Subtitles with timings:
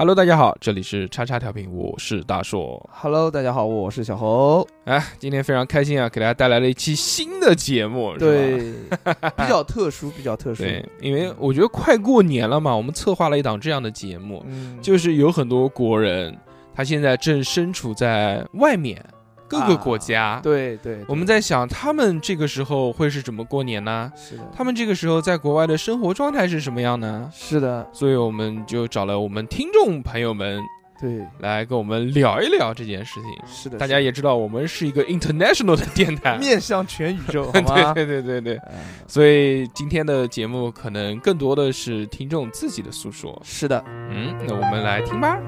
[0.00, 2.88] Hello，大家好，这里是叉叉调频，我是大硕。
[2.90, 4.66] Hello，大家好，我是小侯。
[4.86, 8.72] 哎，今天非常开心啊，给大家带来了一期新的节目，对，
[9.36, 10.62] 比较特殊，比较特殊。
[10.62, 16.34] 对，因为我觉得快过年了嘛，我们策划了一档这样的节目，嗯，就是有很多国人，
[16.74, 19.04] 他现在正身处在外面
[19.50, 20.40] 各个国家。
[20.42, 24.10] 对对，对我们在想，他们这个时候会是怎么过年呢？
[24.14, 27.28] 是的，他们这个时候在国外的生活状态是什么样呢？
[27.34, 30.62] 是的，所以我们就找了我们听众朋友们
[31.00, 33.30] 对，来跟我们聊一聊这件事情。
[33.46, 37.94] 是的，大家也知道，我们是一个 international 的电台，面向全宇宙， 好吗？
[37.94, 38.74] 对对对对对，哎
[39.06, 43.40] 所以今天的节目可能更多的是听众自己的诉说。
[43.42, 45.38] 是的，嗯，那我们来听吧。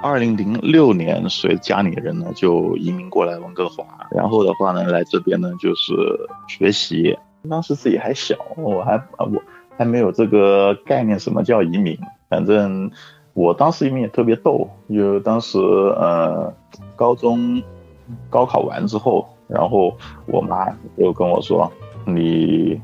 [0.00, 5.92] 二零零六年随家里人呢就移民过来温哥华，然后的话呢来这边呢就是
[6.46, 7.18] 学习。
[7.50, 9.42] 当时自己还小，我还我
[9.76, 11.98] 还没有这个概念，什么叫移民。
[12.28, 12.90] 反正
[13.34, 16.52] 我当时移民也特别逗，就当时呃
[16.94, 17.62] 高中
[18.30, 19.96] 高考完之后，然后
[20.26, 21.70] 我妈就跟我说
[22.06, 22.80] ：“你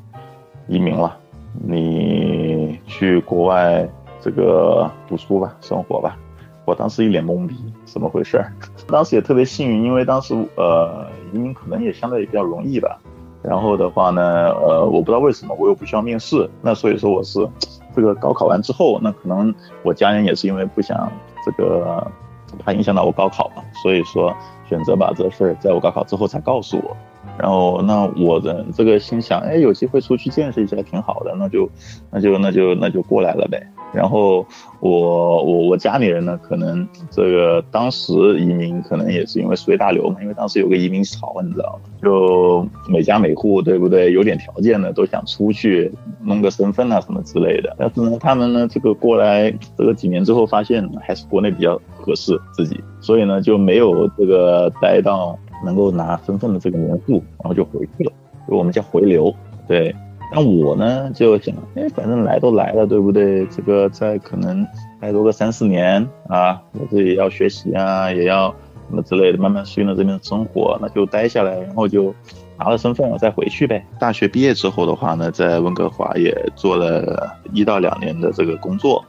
[0.66, 1.16] 移民了，
[1.52, 3.88] 你去国外
[4.20, 6.16] 这个读书吧，生活吧。”
[6.64, 8.52] 我当时一脸懵逼，怎么回事儿？
[8.88, 12.98] 当时也特别幸运，因为当时呃移民可能也相对也比较容易吧。
[13.42, 17.46] 然后的话呢，呃，我不知道为什么我又不需要面试，那所以说我是
[17.94, 21.12] 这个高考完之后，那可能我家人也是因为不想
[21.44, 22.10] 这个
[22.58, 24.34] 怕影响到我高考嘛，所以说
[24.66, 26.96] 选择把这事儿在我高考之后才告诉我。
[27.38, 31.68] 然后那我的这个心想，哎，有机会出去见识一下挺好的，那就
[32.10, 33.60] 那就那就那就过来了呗。
[33.92, 34.44] 然后
[34.80, 41.90] 我我我家里人呢，可能这个当时移民可能也是因为随大流嘛，因为当时有个移民潮，你知道吗？
[42.02, 44.12] 就每家每户对不对？
[44.12, 45.92] 有点条件的都想出去
[46.22, 47.74] 弄个身份啊什么之类的。
[47.78, 58.12] 但是呢，他们呢这个过来这个几年之后，发现还是国内比较合适自己，所以呢就没有这个待到能够拿身份的这个年数，然后就回去了，
[58.48, 59.34] 就我们叫回流，
[59.68, 59.94] 对。
[60.32, 63.46] 那我呢就想，哎，反正来都来了，对不对？
[63.46, 64.66] 这个再可能
[65.00, 68.48] 待多个三四年啊，我这也要学习啊，也要
[68.88, 72.12] 什么之类的，慢慢适应了这边的生活，那就待下来，然后就
[72.58, 73.84] 拿了身份，我再回去呗。
[74.00, 79.04] 大学毕业之后的话呢，在温哥华也做了一到两年的这个工作，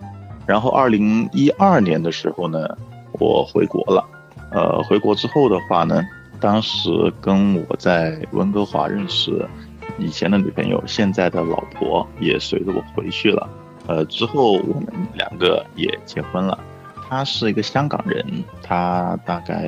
[0.46, 2.78] 然后二零一二年的时候呢，
[3.14, 4.06] 我回国了。
[4.52, 6.04] 呃，回国之后的话呢，
[6.46, 9.44] 当时跟我在温哥华认识。
[9.98, 13.50] 以前的女朋友，现在的老婆也随着我回去了。
[13.88, 16.60] 呃，之后我们两个也结婚了。
[17.10, 18.24] 他是一个香港人，
[18.62, 19.68] 他大概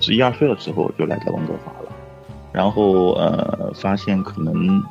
[0.00, 1.92] 十一二岁的时候就来到温哥华了。
[2.52, 4.82] 然后呃，发现可能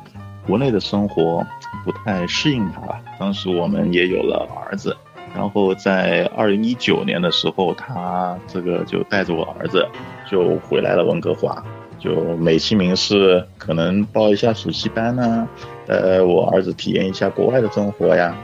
[0.46, 1.46] 国内的生活
[1.84, 2.98] 不太适应他吧。
[3.18, 4.96] 当时我们也有了儿子，
[5.34, 9.86] 然后在二零一九年的时候，他这个就带着我儿子
[10.26, 11.62] 就回来了温哥华。
[11.98, 15.48] 就美其名是可能报一下暑期班呢、
[15.86, 18.36] 呃，我儿子体验一下国外的生活呀。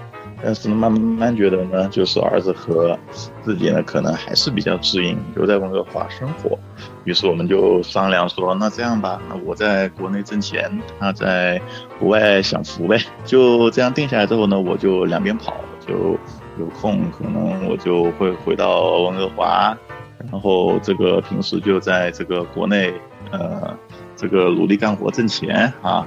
[0.45, 2.99] 但是呢，慢慢觉得呢，就是儿子和
[3.43, 6.59] 自己呢，可能还是比较适应留在温哥华生活。
[7.05, 10.69] 于是我们就商量说，那这样吧，那我在国内挣钱，
[10.99, 11.61] 他在
[12.01, 12.99] 国外享福呗。
[13.25, 15.55] 就这样定下来之后呢，我就两边跑，
[15.87, 16.19] 就
[16.59, 19.77] 有空可能我就会回到温哥华，
[20.31, 22.93] 然后这个平时就在这个国内。
[23.31, 23.75] 呃，
[24.15, 26.07] 这个努力干活挣钱啊，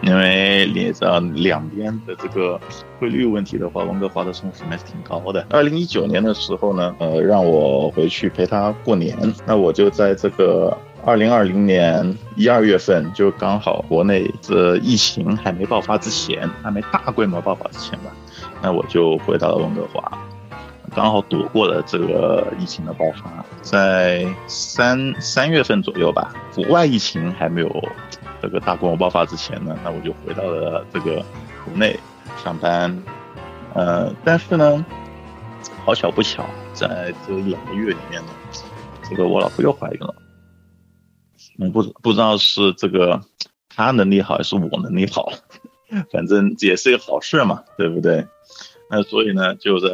[0.00, 2.60] 因为你知道两边的这个
[2.98, 5.46] 汇率问题的话，温哥华的生活还是挺高的。
[5.50, 9.16] 二零一九年的时候呢，呃，让我回去陪他过年，
[9.46, 18.10] 那我就在这个二零二零年一二月份，就刚好国内这疫情还没爆发之前，还没大规模爆发之前吧，
[18.60, 20.18] 那我就回到了温哥华。
[20.94, 27.88] 刚好躲过了这个疫情的爆发，在三三月份左右吧，国外疫情还没有
[28.42, 31.24] 这个大规模爆发之前呢，那我就回到了这个
[31.64, 31.98] 国内
[32.44, 33.02] 上班。
[33.74, 34.84] 呃，但是呢，
[35.84, 36.44] 好巧不巧，
[36.74, 38.28] 在这一两个月里面呢，
[39.08, 40.14] 这个我老婆又怀孕了。
[41.58, 43.18] 嗯，不不知道是这个
[43.74, 45.32] 她能力好还是我能力好，
[46.12, 48.26] 反正这也是一个好事嘛，对不对？
[48.94, 49.88] 那所以呢，就在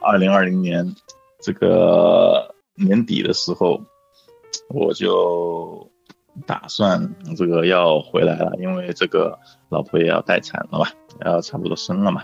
[0.00, 0.94] 二零二零年
[1.40, 3.80] 这个年底的时候，
[4.68, 5.90] 我就
[6.46, 9.36] 打算这个要回来了，因为这个
[9.70, 10.86] 老婆也要待产了嘛，
[11.24, 12.22] 要差不多生了嘛。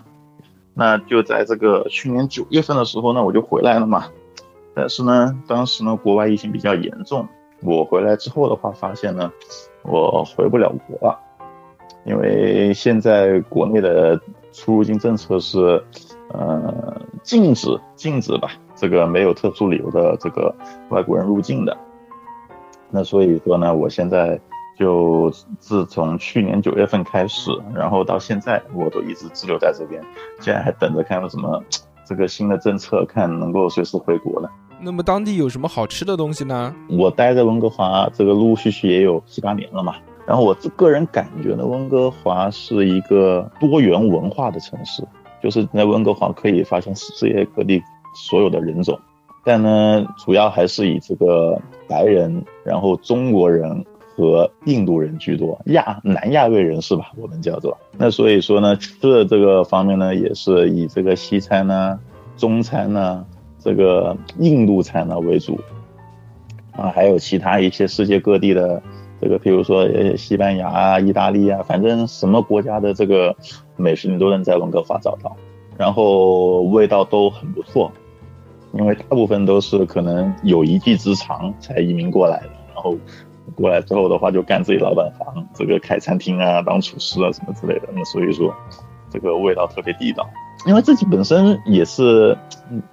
[0.72, 4.06] 那就在这个去年九月份的时候呢，我就回来了嘛。
[4.72, 7.26] 但是呢，当时呢，国外疫情比较严重，
[7.60, 9.32] 我回来之后的话，发现呢，
[9.82, 11.18] 我回不了国了。
[12.06, 14.18] 因为现在国内的
[14.52, 15.84] 出入境政策是，
[16.32, 20.54] 呃，禁止禁止吧，这个没有特殊理由的这个
[20.88, 21.76] 外国人入境的。
[22.90, 24.40] 那所以说呢，我现在
[24.78, 30.02] 就自从去年九月份开始，然后到现在我都一直滞留在这边，
[30.40, 31.62] 现在还等着看有什么
[32.04, 34.48] 这个新的政策，看能够随时回国呢。
[34.80, 36.74] 那么当地有什么好吃的东西呢？
[36.88, 39.96] 我待在温哥华，这个陆陆续续也有七八年了嘛。
[40.26, 45.02] 然后我个人感觉呢，温哥华是一个多元文化的城市，
[45.42, 47.82] 就是在温哥华可以发现世界各地
[48.14, 48.98] 所有的人种，
[49.44, 53.84] 但呢，主要还是以这个白人，然后中国人
[54.16, 57.76] 和印度人居多，亚南亚裔人士吧，我们叫做。
[57.96, 61.98] 那所以说呢，吃的这个方面呢，也是以这个西餐呢、
[62.36, 63.26] 中餐呢。
[63.62, 65.60] 这个印度餐呢为主，
[66.72, 68.82] 啊，还有其他一些世界各地的
[69.20, 69.86] 这个，比如说
[70.16, 73.36] 西班牙啊、意大利啊，反正什么国家的这个
[73.76, 75.36] 美食你都能在温哥华找到，
[75.76, 77.92] 然后味道都很不错，
[78.72, 82.96] 因为大部分都是可能有一技之长才移民过来的，然后
[83.54, 88.54] 过来之后的话就干自己老板房，这个开餐厅啊、当厨师啊什么之类的，那所以说
[89.10, 90.26] 这个味道特别地道。
[90.66, 92.36] 因为自己本身也是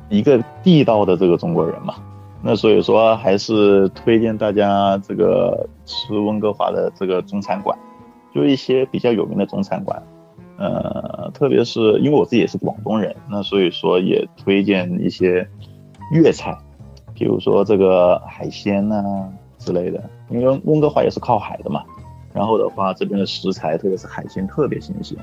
[0.10, 1.96] 一个地道的这个中国人嘛，
[2.42, 7.76] 那所以说还是推荐大家这个吃温哥华的这个中餐馆，
[8.36, 10.04] 就一些比较有名的中餐馆，
[10.58, 15.48] 呃，特别是因为我自己也是广东人，那所以说也推荐一些
[16.12, 16.56] 粤菜，
[17.16, 21.84] 比如说这个海鲜呐之类的，因为温哥华也是靠海的嘛，
[22.34, 25.18] 然后的话这边的食材，特别是海鲜特别新鲜。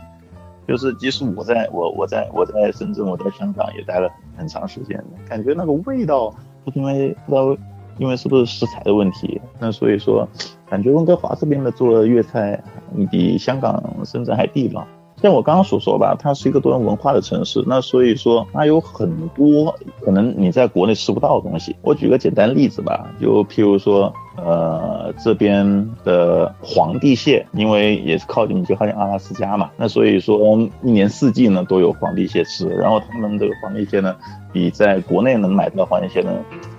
[0.67, 6.35] 就是即使我在我我在我在深圳，我在香港也待了很长时间，感觉那个味道，
[6.65, 7.63] 不因为不知道，
[7.99, 10.29] 因为是不是食材的问题，那所以说，
[10.69, 12.63] 感觉温哥华这边的做粤菜
[13.11, 14.87] 比香港、深圳还地道。
[15.23, 21.75] 像我刚刚所说吧，它是一个多元文化的城市，那所以说它有很多可能你在国内吃不到的东西。
[21.83, 34.17] 我举个简单例子吧，就譬如说，呃，这边的皇帝蟹，因为也是靠近就靠近阿拉斯加嘛，那所以说一年四季呢都有皇帝蟹吃，然后他们这个皇帝蟹呢，
[34.53, 36.33] 比在国内能买到皇帝蟹呢。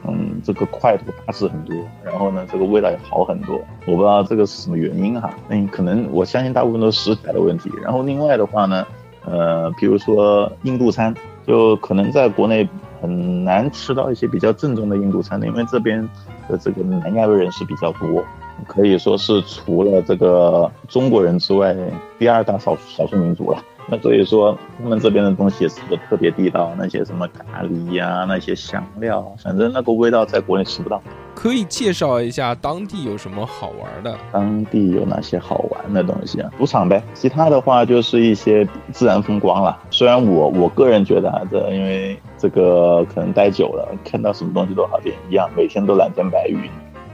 [0.07, 3.59] 嗯，这个块头大致很多，然后呢，这个味道也好很多。
[3.87, 7.71] 我不知道这个是什么原因哈，那可能我相信大部分都是食材的问题。
[7.81, 8.85] 然后另外的话呢，
[9.25, 11.11] 呃，比如说印度餐，
[11.47, 12.69] 就可能在国内
[13.05, 16.01] 很难吃到一些比较正宗的印度餐的，因为这边
[16.49, 18.23] 的这个南亚裔人士比较多，
[18.65, 21.75] 可以说是除了这个中国人之外，
[22.17, 23.63] 第二大少少数民族了。
[23.87, 30.99] 那所以说，他们这边的东西吃的特别地道，那些什么咖喱呀，那些香料，反正那个味道在国内吃不到。
[31.35, 34.17] 可以介绍一下当地有什么好玩的？
[34.31, 36.49] 当地有哪些好玩的东西啊？
[36.57, 39.77] 赌场呗，其他的话就是一些自然风光了。
[39.91, 46.59] 虽然我我个人觉得啊，这因为这个可能待久了，看到什么东西都好像一样，每天都蓝天白云。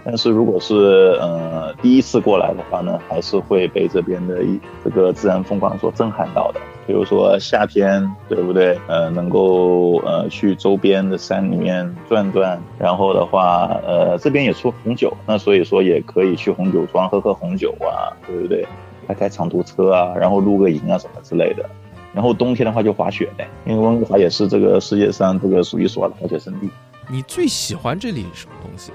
[0.03, 6.59] 但是如果是呃第一次过来的话呢，还是会被这边的一这个自然风光所震撼到的。
[6.87, 8.79] 比如说夏天，对不对？
[8.87, 18.65] 呃，能够呃去周边的山里面转转，然后的话，呃这边也出红酒，那所以说也可以去红酒庄喝喝红酒啊，对不对？
[19.07, 21.69] 开开长途车啊，然后露个营啊什么之类的。
[22.13, 26.69] 然后冬天的话就滑雪呗，因为温哥华也是这个世界上这个数一数二的滑雪胜地。
[27.09, 28.91] 你最喜欢这里什么东西？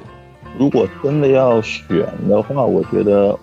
[0.58, 3.38] 如果真的要选的话，我觉得，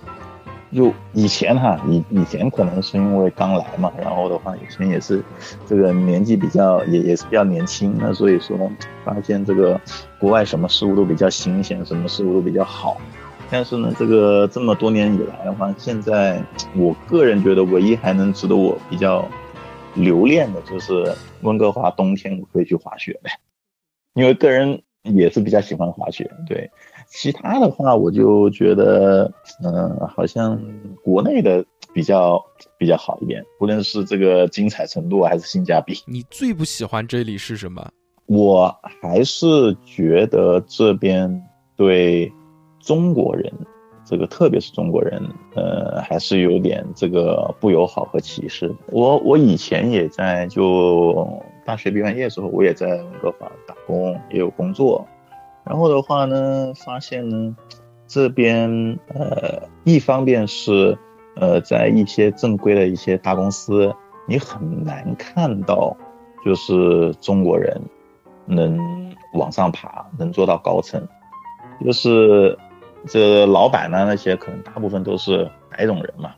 [0.73, 5.23] 就以前哈，以以前可能是因为刚来嘛，然后的话以前也是，
[5.67, 8.57] 这个年纪比较也也是比较年轻，那所以说
[9.05, 9.79] 发现这个
[10.19, 12.97] 国外什么事物都比较新鲜，什么事物都比较好。
[13.51, 16.41] 但是呢，这个这么多年以来的话，现在
[16.75, 19.23] 我个人觉得唯一还能值得我比较
[19.95, 23.31] 留恋的就是温哥华冬天我可以去滑雪呗，
[24.13, 26.69] 因为个人也是比较喜欢滑雪，对。
[27.07, 29.31] 其他的话，我就觉得，
[29.63, 30.59] 嗯，好像
[31.03, 32.43] 国内的比较
[32.75, 35.93] 比较好一点，无论是这个精彩程度还是性价比。
[36.07, 37.87] 你最不喜欢这里是什么？
[38.25, 41.43] 我还是觉得这边
[41.75, 42.31] 对
[42.79, 43.53] 中国人，
[44.05, 45.21] 这个特别是中国人，
[45.55, 48.73] 呃，还是有点这个不友好和歧视。
[48.87, 55.05] 我我以前也在就大学毕完业的时候，我也在温哥华打工，也有工作。
[55.63, 57.55] 然后的话呢，发现呢，
[58.05, 60.97] 这边呃，一方面是
[61.37, 63.95] 呃，在一些正规的一些大公司，
[64.27, 65.95] 你很难看到，
[66.43, 67.81] 就是中国人
[68.45, 68.77] 能
[69.35, 71.01] 往上爬，能做到高层，
[71.83, 72.57] 就是
[73.07, 76.31] 这老板呢，那些可能大部分都是白种人嘛，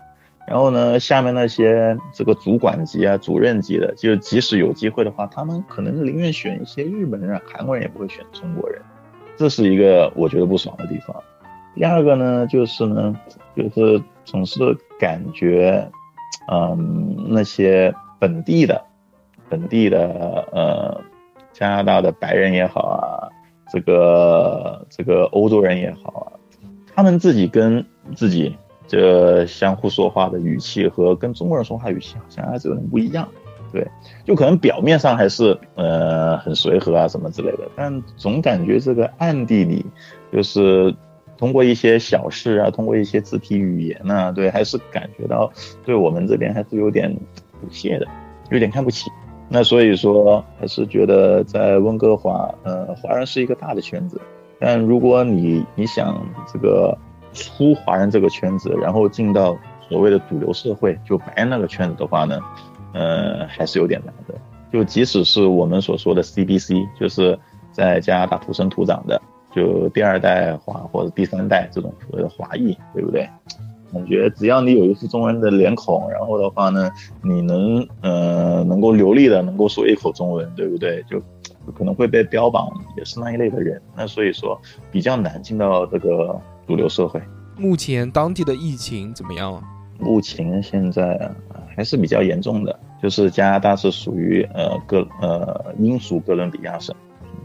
[0.48, 8.82] 然后呢，下面那些这个主管级啊、主任级的，就即使有机会的话，他们可能宁愿选一些日本人、韩国人，也不会选中国人。
[9.38, 11.16] 这是一个我觉得不爽的地方。
[11.76, 13.14] 第二个呢，就是呢，
[13.56, 14.60] 就是总是
[14.98, 15.90] 感觉，
[16.52, 18.82] 嗯，那些本地的、
[19.50, 21.02] 本地的呃
[21.52, 23.28] 加拿大的白人也好啊，
[23.70, 26.35] 这个这个欧洲人也好啊，
[26.96, 27.86] 他们自己跟
[28.16, 28.56] 自己。
[28.88, 33.28] 这相互说话的语气和跟中国人说话语气好像还是有点不一样，
[33.74, 33.84] 对，
[34.24, 39.84] 就可能表面上还是呃很随和啊什么之类的，但总感觉这个暗地里
[40.32, 40.96] 就是
[41.36, 45.52] 通过一些小事啊，通过一些肢体语言呐，对，还是感觉到
[45.84, 47.12] 对我们这边还是有点
[47.60, 48.06] 不屑的，
[48.52, 49.10] 有点看不起。
[49.50, 54.22] 那所以说还是觉得在温哥华，呃，华人是一个大的圈子，
[54.60, 56.22] 但如果你你想
[56.52, 56.98] 这个。
[57.38, 59.58] 出华人这个圈子，然后进到
[59.90, 62.40] 所谓的主流社会，就白人那个圈子的话呢，
[62.94, 64.34] 呃，还是有点难的。
[64.72, 67.38] 就即使是我们所说的 CBC，就是
[67.74, 69.22] 在加拿大土生土长的，
[69.54, 73.30] 就第二代华或者第三代这种所谓的华裔，对不对？
[73.92, 76.90] 感觉只要你有一副中文的脸孔，然后的话呢，
[77.22, 81.04] 你能呃能够流利的能够说一口中文，对不对？
[81.10, 81.22] 就
[81.72, 83.82] 可能会被标榜也是那一类的人。
[83.96, 84.60] 那所以说
[84.92, 86.42] 比较难进到这个。
[86.68, 87.22] 主流社会，
[87.60, 89.62] 目前当地的疫情怎么样啊？
[90.00, 91.14] 目前现在
[91.48, 96.96] 啊还是比较严重的，就是加拿大是属于呃哥呃英属哥伦比亚省，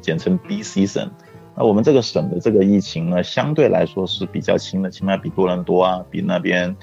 [0.00, 1.06] 简称 BC 省。
[1.54, 6.74] 那我们这个省的这个疫情呢，相对来说是比较轻的，起码比多伦多啊，比那边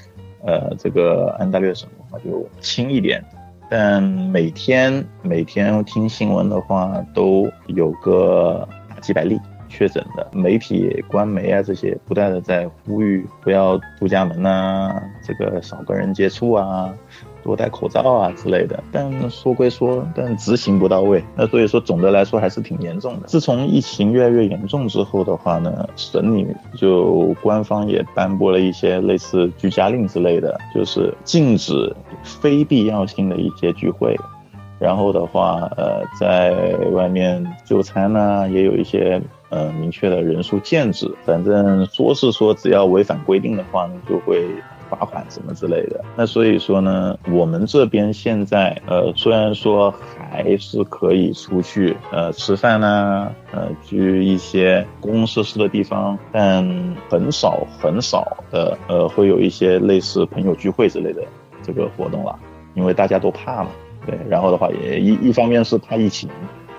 [0.44, 3.26] 呃这个安大略省的话就轻一点。
[3.70, 8.68] 但每天每天听新闻的话，都有个
[9.02, 9.40] 几百例。
[9.70, 16.92] 确诊的媒体、官媒啊，这些不断的在呼吁不要出家门呐，这个少跟人接触啊，
[17.48, 18.84] 多戴口罩啊之类的。
[18.92, 21.24] 但说归说，但执行不到位。
[21.36, 23.28] 那所以说，总的来说还是挺严重的。
[23.28, 34.16] 自从疫情越来越严重之后的话呢，省里就官方也颁布了一些类似居家令之类的，就是禁止非必要性的一些聚会。
[34.78, 36.54] 然后的话，呃，在
[36.92, 39.22] 外面就餐呢，也有一些。
[39.50, 44.46] 呃，明确的人数限制，反正说是说只要违反规定的话呢，就会
[44.90, 46.04] 罚款什么之类的。
[46.16, 49.94] 那所以说呢，我们这边现在呃，虽然说
[50.32, 56.64] 还是可以出去呃吃饭呐，呃去一些公共设施的地方，但
[57.10, 61.24] 很少很少的呃会有一些类似朋友聚会之类的
[61.64, 62.38] 这个活动了，
[62.74, 63.70] 因为大家都怕嘛。
[64.06, 66.30] 对，然后的话也一一方面是怕疫情。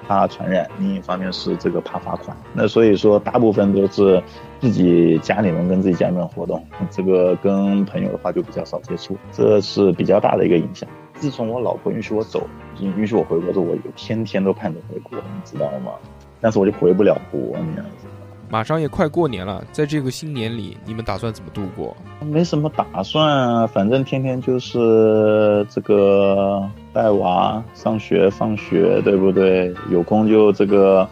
[0.06, 2.34] 怕传染，另一方面是这个怕罚款。
[2.54, 4.22] 那所以说，大部分都是
[4.60, 10.88] 自己家里面跟自己家里面活动，这个跟朋友的话就比较少接触，这是比较大的一个影响。
[11.14, 12.46] 自从我老婆允许我走，
[12.80, 15.92] 允许我回国之后，我就天天都盼着回国，你知道吗？
[16.40, 18.06] 但是我就回不了国，那样子。
[18.50, 21.96] 马上也快过年了，在这个新年里，你们打算怎么度过？
[22.24, 29.72] 没什么打算啊，反正天天就是这个带娃上学放学，对不对？
[29.90, 31.08] 有空就这个，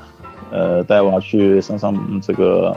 [0.51, 2.77] 呃，带娃去上上这个。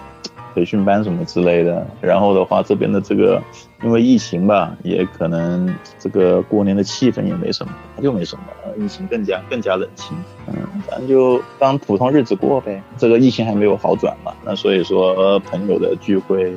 [0.53, 3.41] 培训班什么之类的，然后的话，这边的这个
[3.83, 8.43] 因为疫情吧，也可能这个过年的气氛也没什么，就没什么，
[8.77, 10.55] 疫情更加更加冷清，嗯，
[10.87, 12.81] 反正就当普通日子过呗。
[12.97, 16.53] 这个疫情还没有好转嘛，那所以说朋友的聚会，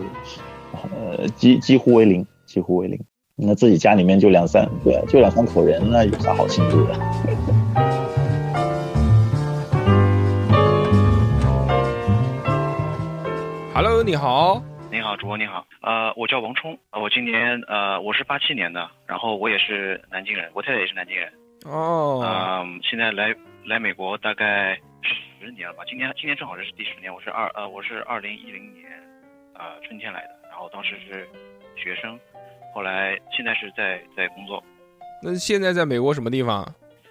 [0.72, 2.98] 呃，几几乎为零，几乎为零。
[3.34, 6.94] 那自己家里面就两三，对，就两三口人，那有啥好庆祝的
[13.84, 14.62] ？Hello，你好，
[14.92, 21.32] 你好，主播你好，呃，我叫王冲，我今年呃我是八七年的，然后我也是南京人，我太太也是南京人，
[21.64, 23.34] 哦，嗯，现在来
[23.64, 24.78] 来美国大概
[25.40, 28.86] 十年了吧，今年今年正好是第十年，我是二呃我是二零一零年
[29.54, 31.28] 呃春天来的，然后当时是
[31.74, 32.16] 学生，
[32.72, 34.62] 后来现在是在在工作，
[35.20, 36.64] 那现在在美国什么地方？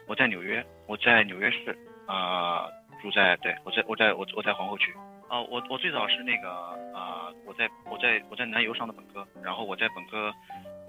[0.07, 2.63] 我在纽约，我在纽约市啊
[3.01, 4.93] 住在对我在我在我我在皇后区。
[5.31, 6.49] 哦，我我最早是那个
[6.93, 10.29] 呃，我在我在我在南邮上的本科，然后我在本科，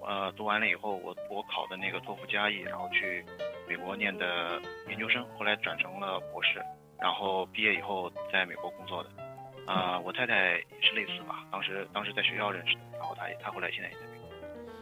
[0.04, 3.24] 呃，读完了以后，我我考的那个托福加译，然后去
[3.68, 6.60] 美国念的研究生，后来转成了博士，
[7.00, 9.10] 然后毕业以后在美国工作的。
[9.64, 14.28] 啊，我太太也是类似吧，当时当时在学校认识的，然后她她后来现在也在美国，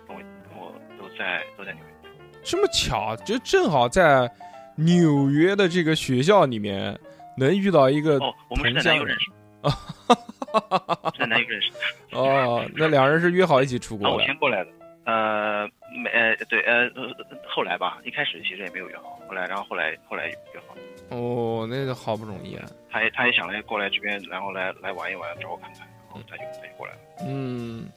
[0.08, 2.10] 跟我跟我都在都在纽约。
[2.42, 4.26] 这么巧，就正好在
[4.74, 6.98] 纽约的这个学校里面
[7.36, 9.30] 能遇到一个哦，我们是在南邮认识。
[9.30, 9.34] 啊，
[11.18, 11.78] 在南邮认识的。
[12.18, 14.14] 哦，那两人是约好一起出国的。
[14.14, 14.70] 我先过来的。
[15.04, 15.66] 呃，
[16.04, 17.08] 没呃对呃呃
[17.48, 20.76] 后来吧，一开始其实也没有约好，后来然后后来后来约好，
[21.08, 22.64] 哦，那个好不容易啊。
[22.90, 26.98] 他也他也想来过来这边，然后来来玩一玩，找我看看，然后他就他就过来了。
[27.26, 27.88] 嗯，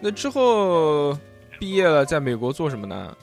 [0.00, 1.16] 那之后
[1.58, 3.16] 毕业了，在美国做什么呢？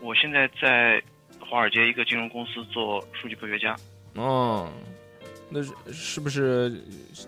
[0.00, 1.00] 我现在在
[1.38, 3.76] 华尔街一个金融公司做数据科学家，
[4.14, 4.68] 哦，
[5.50, 6.82] 那是是不是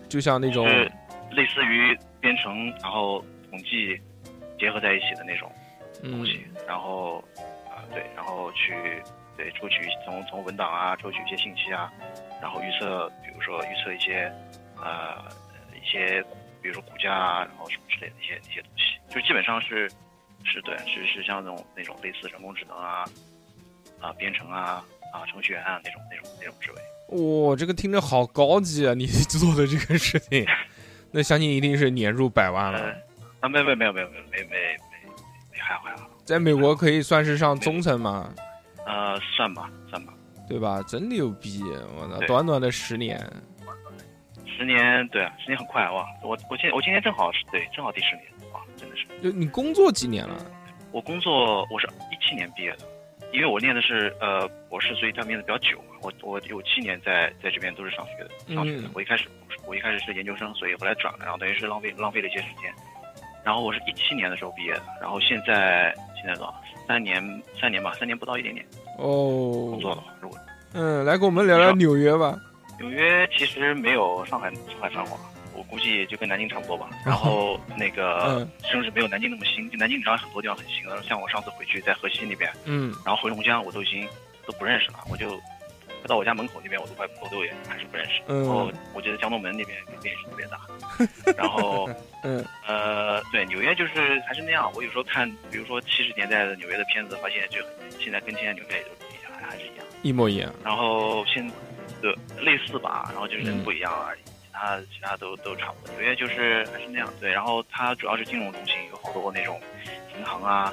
[0.07, 0.91] 就像那种是
[1.31, 3.99] 类似于编程，然后统计
[4.59, 5.51] 结合在一起的那种
[6.03, 7.17] 嗯东西，然后
[7.67, 8.73] 啊、对，然后去
[9.35, 11.91] 对抽取从从文档啊抽取一些信息啊，
[12.41, 14.31] 然后预测，比如说预测一些
[14.77, 15.25] 呃
[15.73, 16.23] 一些
[16.61, 19.89] 比如说股价啊，然后什么之类的一些一些东西，就基本上是
[20.43, 23.03] 是对是是像那种那种类似人工智能啊
[23.99, 26.81] 啊编程啊啊程序员啊那种那种那种职位。
[27.11, 28.93] 哇、这个听着好高级啊！
[28.93, 30.45] 你做的这个事情，
[31.11, 32.95] 那相信一定是年入百万呃了。
[33.41, 34.57] 啊没有没有没有没有没有没没没
[35.51, 38.33] 没还好还好，在美国可以算是上中层吗，
[38.85, 40.13] 呃算吧算吧，
[40.47, 40.81] 对吧？
[40.87, 41.61] 真牛逼！
[41.97, 43.19] 我操，短短的十年，
[44.45, 46.05] 十年对啊，十年很快哇！
[46.23, 49.05] 我我今我今年正好是对正好第十年哇，真的是。
[49.21, 50.45] 就你工作几年了？
[50.91, 52.85] 我工作我是一七年毕业的，
[53.33, 55.90] 因为我念的是呃博士，所以他念的比较久嘛。
[56.01, 58.83] 我我有七年在在这边都是上学的，上学的。
[58.83, 59.27] 嗯我一开始，
[59.65, 62.71] 我一开始是研究生，所以后来转了，然后等于是浪费浪费了一些时间。
[63.43, 66.61] 然后我是一七年的时候毕业的，然后现在现在多少？
[66.87, 68.65] 三年三年吧，三年不到一点点
[68.97, 70.37] 哦工作哦，的话，如果
[70.73, 72.37] 嗯，来跟我们聊聊纽约吧。
[72.79, 75.17] 纽约其实没有上海上海繁华，
[75.55, 76.89] 我估计就跟南京差不多吧。
[77.05, 84.07] 然后那个嗯甚至没有南京那么新，就南京你知道很多地方很新的，像我上次回去在河西那边，嗯，然后回龙江我都已经
[84.45, 85.39] 都不认识了，我就
[86.07, 88.21] 到我家门口那边我都快我都也还是不认识。
[88.27, 90.59] 嗯然后我觉得江东门那边改变也是特别大。
[91.37, 91.89] 然后
[92.23, 94.71] 嗯呃，对，纽约就是还是那样。
[94.75, 97.59] 我有时候看，比如说七十年代的纽约的片子，发现就
[97.99, 99.85] 现在跟现在纽约也就一样，还是一样。
[100.03, 100.53] 一模一样。
[100.63, 101.49] 然后现
[102.01, 105.95] 对类似吧，然后就是人嗯不一样而已，其他其他都都差不多。
[105.95, 107.31] 纽约就是还是那样，对。
[107.31, 109.59] 然后它主要是金融中心，有好多那种
[110.17, 110.71] 银行啊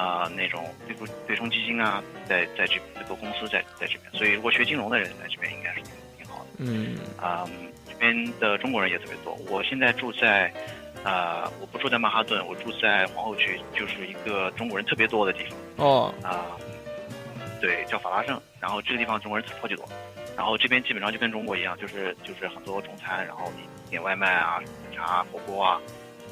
[0.00, 6.46] 啊、那种对冲对冲基金啊，在在这这个公司在在这边，所以如果学金融的人在这边应该是挺挺好的。
[6.56, 7.46] 嗯啊、
[7.86, 9.36] 这边的中国人也特别多。
[9.50, 10.50] 我现在住在，
[11.04, 16.56] 呃，我不住在曼哈顿，我住在皇后区，就是一个中国人特别多的地方哦，啊、
[17.60, 18.40] 对，叫法拉盛。
[18.58, 19.86] 然后这个地方中国人超级多，
[20.36, 24.62] 然后这边基本上就跟中国一样，就是就是很多中餐，然后你点外卖啊、
[24.94, 25.80] 茶、火锅啊，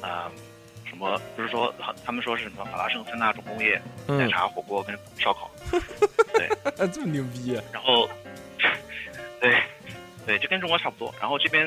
[0.01, 0.48] 啊、什
[0.99, 1.73] 么不是说
[2.05, 5.49] 他们说是什么法拉盛三大重工业，奶嗯，茶、火锅跟烧烤。
[6.33, 7.55] 对这么牛逼。
[7.55, 8.07] 啊然后，
[9.39, 9.57] 对，
[10.25, 11.13] 对，就跟中国差不多。
[11.19, 11.65] 然后这边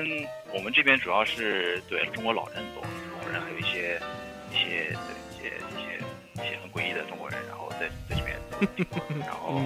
[0.53, 4.01] 我们这边主要是对中国老人多，中国人还有一些
[4.53, 8.39] 一些对一些一些一些很诡异的中国人，然后在在这边。
[9.27, 9.61] 然后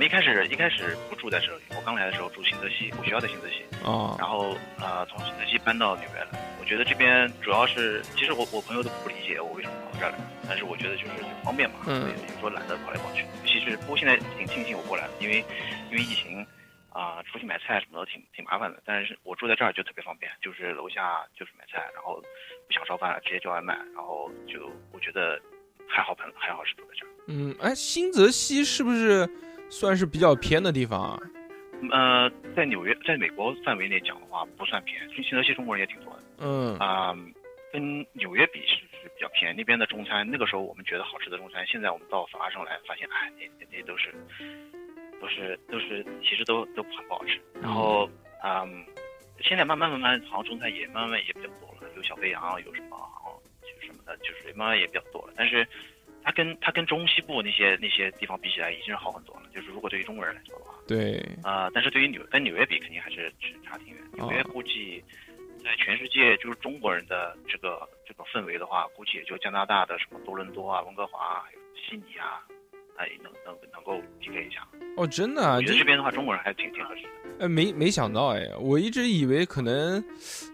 [0.00, 6.56] 们一开始一开始不住在这里，我刚来的时候住新泽西，我学校在新泽西，哦然后呃从新泽西搬到纽约来。
[6.58, 11.10] 我觉得这边主要是，其实我我朋友都不理解我为什么跑到这儿来，但是我觉得就是
[11.44, 13.26] 方便嘛，嗯所以有时候懒得跑来跑去。
[13.44, 15.44] 其实不过现在挺庆幸我过来了，因为
[15.90, 16.46] 因为疫情
[16.88, 18.80] 啊、出去买菜什么的挺挺麻烦的。
[18.86, 22.22] 但是我住在这儿就特别方便，就是楼下就是买菜，然后
[22.66, 25.38] 不想烧饭了直接叫外卖，然后就我觉得
[25.86, 27.10] 还好，朋还好是住在这儿。
[27.26, 29.28] 嗯，哎，新泽西是不是
[29.70, 31.18] 算是比较偏的地方啊？
[31.92, 36.22] 呃，在纽约，在美国范围内讲的话不算偏，新新泽西中国人也挺多的。
[36.38, 37.16] 嗯啊、
[37.72, 44.12] 跟纽约比是是比较偏，那边的中餐，那个时候我们觉得好吃的中餐，现在我们到法拉盛来发现，哎，那那那都是
[45.20, 47.40] 都是都是，其实都都很不好吃。
[47.62, 48.10] 然后，
[48.42, 48.84] 嗯，
[49.40, 52.98] 现在慢慢慢慢，好像中餐也慢慢也比较多了，有小肥羊，有什么，
[53.62, 55.32] 就是什么的，就是慢慢也比较多了。
[55.36, 55.66] 但是
[56.22, 59.42] 它跟它跟中西部那些那些地方比起来，已经是好很多了。
[59.54, 64.02] 就是如果对于中国人来说的话，对，啊、但是对于纽跟纽约比，肯定还是是差挺远。
[64.14, 65.02] 纽约哦估计
[65.64, 72.42] 在全世界就是中国人的这个这个氛围的话，估计也就加拿大的什么多伦多啊、温哥华啊、悉尼啊，
[72.96, 74.66] 哎，能能能够匹配一下。
[74.96, 77.10] 哦，真的啊，我觉得这边的话，中国人还挺挺合适的。
[77.40, 80.02] 哎，没没想到哎，我一直以为可能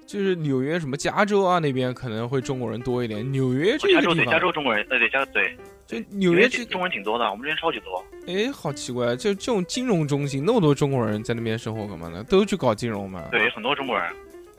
[0.06, 8.04] 就是纽约什么加州啊那边可能会中国人多一点，纽约这加州对个地方，加州中国人，呃对加对就纽约这这中国人挺多的，我们这边超级多。
[8.28, 12.24] 哎，好奇怪，就这种金融中心那么多中国人在那边生活干嘛呢？
[12.24, 13.28] 都去搞金融吗？
[13.30, 14.08] 对，很多中国人。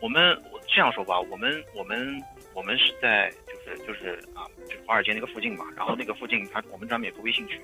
[0.01, 2.21] 我们我这样说吧，我们我们
[2.53, 5.65] 我们是在就是就是啊，就是华尔街那个附近嘛。
[5.75, 7.59] 然后那个附近，他我们专门有个微信群，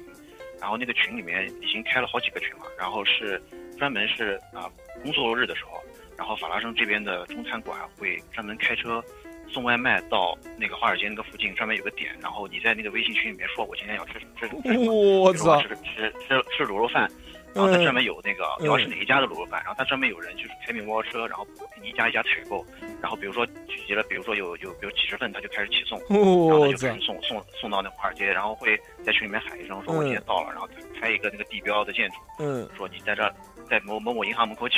[0.60, 2.64] 然后那个群里面已经开了好几个群了。
[2.78, 3.42] 然后是
[3.84, 4.72] 专门是啊
[5.04, 5.72] 工作日的时候，
[6.18, 9.04] 然后法拉盛这边的中餐馆会专门开车
[9.50, 15.76] 送外卖到那个华尔街那个附近，专门有个点，然后你在那个微信群里面说，我今天要吃什么吃什么吃什么，我操比如说！
[15.76, 17.12] 吃吃吃吃卤肉饭，
[17.54, 21.46] 然后他专门有那个嗯你要是哪一家的卤肉饭，然后他专门有人就是开面包车，然后
[21.84, 22.66] 一家一家采购，
[23.02, 26.96] 然后比如说聚集了，比如说有有有几十份，他就开始起送，然后他就开！
[26.96, 30.70] 始送送送到那华尔街，然后会在群里面喊一声说我今天到了，然后
[31.02, 33.36] 开一个那个地标的建筑，嗯，说你在这儿
[33.70, 34.78] 在某某某银行门口取，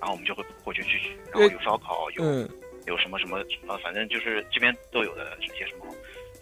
[0.00, 2.48] 然后我们就会过去去取，然后有烧烤，有嗯，
[2.86, 5.86] 有什么什么呃，反正就是这边都有的这些什么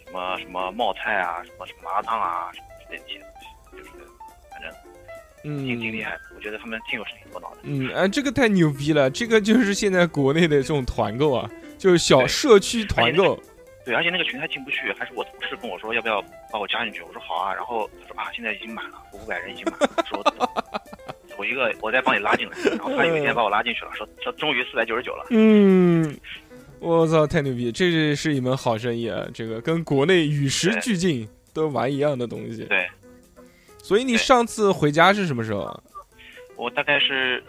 [0.05, 3.91] 什么什么冒菜啊，什么什么麻辣烫啊，什么之类的一些东西，就是
[4.51, 4.71] 反正
[5.45, 7.59] 嗯挺挺厉嗯，害，我觉得他们挺有生意头脑的。
[7.63, 9.11] 嗯，哎，这个太牛逼了！
[9.11, 13.41] 这个就是现在国内的这种团购啊，就是小社区团购。
[13.85, 20.23] 对，而且那个群还进不去，还是我同事跟我说要不要把我加进去，我说好啊，然后他说啊现在已经满了，五百人已经满了，说
[21.43, 26.17] 我一个我再帮你拉进来， 然后他有一天把我拉进去了，说说终于四百九十九了，嗯，
[26.79, 27.73] 我操，太牛逼！
[27.73, 29.27] 这是一门好生意啊！
[29.35, 32.65] 这个跟国内与时俱进，都玩一样的东西。
[32.67, 32.89] 对
[33.83, 35.83] 所以你上次回家是什么时候啊？
[36.55, 37.43] 我大概是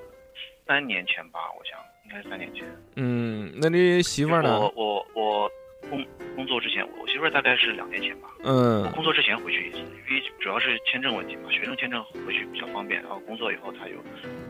[0.65, 2.65] 三年前吧，我想应该是三年前。
[2.95, 4.73] 嗯，那你媳妇儿呢我？
[4.75, 5.51] 我我
[5.93, 8.27] 工工作之前，我媳妇儿大概是两年前吧。
[8.43, 9.77] 嗯工作之前回去一次，
[10.09, 12.99] 因为主要是签证问题嘛，学生签证回去比较方便。
[13.03, 14.01] 然后工作以后，他有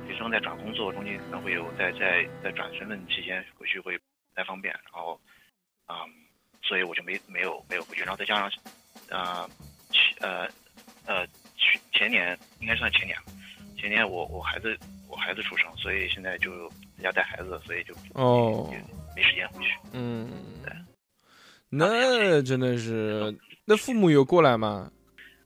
[0.08, 4.04] 学生在转工作中间可能会有在在在转身份期间回去会不
[4.36, 4.74] 太方便。
[4.74, 5.20] 然后，
[5.90, 5.96] 嗯，
[6.62, 8.02] 所以我就没没有没有回去。
[8.04, 8.50] 然后再加上，
[9.10, 9.50] 呃，
[9.92, 10.48] 去呃
[11.06, 11.28] 呃
[11.58, 13.18] 去前年应该算前年，
[13.78, 14.78] 前年我我孩子
[15.10, 18.78] 我孩子出生，所以现在就在家带孩子，所以就哦也
[19.16, 19.70] 没时间回去。
[19.92, 20.32] 嗯，
[21.76, 24.92] 那真的是，那父母有过来吗？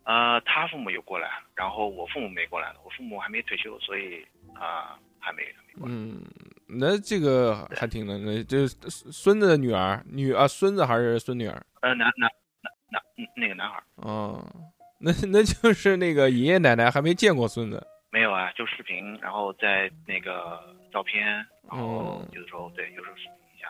[0.03, 5.93] 呃，他父母有过来，然后我父母没过来我父母还没退休，所以啊、还没还没过来。
[5.93, 6.21] 嗯，
[6.67, 11.61] 那这个还挺能的，就是孙子的女儿，女啊孙子还是孙女儿？
[11.81, 12.29] 呃，男男
[12.61, 14.43] 男男嗯那个男孩儿哦，
[14.99, 17.85] 那那就是那个爷爷奶奶还没见过孙子。
[18.09, 21.25] 没有啊，就视频，然后在那个照片，
[21.69, 23.67] 然后嗯有的时候对，有时候视频一下。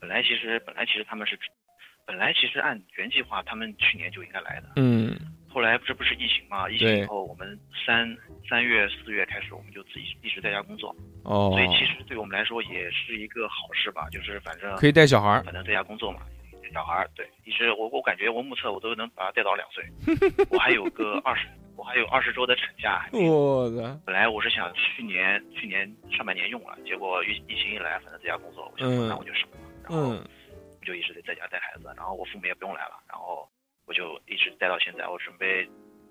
[0.00, 1.36] 本来其实本来其实他们是，
[2.06, 5.14] 本来其实按原计划他们去年就应该来的，嗯
[5.48, 6.68] 后来这不是疫情嘛？
[6.70, 8.16] 疫情以后，我们三
[8.48, 15.42] 三月四月开始，我们就自己一直在家工作，哦所以，其实对我们来说也是一个好事吧，就是反正可以带小孩儿。
[15.42, 16.22] 反正在家工作嘛，
[16.72, 19.84] 小孩儿对，一直我我感觉我目测我都能把他带到两岁，
[20.50, 23.06] 我还有个二十，我还有二十周的产假。
[23.12, 30.24] 我的，本来我是想去年去年上半年用了，结果疫疫情一来，反正在家工作，我想那我就省了，然后嗯
[30.82, 33.48] 我就一直得在家带孩子，然后我父母也不用来了，然后
[33.86, 35.06] 我就一直带到现在。
[35.06, 35.64] 我准备，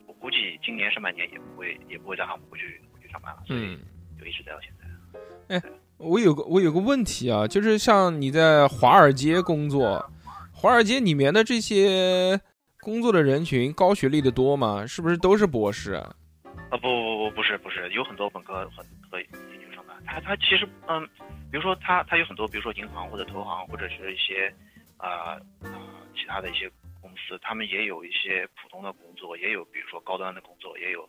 [0.07, 3.79] 我估计今年上半年也不会也不会让他们回去回去上班了，所以嗯，
[4.17, 5.53] 就一直带到现在。
[5.53, 5.62] 哎
[5.97, 10.10] 我有个我有个问题啊，就是像你在华尔街工作，
[10.53, 12.39] 华尔街里面的这些
[12.79, 14.88] 工作的人群，高学历的多吗？
[14.88, 16.15] 是不是都是博士啊？
[16.69, 19.19] 啊不不不不是不是，有很多本科很和
[20.12, 21.08] 他他其实嗯，
[21.50, 24.54] 比如说他他有很多，比如说银行或者投行或者是一些
[24.97, 25.80] 啊啊、
[26.15, 26.69] 其他的一些
[27.00, 31.08] 公司，他们也有一些普通的工作，也有比如说高端的工作，也有。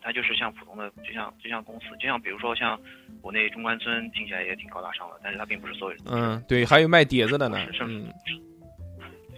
[0.00, 2.80] 他就是像普通的，就像就像公司，就像比如说像
[3.20, 7.58] 国内中关村听起来也挺高大上的，但是它并不是所有人嗯，对，还有卖碟子的呢。
[7.72, 8.12] 甚至嗯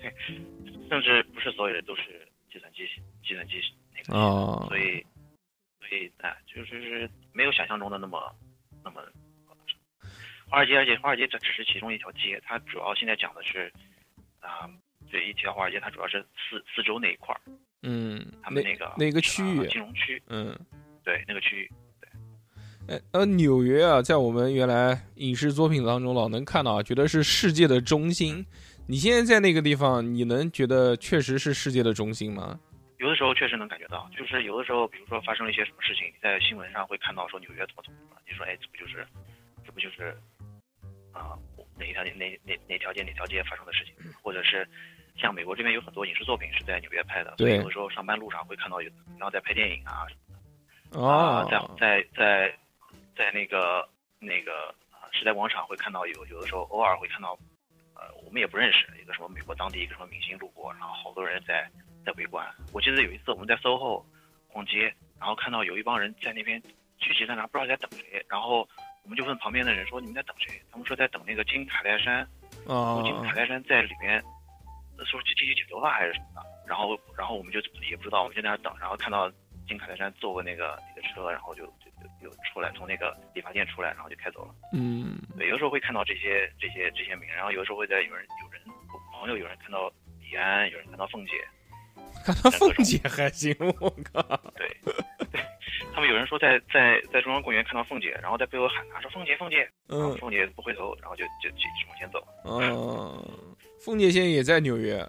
[0.91, 2.87] 甚至不是所有人都是计算机
[3.27, 3.55] 计算机
[3.97, 5.03] 那个哦所以
[5.81, 8.31] 所以啊，就是是没有想象中的那么
[8.85, 9.01] 那么
[10.49, 13.73] 华尔街，而且华尔街这只是其中一条街，它主要现在讲的是
[14.41, 14.71] 啊，
[15.11, 17.41] 对一提到华尔街，它主要是四四周那一块儿，
[17.83, 20.55] 嗯，那他们那个哪个区域啊，金融区，嗯。
[21.05, 21.71] 对那个区域，
[22.89, 28.43] 哎，呃，纽约啊，在我们原来影视作品当中老能看到啊，觉得是世界的中心。
[28.87, 32.59] 你现在在那个地方，你能觉得确实是世界的中心吗？
[33.05, 39.07] 有的时候确实能感觉到，就是有的时候，比如说发生了一些什么事情，你在新闻上会看到说纽约怎么怎么怎么，你说哎，这不就是，
[39.63, 40.17] 这不就是
[41.13, 41.37] 啊、
[41.79, 44.67] 哪一条哪哪哪哪条街哪条街发生的事情，或者是
[45.19, 51.07] 像美国这边有很多影视作品是在纽约拍的，所以对有的时候上班路上会看到有，然后在拍电影啊，什么的。
[51.07, 52.59] 啊，，在在在
[53.15, 53.87] 在那个
[54.19, 57.39] 那个啊时代广场会看到有有的时候偶尔会看到，
[57.97, 61.71] 呃，我们也不认识一个什么美国当地一个什么明星路过，然后好多人在
[62.05, 62.47] 在围观。
[62.73, 64.05] 我记得有一次我们在 SOHO
[64.49, 66.63] 逛街，然后看到有一帮人在那边
[66.99, 68.69] 聚集在那，不知道在等谁，然后
[69.03, 70.61] 我们就问旁边的人说你们在等谁？
[70.71, 72.27] 他们说在等那个金卡戴珊，
[72.67, 74.23] 哦金卡哦，戴珊在里面，
[75.05, 79.31] 说去进去剪头发还是什么的，然后然后我们就也不知道，我们就在那等，然后看到
[79.67, 84.55] 金卡戴珊坐过那个那个车，然后就就就有有出来，从那个理发店出来，然后就开走了。
[84.73, 88.61] 嗯，对，有时候会看到这些这些这些名人，然后有时候会在有人有人
[88.93, 91.33] 我朋友有人看到李安，有人看到凤姐，
[92.25, 94.23] 看到凤姐还行， 我靠，
[94.57, 94.69] 对，
[95.31, 95.41] 对，
[95.95, 102.27] 他们有人说在在在中央公园看到凤姐，然后在背后喊她说凤姐凤姐，嗯凤姐不回头，然后就就继续往前走。
[102.45, 103.23] 嗯，
[103.81, 105.07] 凤姐现在也在纽约，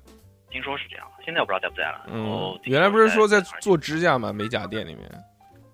[0.49, 2.05] 听说是这样，现在我不知道在不在了。
[2.09, 4.33] 嗯，原来不是说在做指甲吗？
[4.33, 5.09] 美甲店里面，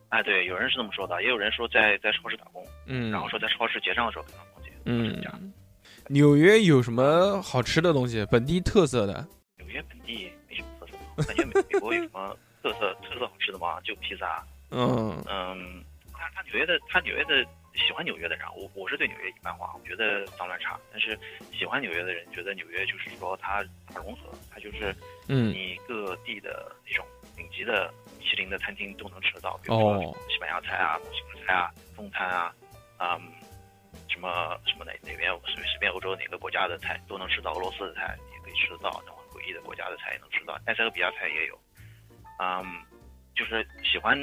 [0.10, 4.70] 哎，对，有人是这么说的，也有人说在在超市打工，嗯，然后说在超市结账的时候看到凤姐。
[4.86, 5.54] 嗯这样，
[6.08, 8.26] 纽约有什么好吃的东西？
[8.32, 9.28] 本地特色的？
[9.58, 10.32] 纽约本地
[11.24, 13.80] 感觉美美国有什么特色特色好吃的吗？
[13.82, 14.44] 就披萨。
[14.72, 17.44] 嗯嗯，他他纽约的他纽约的
[17.76, 20.80] 喜欢纽约的人，我我是对纽约一般化，我觉得脏乱差。
[20.92, 21.18] 但是
[21.52, 24.96] 喜欢纽约的人觉得纽约就是说它它融合，它就是
[25.28, 27.06] 嗯你各地的那种
[27.36, 32.54] 顶级的米其林的餐厅都能吃得到，比如哦说西班牙菜啊、墨西哥菜啊、中餐啊，
[33.00, 33.20] 嗯，
[34.08, 39.18] 什么什么哪哪边随随便欧洲哪个国家的菜都能吃到，俄罗斯的菜也可以吃得到，那种
[39.54, 41.60] 的国家的菜也能吃到，埃塞俄比亚菜也有，
[42.40, 42.64] 嗯，
[43.36, 44.16] 就是喜欢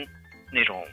[0.52, 0.86] 那种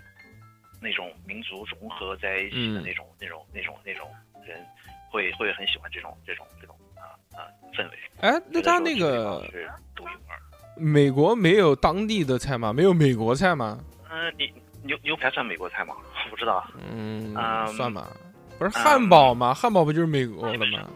[0.82, 4.10] 那种民族融合在一起的嗯那种、那种那种那种
[4.46, 4.66] 人，
[5.12, 7.46] 会会很喜欢这种这种这种啊啊、
[7.78, 7.98] 氛围。
[8.22, 10.40] 哎，那他那个是独一无二。
[10.78, 12.74] 美国没有当地的菜吗？
[12.74, 13.80] 没有美国菜吗？
[14.10, 14.52] 嗯、你
[14.84, 15.96] 牛牛排算美国菜吗？
[16.26, 18.10] 我不知道，嗯，嗯算吧。
[18.58, 19.54] 不是汉堡吗？
[19.54, 20.90] 汉堡不就是美国的吗？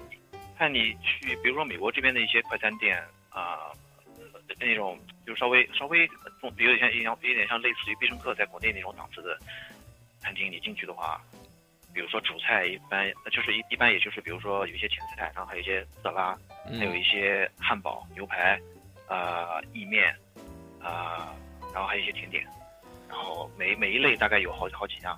[0.58, 3.76] 看你去，比如说美国这边的一些快餐店啊、呃
[4.60, 9.38] 那种就稍微稍微呃有点像有点有点像类似于必胜客在国内那种档次的
[10.22, 11.22] 餐厅，你进去的话，
[11.94, 16.38] 比如说主菜一般呃就是一一般也就是比如说有一些前菜，然后还有一些色拉，
[16.78, 18.60] 还有嗯一些汉堡、牛排，
[19.08, 20.14] 呃，意面，
[20.82, 21.34] 呃，
[21.74, 22.44] 然后还有一些甜点，
[23.08, 25.18] 然后每每一类大概有好好几样，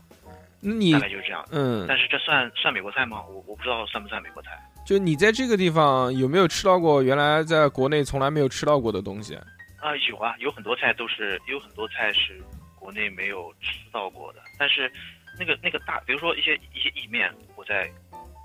[0.91, 1.43] 大概就是这样。
[1.51, 3.23] 嗯，但是这算算美国菜吗？
[3.27, 4.59] 我我不知道算不算美国菜。
[4.91, 9.35] 就你在这个地方有没有吃到过原来在国内从来没有吃到过的东西？
[9.79, 12.43] 啊、有啊，有很多菜都是有很多菜是
[12.77, 14.91] 国内没有吃到过的，但是
[15.39, 17.89] 那个那个大，比如说一些一些意面，我在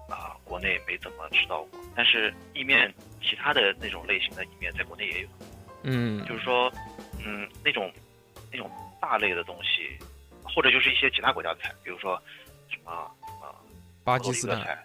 [0.09, 5.29] 啊、国内没怎么吃到过，但是意面其他的那种类型的意面在国内也有，
[5.83, 6.25] 嗯。
[6.27, 6.73] 就是说，
[7.27, 7.93] 嗯，那种
[8.53, 9.99] 那种大类的东西，
[10.45, 12.23] 或者就是一些其他国家的菜，比如说
[12.71, 13.51] 什么啊
[14.05, 14.85] 巴基斯坦，菜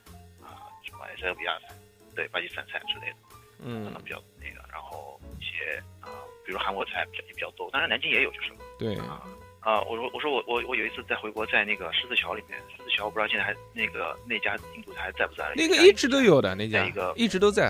[1.01, 1.73] 啊、什么埃塞俄比亚菜，
[2.15, 3.15] 对，巴基斯坦菜之类的。
[3.63, 6.09] 嗯可能，比较那个，然后一些啊、
[6.45, 9.21] 比如韩国菜比较也比较多，当然南京也有就是对，啊
[9.59, 15.51] 啊，我说我说我我我有一次在回国，在那个狮子桥里面，狮子桥我不知道现在还那个那家印度菜还在不在？
[15.55, 17.67] 那个一直都有的那家一个，一直都在。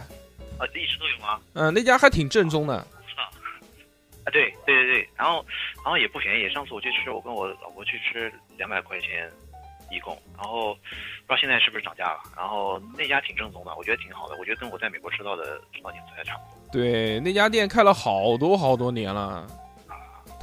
[0.58, 1.42] 啊，一直都有吗？
[1.54, 2.76] 嗯，那家还挺正宗的。
[2.76, 2.88] 啊，
[4.32, 5.46] 对对对对，然后
[5.84, 9.30] 然后也不便宜，上次我去吃，我跟我老婆去吃两百块钱
[9.92, 12.20] 一共，然后不知道现在是不是涨价了。
[12.36, 16.72] 然后那家挺正宗的，我觉得挺好的，我觉得跟我在美国吃到的老年菜差不多。
[16.72, 19.46] 对，那家店开了好多好多年了。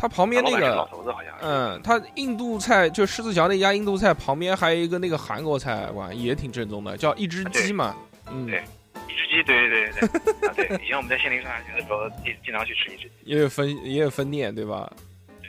[0.01, 1.35] 他旁边那个老，头子好像。
[1.41, 7.97] 嗯，他印度菜就狮子桥那家印度菜旁边还有一个那个韩国菜馆，也挺正宗的，叫一只鸡嘛。
[8.31, 8.63] 嗯，对
[9.09, 14.89] 一只鸡，对对对对啊对，以前我们在县林上下学的时候，经经常去吃一只鸡，也有分也有分店，对吧？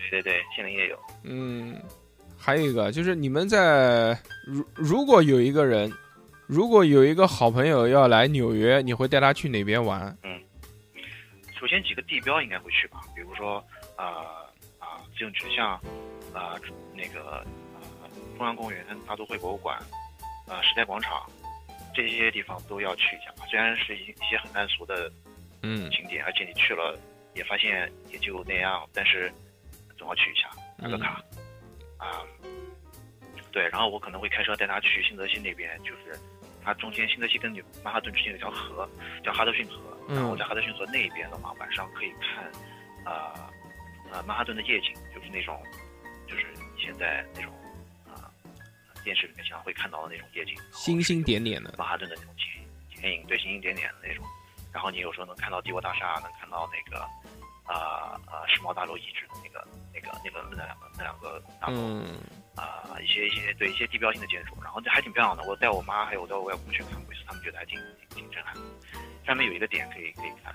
[0.10, 0.98] 对对对，县林也有。
[1.22, 1.80] 嗯，
[2.40, 5.92] 还有一个就是你们在如如果有一个人，
[6.48, 10.18] 如果有一个好朋友要来纽约，你会带他去哪边玩？
[10.24, 10.42] 嗯
[11.60, 13.62] 首先几个地标应该会去吧，比如说
[13.98, 14.48] 啊
[14.80, 15.74] 啊自由指向，
[16.34, 16.56] 啊
[16.96, 17.40] 那个
[17.76, 19.78] 啊中央公园、大都会博物馆，
[20.48, 21.30] 啊时代广场，
[21.94, 23.46] 这些地方都要去一下吧。
[23.50, 25.12] 虽然是一一些很烂俗的
[25.62, 26.98] 嗯景点，而且你去了
[27.36, 29.30] 也发现也就那样，但是
[29.98, 30.50] 总要去一下
[30.82, 31.22] 打个卡。
[32.00, 32.26] 啊、
[33.52, 36.20] 对，然后我可能会开车带他去新泽西那边，就是
[36.64, 38.90] 它中间新泽西跟纽曼哈顿之间有条河
[39.24, 42.44] 叫哈德逊河，嗯然后在哈德逊河那边的话，晚上可以看
[43.06, 43.52] 啊
[44.12, 45.62] 呃曼哈顿的夜景，就是那种
[46.28, 47.54] 就是你现在那种
[48.08, 48.32] 啊、
[49.04, 51.76] 电视里面经常会看到的那种夜景，星星点点的。
[51.78, 54.26] 曼哈顿的那种剪剪影，对星星点点的那种。
[54.72, 57.06] 然后你有时候能看到帝国大厦，能看到那个
[57.70, 62.18] 啊啊、世贸大楼遗址的那个那个那个那两个那两个大楼嗯
[62.56, 65.44] 啊、一些一些对一些地标性的建筑，然后这还挺漂亮的。
[65.44, 67.80] 我带我妈还有我带我外公去看过一次，他们觉得还挺
[68.10, 68.62] 挺挺震撼的。
[69.26, 70.54] 上面有一个点可以可以看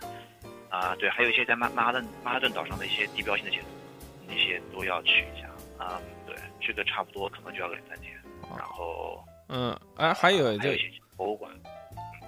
[0.71, 3.67] 啊、对，还有一些在曼曼哈顿曼哈顿岛上的一些地标性的建筑，
[4.27, 5.49] 那些都要去一下
[5.79, 11.51] 啊、对，这个差不多可能就要个两三天，然后嗯，哎，还有这还有一些博物馆。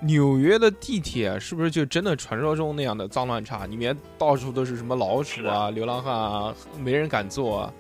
[0.00, 3.66] 纽约的地铁是不是就真的传说中那样的脏乱差？
[3.66, 7.72] 里面到处都是什么老鼠啊、流浪汉啊，没人敢坐啊。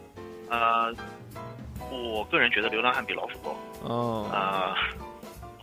[0.48, 0.94] 呃，
[1.90, 3.56] 我个人觉得流浪汉比老鼠多。
[3.82, 4.74] 哦，呃，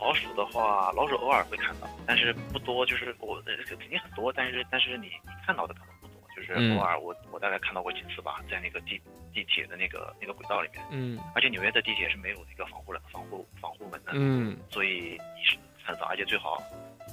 [0.00, 6.78] 老鼠的话，老鼠偶尔会看到，但是不多，就是我呃肯定很多，但是但是你你看到的可能不多，就是嗯。
[6.78, 9.00] 偶尔我我大概看到过几次吧，在那个地
[9.32, 11.18] 地铁的那个那个轨道里面，嗯。
[11.34, 14.56] 而且纽约的地铁是没有那个防护栏防护防护门的，嗯。
[14.70, 16.62] 所以你是看得到，而且最好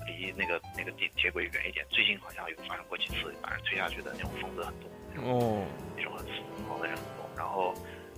[0.05, 1.86] 离那个那个地铁轨远一点。
[1.89, 5.65] 最近好像有发生过几次把人推下去的那种疯子很多，那种哦，
[5.97, 7.29] 那种很疯狂的人很多。
[7.36, 7.73] 然后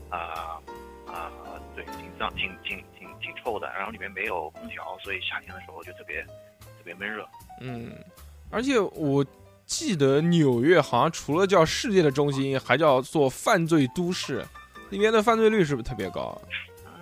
[0.10, 0.60] 啊
[1.08, 1.32] 啊、
[1.76, 3.68] 对，挺脏，挺挺挺挺臭的。
[3.76, 7.28] 然后里面没有空调，所以夏天的时候就特别特别闷热。
[7.62, 7.94] 嗯，
[8.50, 9.26] 而且我
[9.66, 14.46] 记得纽约好像除了叫世界的中心，还叫做犯罪都市，
[14.90, 16.40] 那边的犯罪率是不是特别高？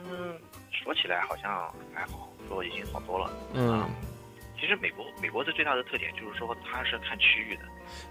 [0.10, 0.40] 嗯，
[0.72, 3.32] 说起来好像还好，说已经好多了。
[3.54, 3.90] 嗯，
[4.60, 7.64] 其实美国美国的最大的特点就是说它是看区域的。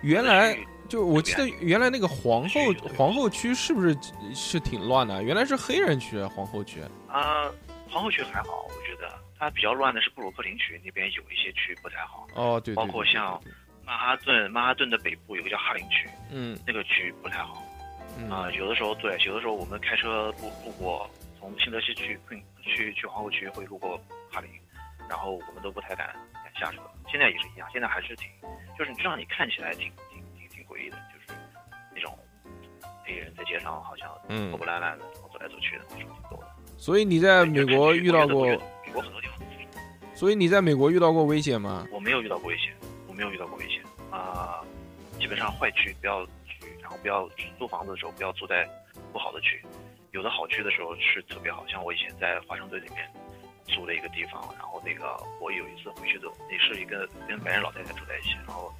[0.03, 0.57] 原来
[0.89, 2.61] 就我记得原来那个皇后
[2.97, 3.97] 皇后区是不是
[4.35, 5.23] 是挺乱的？
[5.23, 6.81] 原来是黑人区皇后区。
[7.09, 7.51] 啊、
[7.89, 13.41] 皇后区还好，我觉得它比较乱的是布鲁克林区那边有一些区不太好，哦，对对，包括像
[13.85, 17.63] 曼哈顿曼哈顿的北部有个叫哈林区，嗯那个区不太好
[18.29, 22.19] 啊、嗯有的时候对，有的时候我们开车路路过从新泽西去
[22.63, 23.97] 去去皇后区会路过
[24.31, 24.51] 哈林，
[25.09, 26.81] 然后我们都不太敢敢下车。
[27.11, 28.29] 现在也是一样，现在还是挺，
[28.79, 31.39] 就是让你看起来挺挺挺挺诡异的，就是
[31.95, 32.17] 那种
[33.05, 36.47] 黑人在街上好像嗯破破烂烂的，然后走来走去的那种挺多的。
[36.77, 39.37] 所以你在美国遇到过美国很多地方
[40.15, 41.87] 所以你在美国遇到过危险吗？
[41.91, 42.75] 我没有遇到过危险，
[43.09, 44.61] 我没有遇到过危险啊、
[45.19, 47.27] 基本上坏区不要去，然后不要
[47.59, 48.69] 租房子的时候不要住在
[49.13, 49.65] 不好的区，
[50.13, 53.09] 有的好区的时候是特别好，像我以前在华盛顿里面
[53.67, 58.73] 租了一个地方，然后那个我有一次回去的，也是一个跟白人老太太住在一起，然后。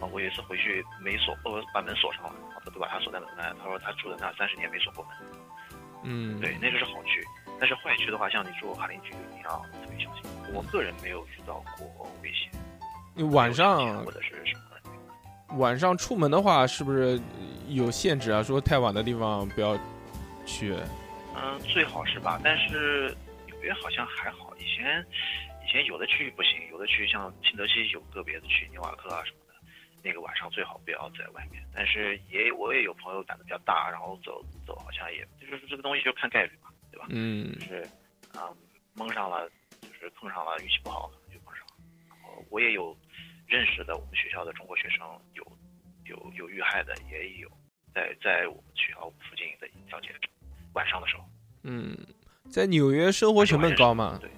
[0.00, 2.34] 啊，我有一次回去没锁，我把门锁上了，
[2.74, 3.54] 都把她锁在门外。
[3.56, 5.16] 她说她住在那三十年没锁过门。
[6.02, 7.24] 嗯，对，那个是好区，
[7.60, 10.24] 但是坏区的话，像你住哈林区，一定要特别小心。
[10.52, 12.50] 我个人没有遇到过危险，
[13.14, 15.56] 你晚上或者是什么。
[15.58, 17.20] 晚上出门的话，是不是
[17.68, 18.42] 有限制啊？
[18.42, 19.78] 说太晚的地方不要
[20.44, 20.74] 去。
[21.34, 22.40] 嗯，最好是吧？
[22.44, 23.14] 但是
[23.46, 25.04] 纽约好像还好，以前
[25.64, 29.54] 以前有的区域不行，有的区域像新泽西有个别的区，纽瓦克啊什么的，
[30.02, 31.64] 那个晚上最好不要在外面。
[31.74, 37.06] 但是也我也有朋友胆子比较大，然后走走好像也就是这个东西就看概率嘛，对吧？
[37.08, 37.82] 嗯就是
[38.38, 38.52] 啊、
[38.94, 39.48] 蒙上了，
[39.80, 41.74] 就是碰上了，运气不好可能就碰上了。
[42.08, 42.94] 然后我也有
[43.46, 45.00] 认识的我们学校的中国学生
[45.32, 45.58] 有
[46.04, 47.50] 有有遇害的，也有
[47.94, 50.08] 在在我们学校附近的一条街，
[50.74, 51.24] 晚上的时候。
[51.64, 51.96] 嗯，
[52.50, 54.18] 在纽约生活成本高吗？
[54.20, 54.30] 对，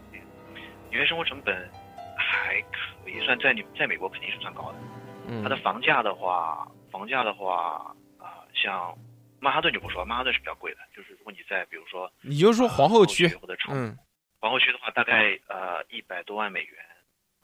[0.91, 1.71] 纽约生活成本
[2.17, 4.79] 还可以，算在你在美国肯定是算高的。
[5.27, 8.95] 嗯它的房价的话，房价的话啊、像
[9.41, 10.81] 曼哈顿就不说，曼哈顿是比较贵的。
[10.95, 13.97] 就是如果你在比如说你就说皇后区呃，或者长嗯
[14.39, 16.77] 皇后区的话，大概呃一百多万美元，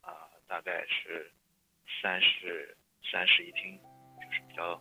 [0.03, 0.13] 啊、
[0.47, 1.31] 大概是
[2.03, 2.77] 三室
[3.11, 3.79] 三室一厅，
[4.21, 4.79] 就是比较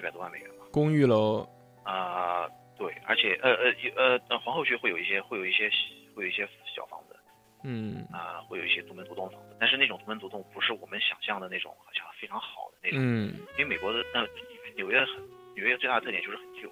[0.00, 0.64] 一百多万美元吧。
[0.72, 1.46] 公寓楼，
[1.84, 5.70] 啊、对，而且呃呃呃呃，皇后区会有一些会有一些
[6.16, 7.14] 会有一些小房子。
[7.62, 8.02] 嗯。
[8.10, 13.36] 啊、会有一些独门独栋房子，但是那种独门独栋不是我们想象的那种好像非常好的那种，嗯。
[13.52, 14.26] 因为美国的呃
[14.74, 15.22] 纽约很
[15.54, 16.70] 纽约最大的特点就是很旧，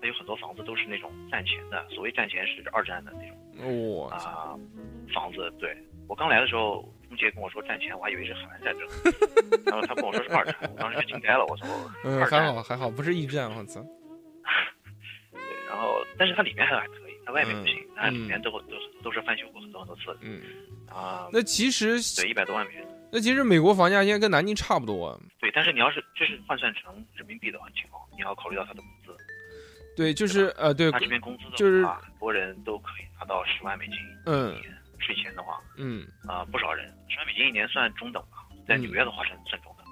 [0.00, 3.36] 它有很多房子都是那种战前的，所谓战前是二战的那种。
[3.58, 4.58] 我操，啊、
[5.12, 5.50] 房子。
[5.58, 5.76] 对
[6.08, 8.88] 我刚来的时候，中介跟我说战前，我还以为是海湾战争，
[9.66, 11.66] 然后他跟我说是二战，我当时就惊呆了，我说
[12.04, 12.24] 嗯。
[12.26, 13.80] 还好还好，不是一战，我操，
[15.32, 20.40] 对，然后但是它里面还还可以，它外面不行，嗯它里面都都都是翻修过很多很多次的嗯，
[20.88, 21.28] 啊。
[21.32, 22.86] 那其实对，一百多万美元。
[23.10, 29.16] 那其实美国房价现在跟南京差不多，对，但是你要是就是换算成人民币的话情况，你要考虑到他的工资。
[29.96, 33.94] 对，就是呃对他，这边工资的话，就是很多人都可以拿到十万美金
[34.26, 34.54] 嗯
[34.98, 39.86] 税前的话，嗯啊、不少人，十万美金一年算中等吧，在嗯纽约的话算算中等。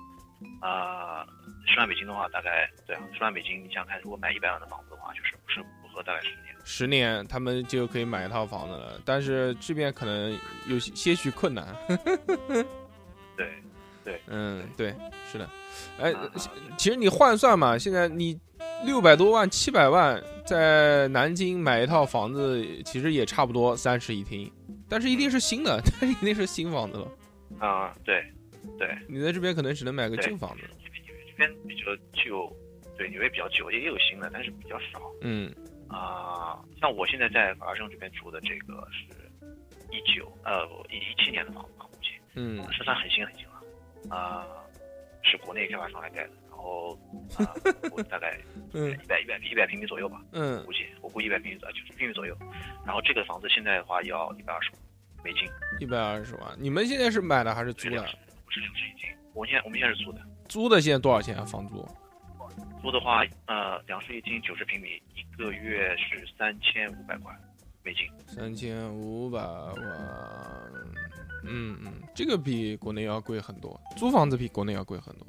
[0.60, 1.26] 啊、
[1.66, 6.54] 十万美金的话，大概对啊，十万美金，你想想看，如果买一百万的房子的话，就是不是符合大概十年。
[6.64, 11.66] 十年他们就可以买一套房子了，但是这边可能有些许困难。
[13.36, 13.48] 对，
[14.04, 14.94] 对嗯，对，
[15.30, 15.48] 是的。
[16.00, 16.28] 哎啊，
[16.76, 18.38] 其实你换算嘛，现在你
[18.84, 24.52] 六百多万、七百万在南京买一套房子，其实也差不多三室一厅，
[24.88, 27.08] 但是一定是新的， 但是一定是新房子了。
[27.58, 28.24] 啊、对，
[28.78, 30.64] 对，你在这边可能只能买个旧房子。
[30.82, 32.56] 这边纽约这边比较旧，
[32.96, 35.00] 对，纽约比较旧，也有新的，但是比较少。
[35.22, 35.54] 嗯
[35.88, 39.06] 啊、像我现在在法拉盛这边住的这个是
[39.92, 44.44] 一九呃一一七年的房子吧，目前嗯是算很新很新了，啊、
[45.22, 46.98] 是国内开发商来盖的，然后
[47.36, 47.52] 啊，
[47.92, 48.40] 我大概
[48.72, 52.34] 嗯一百一百一百平米左右吧，嗯估计我估一百平米左右，九十平米左右。
[52.86, 54.80] 然后这个房子现在的话要一百二十万
[55.22, 55.42] 美金，
[55.80, 56.56] 一百二十万。
[56.58, 58.02] 你们现在是买的还是租的
[58.44, 59.10] 不是两室一厅。
[59.34, 61.44] 我现在我们现在是租的，租的现在多少钱啊？
[61.44, 61.86] 房租？
[62.80, 67.34] 租的话，呃，两室一厅九十平米，一个月是三千五百块
[67.82, 68.06] 美金。
[68.26, 69.76] 三千五百万。
[71.48, 75.26] 嗯嗯，这个比国内要贵很多，租房子比国内要贵很多。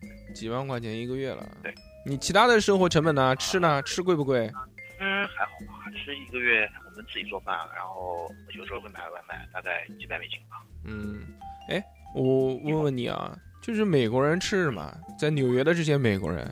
[0.00, 1.46] 对，几万块钱一个月了。
[1.62, 1.74] 对，
[2.04, 3.34] 你其他的生活成本呢？
[3.36, 3.82] 吃呢？
[3.82, 4.50] 吃贵不贵？
[4.98, 8.26] 嗯，还好吧，吃一个月我们自己做饭，然后
[8.56, 10.56] 有时候会买外卖，大概几百美金吧。
[10.84, 11.20] 嗯，
[11.68, 11.82] 哎，
[12.14, 14.96] 我问问你啊，就是美国人吃什么？
[15.18, 16.46] 在纽约的这些美国人，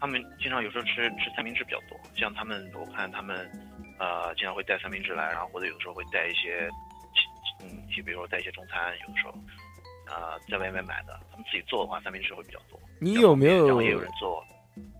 [0.00, 3.48] 他们经常有时候吃吃三明治比较多，像他们我看他们
[3.98, 6.68] 呃经常会带三明治来，然后或者有时候会带一些
[7.62, 9.32] 嗯，就比如说带一些中餐，有的时候
[10.06, 12.78] 呃在外面买的，他们自己做的话三明治会比较多。
[13.00, 14.42] 你有没有然后也有人做？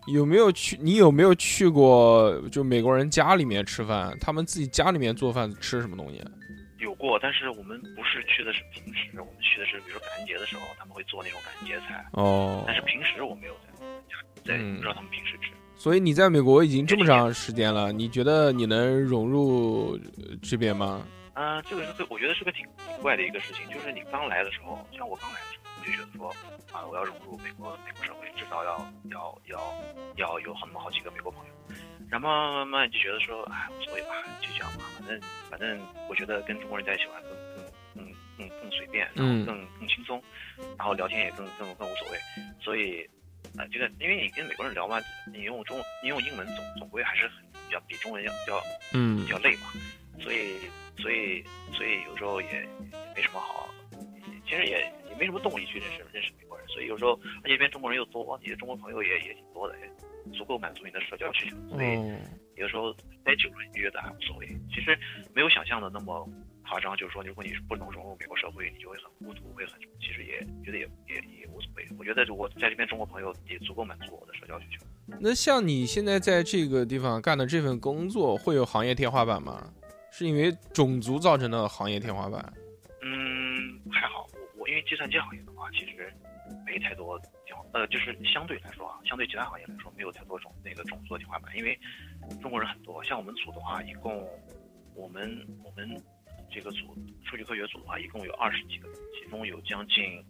[0.07, 0.77] 有没有去？
[0.81, 4.15] 你有没有去过就美国人家里面吃饭？
[4.21, 6.19] 他们自己家里面做饭吃什么东西？
[6.19, 6.31] 啊
[6.79, 15.49] 有过，但是我们不是去的是平时，我们去的是比如说感恩节的时候，他们会做那种感恩节菜，哦但，是平时我没有在家在，嗯不知道他们平时吃。
[15.75, 21.01] 所以你在美国已经这么长时间了，你觉得你能融入呃这边吗？
[21.35, 26.33] 啊、这个是个我觉得是个挺挺怪的一个事情，就是你刚来的时候，像我刚来的时候，我就觉得说
[26.71, 28.79] 啊，我要融入美国美国社会，至少要
[29.11, 29.59] 要要
[30.15, 31.53] 要有很好几个美国朋友。
[32.09, 35.19] 然后慢慢慢慢就觉得说，哎，无所谓吧，就这样吧，反正
[35.49, 35.77] 反正
[36.07, 40.23] 我觉得跟中国人在一起玩更更更更更随便，然后嗯更更轻松，
[40.77, 42.17] 然后聊天也更更更无所谓。
[42.61, 43.03] 所以
[43.57, 45.01] 啊、这个因为你跟美国人聊嘛，
[45.33, 48.61] 你用中你用英文总总归还是很比较比中文要要
[48.93, 49.71] 嗯比较累嘛，
[50.21, 50.59] 所以
[50.97, 51.43] 所以
[51.73, 52.67] 所以有时候也也
[53.15, 53.69] 没什么好，
[54.45, 62.17] 其实也也没什么动力去认识认识美国人，所以有时候而且这边中国人又多，你的中国朋友也也挺多的，也足够满足你的社交需求，所以哦，
[62.55, 62.93] 有时候
[63.23, 64.97] 待久了你觉得还无所谓，其实
[65.33, 66.27] 没有想象的那么
[66.67, 74.85] 夸张，就是说如果你不能融入美国社会，你就会很孤独，会很其实也觉得也也也无所谓，我觉得我在这边中国朋友也足够满足我的社交需求。
[75.19, 79.71] 那像你现在在这个地方干的这份工作，会有行业天花板吗？
[80.17, 82.41] 是因为种族造成的行业天花板？
[83.01, 86.09] 嗯，还好，我我因为计算机行业的话，其实
[86.65, 91.77] 没太多天花，呃，就是相对来说啊，相对其他行业来说，没有太多种那个种族的天花板，因为
[92.41, 93.03] 中国人很多。
[93.03, 94.25] 像我们组的话，一共
[94.95, 96.01] 我们我们
[96.49, 96.95] 这个组
[97.25, 100.23] 数据科学组的话，一共有二十几个人，其中有将近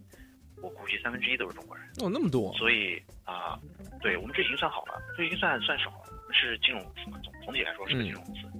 [0.63, 2.51] 我估计三分之一都是中国人，哦，那么多。
[2.57, 3.55] 所以啊、
[4.01, 6.09] 对我们这已经算好了，这已经算算少了。
[6.09, 8.47] 我们是金融公司嘛，总总体来说是个金融公司。
[8.47, 8.53] 啊、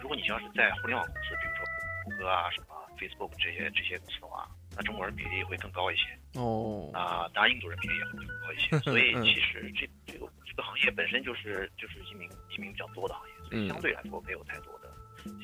[0.00, 1.64] 如果你要是在互联网公司，比如说
[2.04, 8.78] 谷歌啊、什么 Facebook 这些这些公司的话，那中国人比例会更高一些哦，啊、当然印度人比例也会更高一些。
[8.84, 14.92] 所以嗯其实这这个这个行业本身就是就是移民移民比较多的行业，所以嗯相对来说没有太多的。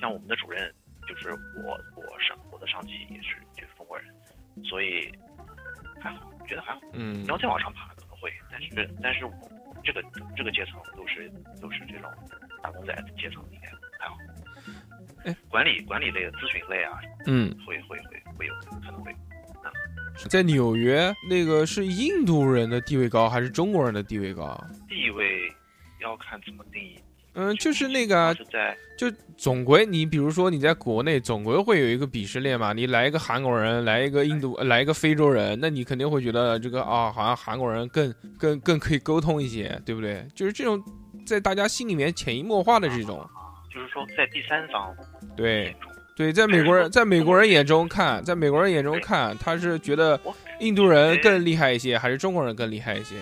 [0.01, 0.73] 像我们的主任
[1.07, 1.31] 就是
[1.65, 4.07] 我我上我的上级也是就是中国人，
[4.65, 5.13] 所以
[6.01, 6.81] 还好，觉得还好。
[6.93, 9.33] 嗯你要再往上爬可能会，但是但是我
[9.83, 10.03] 这个
[10.37, 11.29] 这个阶层都是
[11.61, 12.11] 都是这种
[12.63, 14.17] 打工仔的阶层，应该还好。
[15.25, 16.93] 哎，管理管理类的咨询类啊，
[17.27, 19.11] 嗯，会会会会有可能会。
[19.13, 19.17] 啊
[20.29, 24.57] 在纽约，那个是印度人的地位高还是中国人的地位高？
[24.89, 25.53] 地位
[26.01, 26.97] 要看怎么定义。
[27.33, 40.25] 嗯，就是那个啊是在就总归你比如说你在国内总归会有一个鄙视链嘛，你来一个韩国人，来一个印度，呃来一个非洲人，那你肯定会觉得这个啊，好像韩国人更更更可以沟通一些，对不对？
[40.33, 40.81] 就是这种
[41.27, 43.29] 在大家心里面潜移默化的这种，
[43.75, 44.97] 就是说在第三方
[45.37, 45.75] 对
[46.15, 50.19] 对，在美国人在美国人眼中看，在美国人眼中看，他是觉得
[50.61, 53.17] 印度人更厉害一些，还是中国人更厉害一些？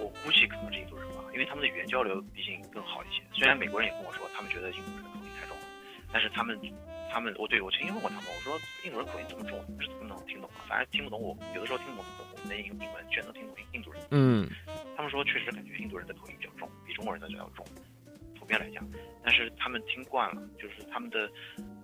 [0.00, 3.20] 我估计可能是印度人吧，因为他们的语言交流毕竟更好一些。
[3.34, 5.64] 虽然美国人也跟我说，他们觉得印度人的口音太重了，
[6.10, 6.58] 但是他们
[7.12, 10.64] 他们我对我曾经问过他们，我说印度人口音这么重，是怎么能听懂啊？
[10.66, 14.00] 反正听不懂我，有的时候听不懂我们的英英文，全都听懂印度人。
[14.16, 14.48] 嗯
[14.96, 17.60] 他们说确实感觉印度人的口音比较重，比中国人的要重，
[18.38, 18.80] 普遍来讲。
[19.22, 21.30] 但是他们听惯了，就是他们的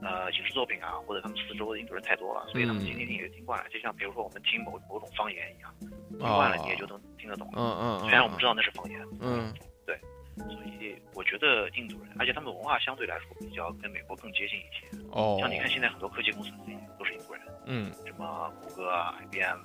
[0.02, 3.68] 呃影视作品啊，或者他们四周的印度人太多了，所以他们听听听也听惯了。
[3.70, 5.74] 就像比如说我们听某某种方言一样，
[6.10, 7.54] 听惯了你也就能听得懂了。
[7.56, 9.52] 嗯嗯，虽然我们知道那是方言，嗯
[9.84, 9.98] 对
[10.36, 14.86] 所以我觉得印度人，而且他们文化相对来说比较跟美国更接近一些。
[15.12, 19.58] 哦，像你看现在很多科技公司自己都是印度人，嗯什么谷歌啊、IBM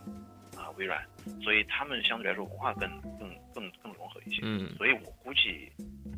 [0.61, 1.01] 啊、微软，
[1.43, 2.87] 所以他们相对来说文化更
[3.19, 4.41] 更更更融合一些。
[4.43, 5.71] 嗯所以我估计，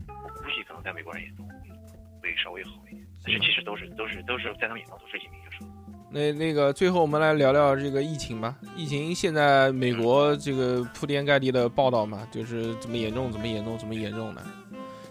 [0.07, 1.75] 我估计可能在美国人眼中，嗯，
[2.21, 3.07] 会稍微好一点。
[3.23, 5.63] 但是其实都是都是都是在他们眼中都是移民就是。
[6.11, 8.55] 那那个最后我们来聊聊这个疫情吧。
[8.75, 14.43] 疫情现在美国这个铺天盖地的报道嘛，就是怎么严重，怎么严重，怎么严重的。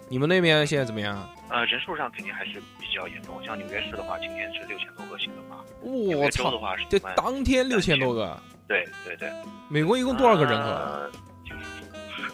[0.09, 1.27] 你们那边现在怎么样？
[1.49, 3.43] 呃，人数上肯定还是比较严重。
[3.43, 5.65] 像纽约市的话，今天是六千多个新增嘛。
[5.83, 6.59] 纽我操的！
[6.59, 8.39] 话是这当天六千多个，
[8.69, 9.31] 对对对。
[9.69, 10.69] 美国一共多少个人口？
[10.69, 11.11] 呃
[11.45, 12.33] 就是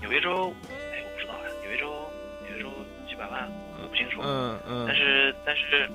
[0.00, 2.10] 纽约州，哎，我不知道啊，纽约州，
[2.46, 2.70] 纽约州
[3.08, 3.50] 几百万，
[3.82, 4.20] 我不清楚。
[4.22, 5.90] 嗯嗯但是但是，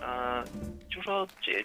[0.00, 0.44] 呃，
[0.90, 1.64] 就说这，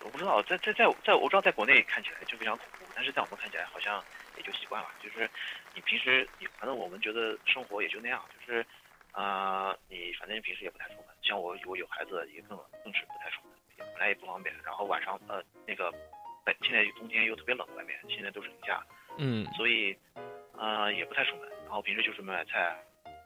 [0.00, 4.02] 我不知道，在在在在我知道在国内看起来就非常恐怖，但是在我们看起来好像
[4.36, 4.88] 也就习惯了。
[5.02, 5.28] 就是
[5.74, 8.64] 你平时你反正我们觉得生活也就那样，就是
[9.12, 14.54] 啊、呃你反正平时也不太出门，像我我有孩子也更更是不太出门，也本来也不方便。
[14.64, 15.92] 然后晚上呃那个，
[16.46, 18.80] 本现在冬天又特别冷，外面现在都是零下，
[19.18, 19.94] 嗯所以
[20.56, 22.76] 呃也不太出门，然后平时就是买买菜，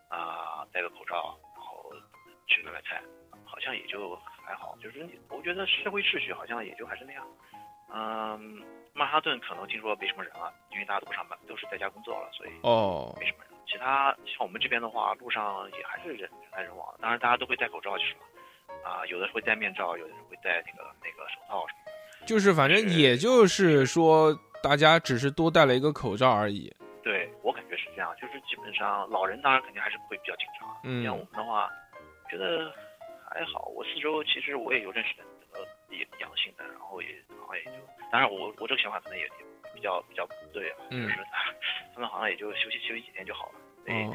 [0.09, 1.93] 啊、戴个口罩，然后
[2.47, 3.03] 去买买菜，
[3.45, 7.27] 好像也就还好，就是我觉得社会秩序好像也就还是那样。
[7.93, 8.63] 嗯，
[8.95, 13.51] 曼哈顿可能听说没什么人了，因为大家都不上班，都是在家工作了，所以哦没什么人。
[13.67, 18.21] 其他像我们这边的话，路上也还是人人来人往的，当然大家都会戴口罩就是了。
[18.83, 21.90] 啊、有的会戴面罩，有的人会戴那个那个手套什么的。
[22.27, 26.73] 就是反正也就是说，大家只是多戴了一个口罩而已。
[27.03, 30.69] 对我感觉是这样，就是基本上老人当然肯定还是会比较紧张。
[30.85, 31.69] 嗯像我们的话，
[32.31, 32.73] 觉得
[33.29, 33.67] 还好。
[33.75, 35.61] 我四周其实我也有认识的呃
[35.91, 37.09] 也阳性的，然后也
[37.41, 37.71] 好像也就，
[38.13, 39.45] 当然我我这个想法可能也也
[39.75, 41.17] 比较比较不对啊，嗯就是
[41.95, 43.61] 他们好像也就休息休息几天就好了。
[43.85, 44.15] 所以、哦，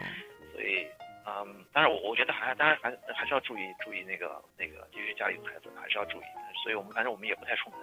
[0.54, 0.86] 所以
[1.26, 6.26] 嗯，但是我我觉得还当然还还是要注意注意那个那个，因为家里有孩子还是要注意。
[6.64, 7.80] 所以我们反正我们也不太出门，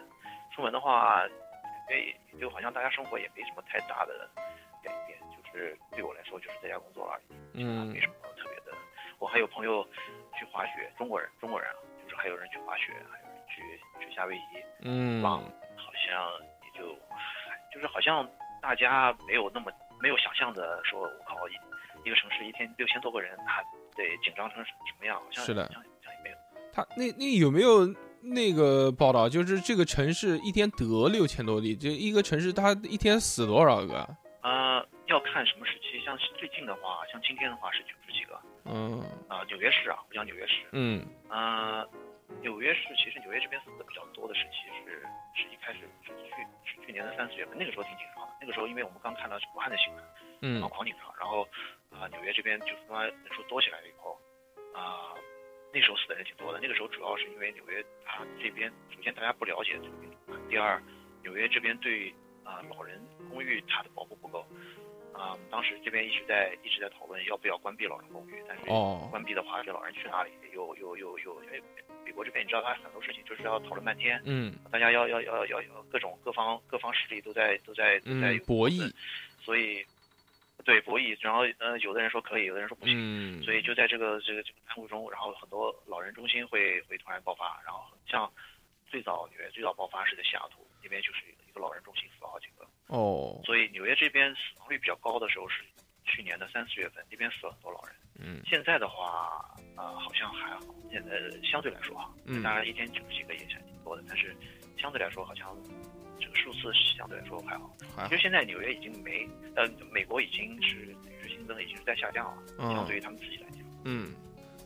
[0.55, 1.27] 出门的话，
[1.91, 4.29] 也就好像大家生活也没什么太大的
[4.83, 7.35] 改变，就是对我来说就是在家工作而已。
[7.55, 8.73] 嗯没什么特别的。
[9.19, 9.87] 我还有朋友
[10.39, 14.41] 去滑雪，中国人，中国人啊，就是还有人去滑雪，还有人去去夏威夷，
[14.83, 15.43] 嗯，棒，
[15.77, 16.33] 好像
[16.65, 16.97] 也就，
[17.73, 18.29] 就是好像
[18.61, 19.71] 大家没有那么
[20.01, 21.37] 没有想象的说，我靠，
[22.05, 23.63] 一一个城市一天六千多个人，他
[23.97, 25.17] 得紧张成什什么样？
[25.17, 26.37] 好像是的好像也没有。
[26.73, 27.87] 他那那有没有
[28.21, 29.29] 那个报道？
[29.29, 34.09] 就是这个城市一天得六千多例，就一个城市他一天死多少个？
[34.43, 41.87] 呃，要看什么时期，像最近的话，像今天的话是九十几个，嗯啊、纽约市啊，不讲纽约市，嗯呃，
[42.41, 45.03] 纽约市其实纽约这边死的比较多的时期是
[45.35, 46.31] 是一开始是去
[46.65, 48.33] 是去年的三四月份，那个时候挺紧张的。
[48.41, 50.05] 那个时候因为我们刚看到武汉的新闻，
[50.41, 51.47] 嗯然后狂紧张，然后
[51.91, 54.19] 啊、纽约这边就是说人数多起来了以后，
[54.75, 55.15] 啊、
[55.73, 56.59] 那时候死的人挺多的。
[56.61, 60.83] 那个时候主要是因为纽约它这边首先大家不了解这个病毒，第二
[61.23, 62.13] 纽约这边对
[62.45, 64.45] 啊、老人公寓它的保护不够。
[65.15, 70.31] 啊、当时这边一直在一直在讨论要不要关闭老人公寓，但是哦关闭的话，这老人去哪里？
[70.53, 71.63] 又又又又，因为
[72.05, 78.93] 美国这边你知道，他很多事情就是要讨论半天，嗯大家要要要要要各种各方各方势力都在都在都在嗯，博弈，
[79.41, 79.85] 所以
[80.65, 88.31] 对博弈，然后呃，有的人说可以，有的人说不行，嗯所以就在这个这个这个耽误中，然后很多老人中心会会突然爆发，然后像
[88.91, 92.52] 最早纽约最早爆发是在西雅图那边就是一个老人中心死了好几个，
[92.93, 95.63] 哦，所以纽约这边死亡率比较高的时候是
[96.05, 97.95] 去年的三四月份，那边死了很多老人。
[98.21, 99.43] 嗯现在的话，
[99.77, 100.61] 呃，好像还好。
[100.91, 104.37] 现在相对来说哈，嗯当然一天九十几个也是挺多的，但是
[104.77, 105.57] 相对来说好像
[106.21, 107.75] 这个数字相对来说还好。
[107.97, 109.27] 还好因为现在纽约已经没，
[109.57, 114.13] 呃，美国已经是等于是新增已经是在下降了，相对于他们自己来讲，嗯，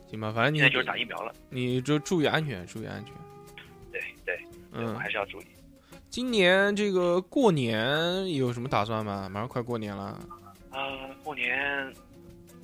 [0.09, 1.33] 行吧，反正你现在就是打疫苗了。
[1.49, 3.13] 你就注意安全，注意安全。
[3.89, 5.45] 对对，对我们嗯，还是要注意。
[6.09, 9.29] 今年这个过年有什么打算吗？
[9.29, 10.19] 马上快过年了。
[10.71, 11.93] 啊、过年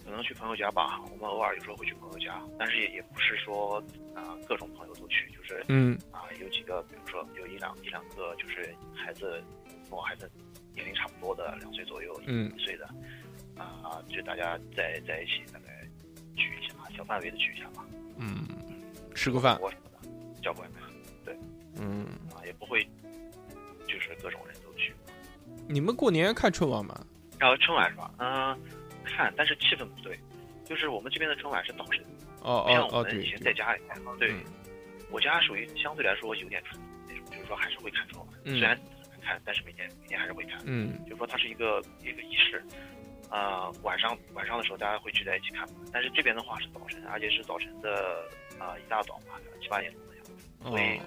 [0.04, 3.78] 可能去朋友家吧，我们偶尔有时候会去朋友家，但是也也不是说
[4.16, 9.44] 啊、各种朋友都去，就是嗯啊，有几个，比如说有一两一两个，就是孩子
[9.90, 10.30] 跟我孩子
[10.74, 12.86] 年龄差不多的，两岁左右，嗯一岁的，
[13.56, 15.88] 啊，就大家在在一起，大概
[16.36, 17.86] 聚一下，小范围的聚一下吧，
[18.18, 18.48] 嗯，
[19.14, 19.60] 吃个饭。
[20.42, 20.82] 叫外卖
[21.24, 21.38] 对
[21.80, 22.86] 嗯，啊，也不会
[23.94, 24.92] 就是各种人都去。
[25.68, 27.06] 你们过年看春晚吗？
[27.40, 28.12] 然后春晚是吧？
[28.18, 28.60] 嗯、
[29.04, 30.18] 看，但是气氛不对，
[30.66, 32.04] 就是我们这边的春晚是早晨，
[32.42, 34.02] 哦不像哦哦，对我们以前在，家里看。
[34.18, 34.44] 对，嗯
[35.12, 40.60] 我家属于相对来说有点传统那种，就是说还是会看春晚，嗯虽然很难看，但是每年每年还是会看。
[40.66, 42.64] 嗯就是说它是一个一个仪式，
[43.30, 45.80] 啊、晚上晚上的时候大家会聚在一起看嘛。
[45.92, 48.26] 但是这边的话是早晨，而且是早晨的
[48.60, 50.34] 啊、一大早嘛，七八点钟的样子，
[50.64, 51.00] 哦所以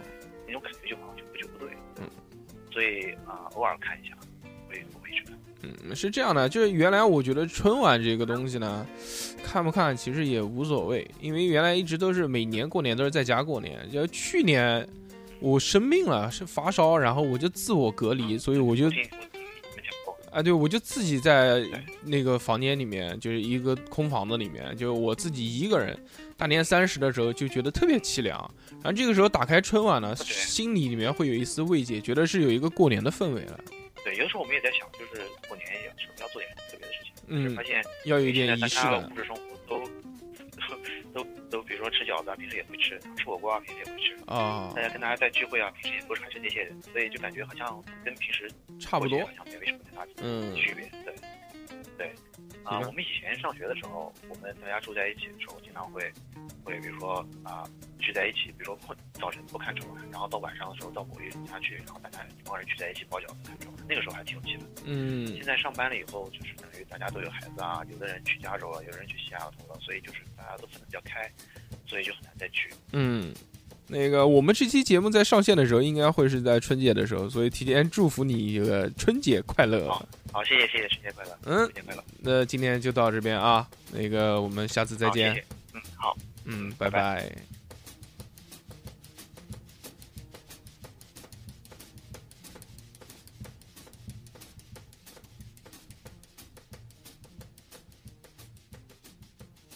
[0.47, 1.69] 那种感觉就好像就不就不对。
[1.99, 2.09] 嗯，
[2.77, 4.15] 所以啊、偶尔看一下，
[4.69, 5.35] 会不会去看？
[5.63, 8.87] 嗯，是这样的，就是原来我觉得春晚这个东西呢，
[9.43, 14.87] 看不看其实也无所谓，因为原来一直都是每年过年都是在家过年，就去年
[15.41, 18.91] 我生病了，是发烧，然后我就自我隔离，所以我就
[20.37, 21.65] 啊，对，我就自己在
[22.05, 25.99] 那个房间里面，就是一个空房子里面，就我自己一个人。
[26.37, 28.39] 大年三十的时候就觉得特别凄凉，
[28.83, 33.59] 然后这个时候打开春晚呢，心里里面会有一丝慰藉，觉得是有一个过年的氛围了。
[34.05, 39.15] 对，有的时候我们也在想，就是过年也是不是要做点特别的事情，嗯就是发现要有一点仪式感物。
[39.15, 39.41] 质生活
[41.17, 44.15] 都都比如说吃饺子啊，平时也会吃；吃火锅啊，平时也会吃。
[44.27, 50.85] 啊大，家跟大家在聚会啊，平时也都是还是那些人，所以就感觉好像跟平时差不多好像也没什么太大嗯区别。
[51.05, 51.15] 对，
[51.97, 52.13] 对。
[52.65, 56.13] 啊，我们以前上学的时候，我们大家住在一起的时候，经常会
[56.65, 57.63] 会比如说啊
[58.01, 58.79] 聚在一起，比如说
[59.13, 64.67] 早晨不看春晚，然后到晚上的时候到某一人家去，然后大家一帮人聚在一起包饺子看春晚，那个时候还挺有气氛。
[64.85, 71.31] 嗯现在上班了以后，就是等于大家都有孩子啊，有的人去加州了，有的人去西雅图了，所以就是大家都分得比较开，
[71.87, 72.69] 所以就很难再聚。
[72.93, 73.33] 嗯，
[73.89, 79.89] 那个我们这期节目在上线的时候，应该会是在春节的时候，所以提前祝福你一个春节快乐。
[79.89, 85.41] 好好，谢谢谢谢，春节快乐，嗯春，节快乐，那今天就到这边啊，那个我们下次再见谢。
[85.41, 86.17] 谢嗯，好。
[86.45, 87.33] 嗯，拜拜拜。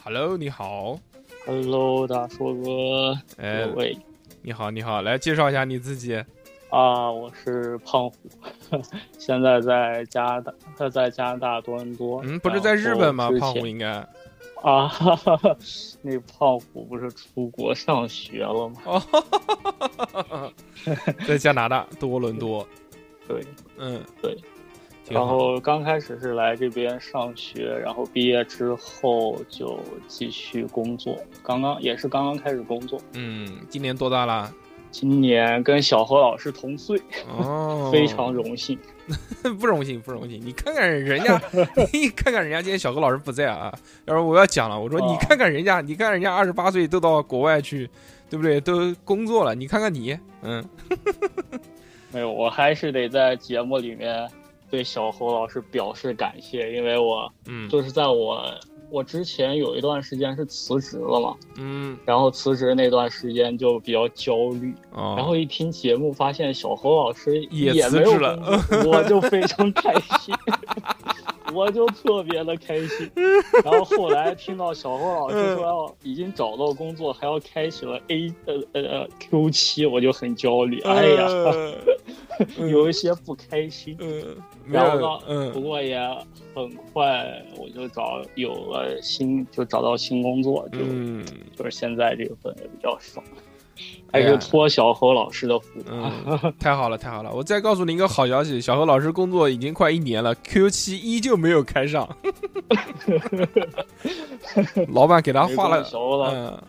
[0.02, 0.98] Hello，你好，
[1.50, 3.98] Hello，大硕哥，哎喂，
[4.40, 6.14] 你好，你好，来介绍一下你自己。
[6.68, 8.16] 啊，我是胖虎，
[9.18, 12.22] 现在在加拿大，他在加拿大多伦多。
[12.22, 13.28] 嗯，不是在日本吗？
[13.40, 13.88] 胖虎应该。
[14.62, 15.56] 啊，哈哈哈，
[16.02, 18.76] 那胖虎不是出国上学了吗？
[18.84, 19.00] 哦，
[20.12, 20.52] 哈哈
[21.26, 22.64] 在加拿大多伦多。
[23.26, 23.44] 对，
[23.76, 24.38] 嗯，对。
[25.10, 33.00] 然后刚开始是来这边上学，然后毕业之后就继续工作，刚刚也是刚刚开始工作。
[33.14, 34.50] 嗯，今年多大了？
[34.92, 38.78] 今年跟小何老师同岁，哦，非常荣幸。
[39.58, 40.40] 不荣幸，不荣幸。
[40.44, 41.40] 你看看人家，
[41.92, 43.72] 你看看人家，今天小何老师不在啊。
[44.06, 47.88] 要是我要讲了，我说哦你看看人家，你看人家二十八岁都到国外去，
[48.28, 48.60] 对不对？
[48.60, 50.64] 都工作了，你看看你，嗯，
[52.12, 54.28] 没有，我还是得在节目里面
[54.70, 58.42] 对小侯老师表示感谢，因为我嗯就是在我
[58.90, 70.34] 我之前有一段时间是辞职了嘛，嗯然后辞职那段时间就比较焦虑，哦，然后一听节目发现小侯老师也也没有辞职了，我就非常开心。
[71.52, 73.10] 我就特别的开心，
[73.64, 80.78] 然后后来听到小侯老师说要已经找到工作，还要开启了 A 呃呃 Q 七，我就很焦虑。
[80.82, 81.74] 哎呀，呃
[82.70, 83.98] 有一些不开心。
[84.72, 85.98] 然后呢，，嗯不嗯过也
[86.54, 91.24] 很快我就找有了新，就找到新工作，就、嗯
[91.56, 93.24] 就是现在这份也比较爽，
[94.12, 95.80] 还是托小何老师的福。
[95.90, 96.10] 嗯，
[96.58, 97.32] 太好了，太好了！
[97.32, 102.08] 我再告诉你一个好消息，小何老师工作已经快一年了，Q 七依旧没有开上，
[104.92, 106.62] 老板给他画了没关系，小侯老嗯，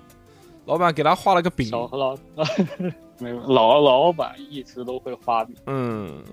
[0.66, 2.16] 老板给他画了个饼，小何老
[3.20, 5.56] 没有老老板一直都会画饼。
[5.68, 6.24] 嗯，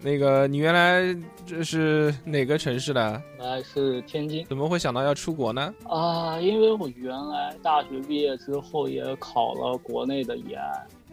[0.00, 1.16] 那个你原来
[1.46, 3.22] 这是哪个城市的？
[3.38, 5.74] 原来是天津怎么会想到要出国呢？
[5.88, 10.60] 啊，因为我原来大学毕业之后也考了国内的研，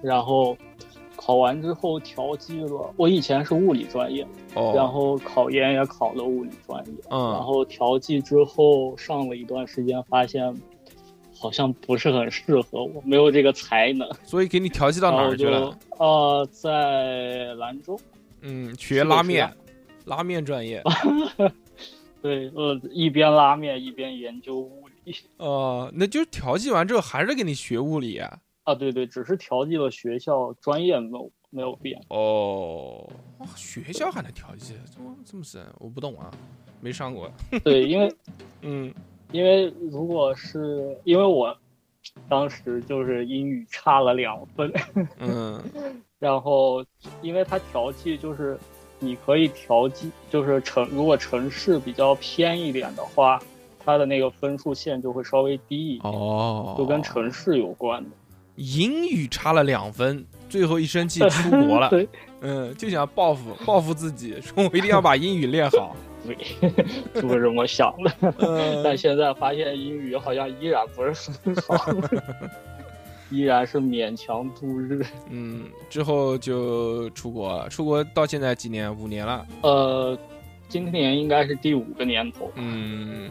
[0.02, 0.56] 然后
[1.16, 2.94] 考完之后调剂了。
[2.98, 10.54] 我以前是物理专业，然哦，后考研也考了物理专业，嗯然嗯，后调剂之后上了一段时间，发现
[11.40, 14.08] 好像不是很适合我，没有这个才能。
[14.24, 15.74] 所以给你调剂到哪儿去了？
[16.00, 17.98] 呃，在兰州，
[18.44, 19.52] 嗯，学拉面，
[20.06, 20.84] 拉面专业。
[22.22, 25.16] 对，呃，一边拉面一边研究物理。
[25.38, 28.40] 哦，那就是调剂完之后还是给你学物理啊？
[28.64, 32.02] 啊，对对，只是调剂了学校，专业没有没有变。
[32.10, 35.66] 哦，哇，学校还能调剂，怎么这么深？
[35.80, 36.32] 我不懂啊，
[36.80, 37.30] 没上过。
[37.64, 38.14] 对，因为
[38.62, 38.94] 嗯
[39.32, 41.54] 因为如果是因为我
[42.30, 44.72] 当时就是英语差了两分，
[45.20, 45.62] 嗯
[46.20, 46.84] 然后
[47.22, 48.58] 因为它调剂就是
[49.00, 53.40] 你可以调剂，就是城如果城市比较偏一点的话，
[53.84, 58.10] 它的那个分数线就会稍微低一点，哦，就跟城市有关的。
[58.56, 61.88] 英语差了两分，最后一生气出国了。
[61.92, 62.08] 对
[62.44, 65.96] 嗯，就想报复报复自己，说我一定要把英语练好。
[66.26, 66.38] 对，
[67.14, 68.34] 就是这么想的。
[68.38, 71.76] 嗯但现在发现英语好像依然不是很好，
[73.32, 75.06] 依然是勉强度日。
[75.30, 78.94] 嗯，之后就出国了，出国到现在几年？
[78.96, 79.46] 五年了。
[79.62, 80.18] 呃，
[80.70, 83.30] 今年应该是第五个年头嗯，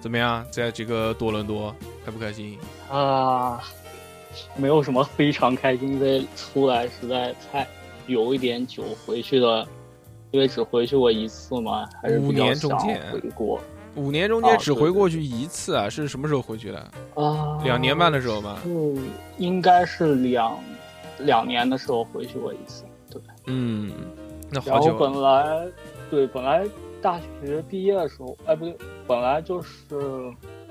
[0.00, 0.44] 怎么样？
[0.50, 1.74] 在这个多伦多
[2.06, 2.58] 开不开心？
[2.90, 3.60] 啊，
[4.56, 7.66] 没有什么非常开心，因为出来实在太
[8.06, 9.66] 有一点久，回去的，
[10.30, 13.60] 因为只回去过一次嘛，还是五年中间回国
[13.94, 16.78] 五年中间啊只回过去一次啊，是什么时候回去的？
[17.14, 17.58] 啊。
[17.62, 18.58] 两年半的时候吧。
[18.64, 20.58] 嗯应该是两
[21.18, 23.20] 两年的时候回去过一次，对。
[23.46, 23.92] 嗯，
[24.50, 24.96] 那好然后久。
[24.96, 25.66] 本来
[26.10, 26.66] 对本来
[27.02, 28.76] 大学毕业的时候，哎不对，
[29.06, 29.70] 本来就是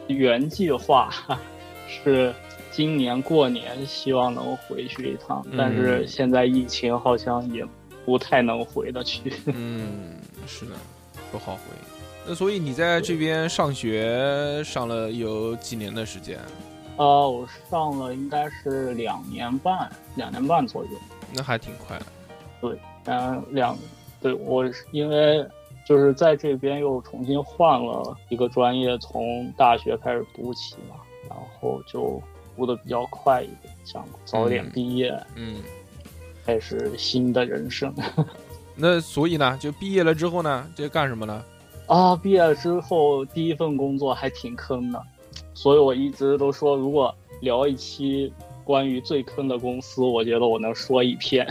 [0.07, 1.09] 原计划
[1.87, 2.33] 是
[2.71, 7.67] 今年过年希望能回去一趟，嗯但是现在疫情好像也
[8.05, 9.33] 不太能回得去。
[9.45, 10.15] 嗯，
[10.47, 10.71] 是的，
[11.31, 11.61] 不好回。
[12.25, 16.39] 那所以你在这边上学上了有几年的时间？
[16.97, 20.89] 呃，我上了应该是两年半，两年半左右。
[21.33, 22.05] 那还挺快的。
[22.61, 23.75] 对嗯，两，
[24.21, 25.43] 对我是因为
[25.87, 30.97] 就是在这边又重新换了一个专业，从大学开始读起嘛，
[31.27, 32.21] 然后就
[32.61, 35.55] 读的比较快一点，想早点嗯毕业，嗯，
[36.45, 37.91] 开始新的人生。
[38.77, 41.43] 那所以呢，就毕业了之后呢，这干什么呢？
[41.87, 45.01] 啊，毕业之后第一份工作还挺坑的，
[45.55, 48.31] 所以我一直都说，如果聊一期
[48.63, 51.47] 关于最坑的公司，我觉得我能说一篇。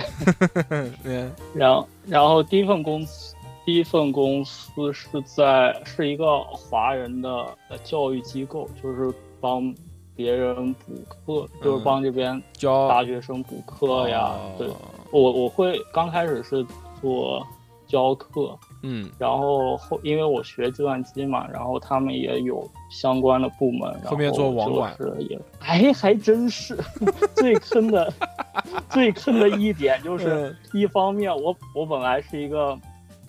[1.03, 3.35] 对然后，然后第一份公司，
[3.67, 7.29] 第一份公司是在是一个华人的
[7.69, 9.75] 呃教育机构，就是帮
[10.17, 14.33] 别人补课，就是帮这边教大学生补课呀。
[14.33, 14.53] 哦。
[14.59, 14.69] 对，
[15.13, 16.65] 我我会刚开始是
[17.01, 17.47] 做
[17.87, 24.95] 教课，嗯，然后后因为我学计算机嘛，然后他们也有相关的部门，然后面做网管。
[24.99, 26.79] 就是也，哎， 还真是
[27.35, 28.13] 最坑的，
[28.91, 30.57] 最坑的一点就是，嗯。
[30.73, 32.79] 一方面我我本来是一个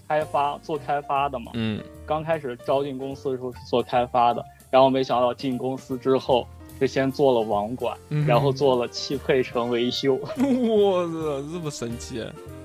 [0.08, 6.46] 开发做开发的嘛，嗯，刚开始招进公司的时候是做开发的，然后没想到进公司之后
[6.88, 12.24] 是先做了网管，嗯然后做了汽配城维修， 我操，这么神奇！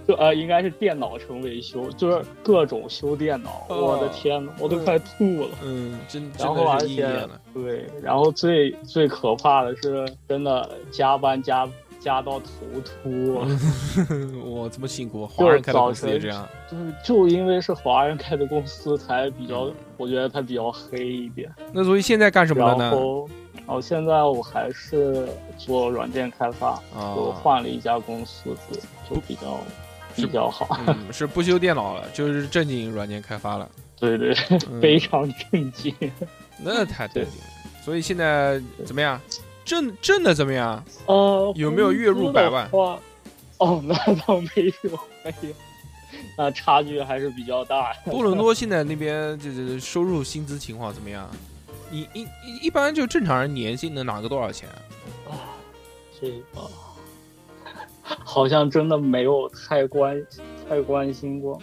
[0.08, 5.48] 就呃应该是电脑城维修，就是各种修电脑，哦我的天呐，我都快吐了。
[5.64, 7.28] 嗯，真真然后而且。
[7.52, 12.46] 对，然后最最可怕的是，真的加班加加到头
[12.84, 13.40] 秃，
[14.44, 16.46] 我这么辛苦，就华人开的公司也这样。
[16.70, 21.50] 就是就因为是华人开的公司，才比较，嗯我觉得它比较黑一点。
[21.72, 22.84] 那所以现在干什么了呢？
[22.84, 23.26] 然后，
[23.66, 29.58] 然后现在我还是做软件开发，就啊，换了一家公司，对，就比较
[30.14, 30.78] 比较好。
[30.86, 33.68] 嗯，是不修电脑了，就是正经软件开发了。
[33.98, 34.32] 对对，
[34.70, 35.94] 嗯 非常正经。
[36.62, 37.28] 那太对了。
[37.84, 39.20] 所以现在怎么样？
[39.64, 40.84] 挣挣的怎么样？
[41.06, 42.70] 呃，有没有月入百万？
[43.58, 45.48] 哦，那倒没有，哎呀，
[46.38, 48.12] 那差距还是比较大的。
[48.12, 51.28] 多伦多现在那边就是收入薪资情况怎么样？
[51.90, 54.68] 你一一一般就正常人年薪能拿个多少钱？
[55.28, 55.54] 啊，
[56.20, 56.68] 这个
[58.02, 60.20] 好像真的没有太关
[60.68, 61.60] 太关心过。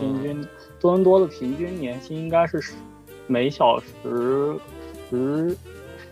[0.00, 0.48] 平嗯，均
[0.80, 2.74] 多伦多的平均年薪应该是十
[3.26, 4.58] 每小时
[5.10, 5.56] 十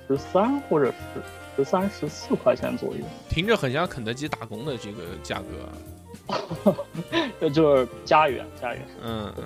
[0.06, 1.22] 十三或者是
[1.56, 5.44] 十三十四块钱左右，听着很像肯德基打工的这个价格。
[7.40, 8.86] 这 就是家园家园。
[9.02, 9.44] 嗯嗯，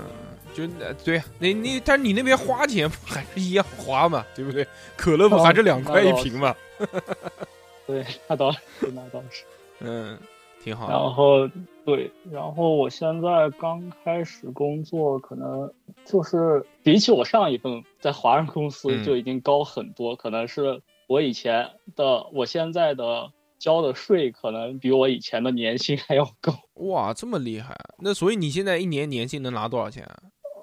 [0.59, 4.67] 就呃对你你，但是你那边花钱不还是一样花嘛，对不对？
[4.97, 6.53] 可乐不还是两块一瓶嘛？
[7.87, 8.59] 对，那倒是
[8.93, 9.45] 那倒是。
[9.81, 10.19] 嗯，
[10.65, 10.89] 挺好。
[10.91, 11.49] 然后
[11.85, 15.73] 对，然后我现在刚开始工作，可能
[16.05, 23.31] 就是比起我上一份在华人公司嗯就已经高很多，可能是我以前的，我现在的
[23.61, 26.53] 交的税可能比我以前的年薪还要高。
[26.75, 27.77] 哇，这么厉害！
[28.01, 30.19] 那所以你现在一年年薪能拿多少钱啊？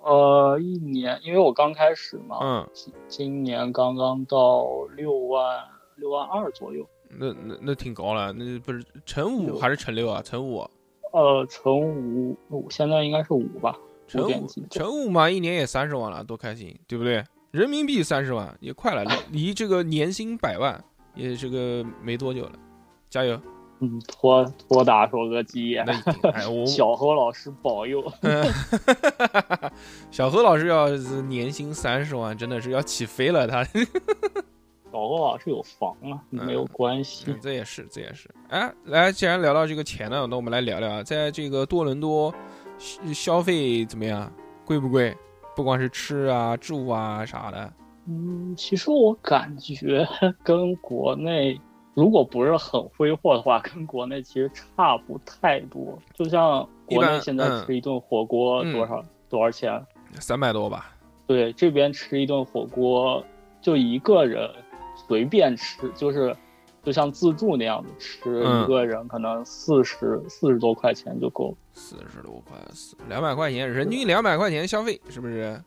[0.06, 4.64] 呃，一年，因为我刚开始嘛，嗯，今今年刚刚到
[4.96, 5.64] 六万
[5.96, 10.22] 六万二左右，那那那挺高了，那不是乘五还是乘六啊？
[10.22, 10.70] 乘五，
[11.12, 13.76] 呃，乘五五，现在应该是五吧，
[14.08, 17.24] 乘五乘五嘛，一年也三十万了，多开心，对不对？
[17.50, 20.80] 人民币三十万也快了，离离这个年薪百万
[21.16, 22.52] 也这个没多久了，
[23.10, 23.42] 加油！
[23.80, 25.78] 嗯，托托大说个鸡。
[26.66, 28.04] 小何老师保佑。
[30.12, 33.64] 小何老师要是年薪三十万，真的是要起飞了，他。
[33.64, 37.38] 小何老师有房啊，没有关系嗯。
[37.42, 38.30] 这也是，这也是。
[38.48, 42.34] 哎，来，既然聊到这个钱呢，那我们来聊聊啊，在这个多伦多
[42.78, 44.32] 消消费怎么样？
[44.64, 45.16] 贵不贵？
[45.54, 47.74] 不光是吃啊、住啊啥的。
[48.08, 50.08] 嗯，其实我感觉
[50.44, 51.60] 跟国内，
[51.96, 55.98] 如果不是很挥霍的话，跟国内其实差不太多。
[56.14, 59.84] 就像国内现在吃一顿火锅嗯多少、多少钱？
[60.20, 60.94] 三百多吧，
[61.26, 63.26] 对，这边吃一顿火锅
[63.62, 64.50] 就一个人
[65.08, 66.36] 随便吃，就是
[66.84, 71.58] 就像自助那样子吃，嗯一个人可能四十四十多块钱就够了。
[71.74, 75.62] 四十多块，四两百块钱，人均两百块钱消费，是不是？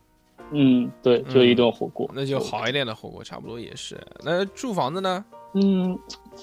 [0.50, 3.98] 嗯，对，就一顿火锅，那就好一点的火锅，差不多也是。
[4.22, 5.24] 那住房子呢？
[5.54, 5.98] 嗯，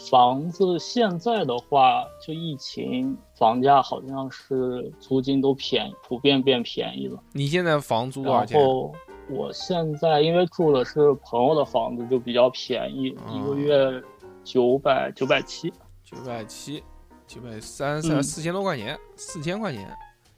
[0.10, 7.22] 房子现在的话，就疫情，房价好像是租金都便宜，普遍变便宜了。
[7.32, 8.60] 你现在房租多少然钱？
[8.66, 8.94] 后
[9.30, 14.04] 我现在因为住的是朋友的房子，就比较便宜，哦一个月
[14.44, 15.72] 九百九百七。
[16.04, 16.84] 九百七，
[17.26, 19.92] 九百三三嗯四千多块钱，四千块钱。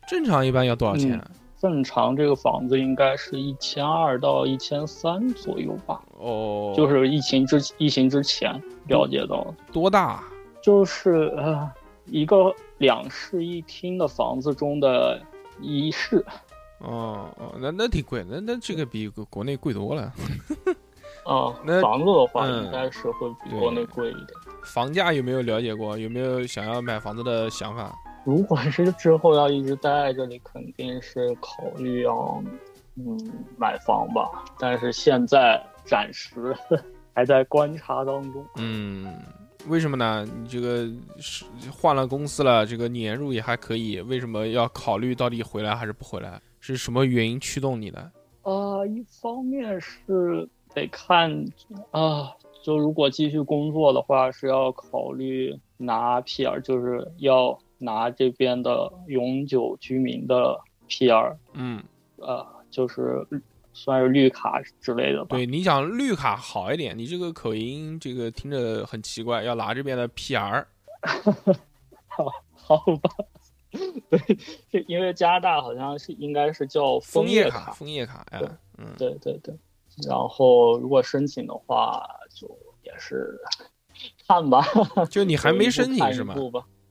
[0.07, 1.31] 正常一般要多少钱啊？
[1.59, 8.53] 正常这个房子应该是一千二到一千三左右吧，哦，就是疫情之疫情之前
[8.87, 10.23] 了解到的，多大？
[10.61, 11.69] 就是呃
[12.05, 15.19] 一个两室一厅的房子中的
[15.59, 16.23] 一室，
[16.79, 20.13] 哦哦，那那挺贵，那那这个比国国内贵多了。
[21.25, 24.27] 啊，那房子的话嗯应该是会比国内贵一点。
[24.63, 25.97] 房价有没有了解过？
[25.97, 27.93] 有没有想要买房子的想法？
[28.27, 32.43] 如果是之后要一直待在这里，肯定是考虑要
[32.97, 33.17] 嗯
[33.57, 34.43] 买房吧。
[34.59, 36.53] 但是现在暂时
[37.15, 38.45] 还在观察当中。
[38.57, 39.17] 嗯，
[39.69, 40.25] 为什么呢？
[40.25, 40.85] 你这个
[41.19, 46.37] 是换了公司了，这个年入也还可以，为什么要考虑到底回来还是不回来？
[46.59, 48.11] 是什么原因驱动你的？
[48.43, 51.31] 呃，一方面是得看
[51.91, 52.29] 啊、
[52.61, 60.59] 就如果继续工作的话，是要考虑拿 PR，就是要拿这边的永久居民的
[60.89, 61.83] PR，嗯，
[62.17, 63.25] 呃，就是
[63.73, 65.35] 算是绿卡之类的吧。
[65.37, 70.65] 对你讲绿卡好一点，你这个口音这个听着很奇怪，要拿这边的 PR。
[72.07, 72.25] 好
[72.55, 73.09] 好吧，
[74.09, 74.19] 对，
[74.71, 78.49] 是因为加拿大好像是应该是叫枫叶卡，枫叶卡，呀对，
[78.79, 79.55] 嗯，对对对。
[80.07, 82.03] 然后如果申请的话，
[82.33, 82.47] 就
[82.83, 83.39] 也是
[84.27, 84.63] 看吧。
[85.09, 86.35] 就你还没申请是吗？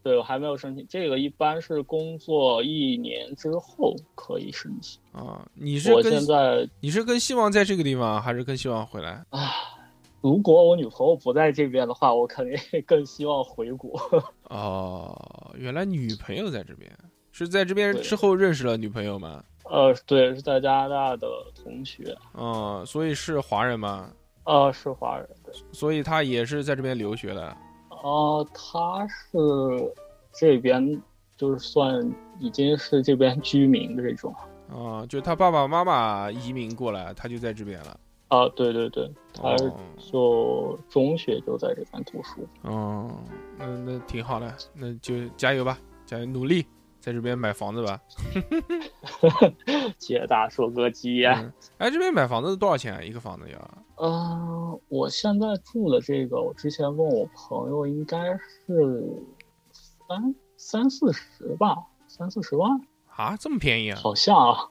[0.07, 0.87] 对，我还没有申请。
[0.89, 5.01] 这个一般是工作一年之后可以申请。
[5.11, 9.25] 啊，你是我更现在你是更希望在这个地方，还是更希望回来？
[9.31, 9.51] 啊，
[10.21, 14.01] 如果我女朋友不在这边的话，我肯定更希望回国。
[14.49, 16.89] 哦，原来女朋友在这边，
[17.33, 19.43] 是在这边之后认识了女朋友吗？
[19.65, 21.27] 呃，对，是在加拿大的
[21.65, 24.13] 同学，嗯，所以是华人吗？
[24.45, 25.29] 呃，是华人。
[25.73, 27.57] 所以他也是在这边留学的。
[28.03, 29.39] 哦，他是
[30.33, 31.03] 这边
[31.37, 34.35] 就是算已经是这边居民的这种。
[34.69, 38.01] 啊、就他爸爸妈妈移民过来，他就在这边了。
[38.29, 39.57] 啊，对对对，他
[39.99, 42.47] 就中学就在这边读书。
[42.63, 43.09] 哦，
[43.57, 46.67] 那那挺好的，那就加油吧，加油努力，
[47.07, 48.01] 在这边买房子吧。
[49.97, 53.01] 接大收割机呀、嗯，哎，这边买房子多少钱啊？
[53.01, 53.71] 一个房子要？
[54.05, 58.19] 嗯，我现在住的这个，我之前问我朋友，应该
[58.67, 59.23] 是
[59.73, 61.77] 三三四十吧，
[62.09, 62.81] 三四十万，
[63.15, 64.01] 啊，这么便宜啊？
[64.03, 64.69] 好像啊，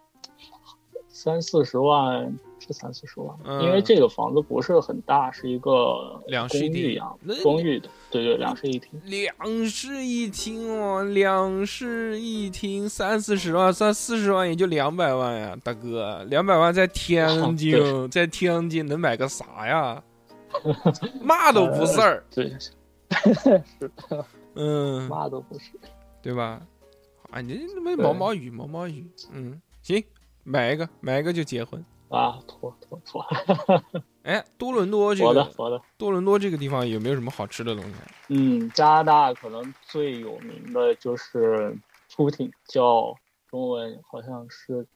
[1.07, 6.99] 三四十万是三四十万，嗯因为这个房子不是很大，是一个两室一厅
[7.43, 8.89] 公寓的，对对，两室一厅。
[9.05, 20.01] 两室一厅哦，两室一厅三四十万，三四十万也就两百万呀，大哥，两百万在天 津，哦在天津能买个啥呀？
[21.21, 25.71] 嘛都不是儿， 对， 是的，嗯，嘛都不是。
[26.21, 26.59] 对吧？
[27.29, 27.59] 啊，你
[27.97, 30.03] 毛毛雨，毛毛雨，嗯，行，
[30.43, 31.83] 买一个，买一个就结婚。
[32.15, 33.25] 啊，妥妥妥，
[34.23, 37.93] 哎，多伦多这个，我的我的，多伦多这个地方有没有什么好吃的东西？
[38.29, 41.77] 嗯，加拿大可能最有名的就是
[42.09, 43.13] 出挺，叫
[43.47, 44.87] 中文好像是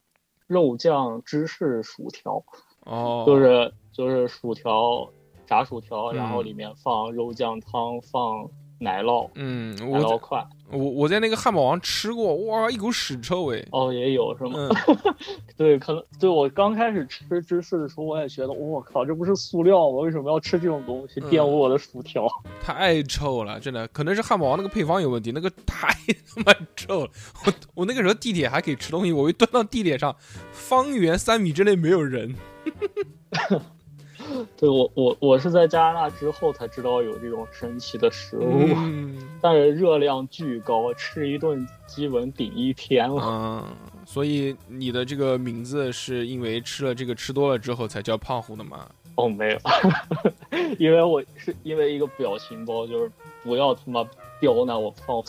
[0.47, 2.43] 肉酱芝士薯条，
[2.86, 5.07] 哦， 就是就是薯条
[5.45, 8.49] 炸薯条，嗯然后里面放肉酱汤，放
[8.80, 13.67] 奶酪，嗯，奶酪块，我我在那个汉堡王吃过，哇，一股屎臭味。
[13.72, 14.53] 哦，也有是吗？
[14.55, 15.15] 嗯，
[15.57, 19.97] 对，可能对我刚开始吃芝士的时候，我也觉得，我靠，这不是塑料吗？
[19.97, 22.28] 为什么要吃这种东西嗯玷污我的薯条？
[22.63, 25.88] 太臭了，真的，可能是汉堡王那个配方有问题，那个太
[26.36, 27.09] 他妈臭了。
[27.45, 30.15] 我我那个时候地铁还可以吃东西，我一蹲到地铁上，
[30.51, 32.36] 方圆三米之内没有人。
[34.58, 38.68] 对我我我是在加拿大之后才知道有这种神奇的食物。
[38.76, 43.22] 嗯 但是热量巨高，吃一顿基本顶一天了。
[43.24, 43.66] 嗯，
[44.06, 48.88] 所以你的这个名字是因为吃了这个吃多了之后才叫胖虎的吗？
[49.16, 49.60] 哦，没有，
[50.80, 53.12] 因为我是因为一个表情包，就是
[53.44, 54.06] 不要他妈
[54.40, 55.26] 刁难我胖虎。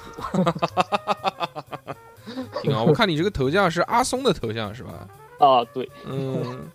[2.63, 5.09] 挺好，我看你这个头像是阿松的头像是吧？
[5.41, 6.69] 啊，对，嗯，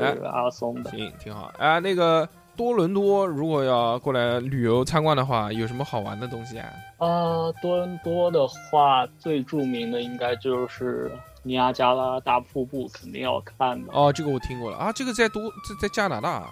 [0.00, 0.90] 是阿松的。
[0.90, 1.52] 行，挺好。
[1.58, 6.68] 啊，那个多伦多如果要过来旅游参观的话，有什么好玩的东西啊？
[6.98, 11.10] 啊，多伦多的话，最著名的应该就是
[11.42, 13.92] 尼亚加拉大瀑布，肯定要看的。
[13.92, 16.48] 哦，这个我听过了啊，这个在多在在加拿大啊。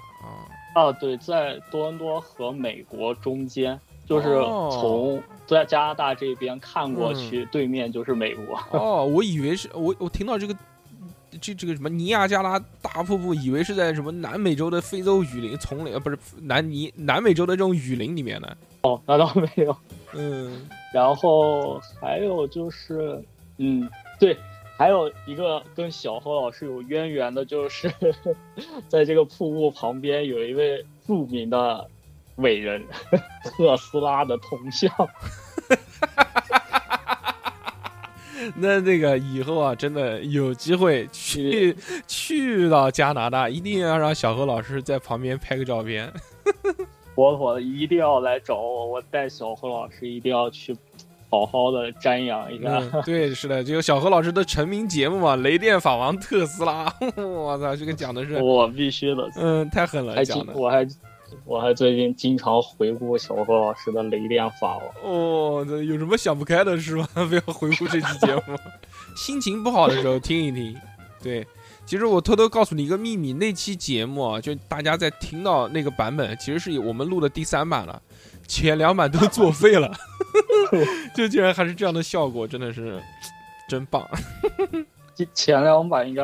[0.72, 8.57] 啊，对，在多伦多和美国中间，就是哦从在加拿大这边看过嗯去，对面就是美国。
[8.70, 10.55] 哦，我以为是我我听到这个
[11.41, 18.57] 这这个什么尼亚加拉大瀑布，以为是在什么南美洲的非洲雨林丛林，呃，不是南尼南美洲的这种雨林里面呢。
[18.83, 19.76] 哦，那倒没有。
[20.14, 23.22] 嗯，然后还有就是，
[23.59, 24.37] 嗯，对，
[24.76, 27.93] 还有一个跟小何老师有渊源的，就是
[28.89, 31.87] 在这个瀑布旁边有一位著名的
[32.37, 32.83] 伟人，
[33.45, 34.91] 特斯拉的铜像。
[38.57, 41.76] 那那个以后啊，真的有机会去
[42.07, 46.12] 去到加拿大，一定要让小何老师在旁边拍个照片。
[47.14, 50.74] 妥妥的一定要来找我，我带小何老师一定要去
[51.28, 52.78] 好好的瞻仰一下。
[52.78, 56.86] 嗯， 对，是的，这个小何老师的成名节目嘛，《雷电法王特斯拉》，
[57.22, 60.55] 我操，这个讲的是，我必须的，嗯，太狠了，还讲的。
[60.55, 60.86] 我还
[61.45, 64.87] 我还最近经常回顾小何老师的雷电法王。
[65.03, 67.09] 哦，这有什么想不开的是吗？
[67.31, 68.57] 非要回顾这期节目，
[69.16, 70.76] 心情不好的时候听一听。
[71.22, 71.47] 对，
[71.85, 78.01] 其实我偷偷告诉你一个秘密，那期节目啊，就大家在听到那个版本，其实是我们录的第三版了，
[78.49, 79.93] 前两版都作废了，
[81.14, 83.03] 就竟然还是这样的效果，真的是
[83.68, 84.07] 真棒。
[85.14, 86.22] 前前两版应该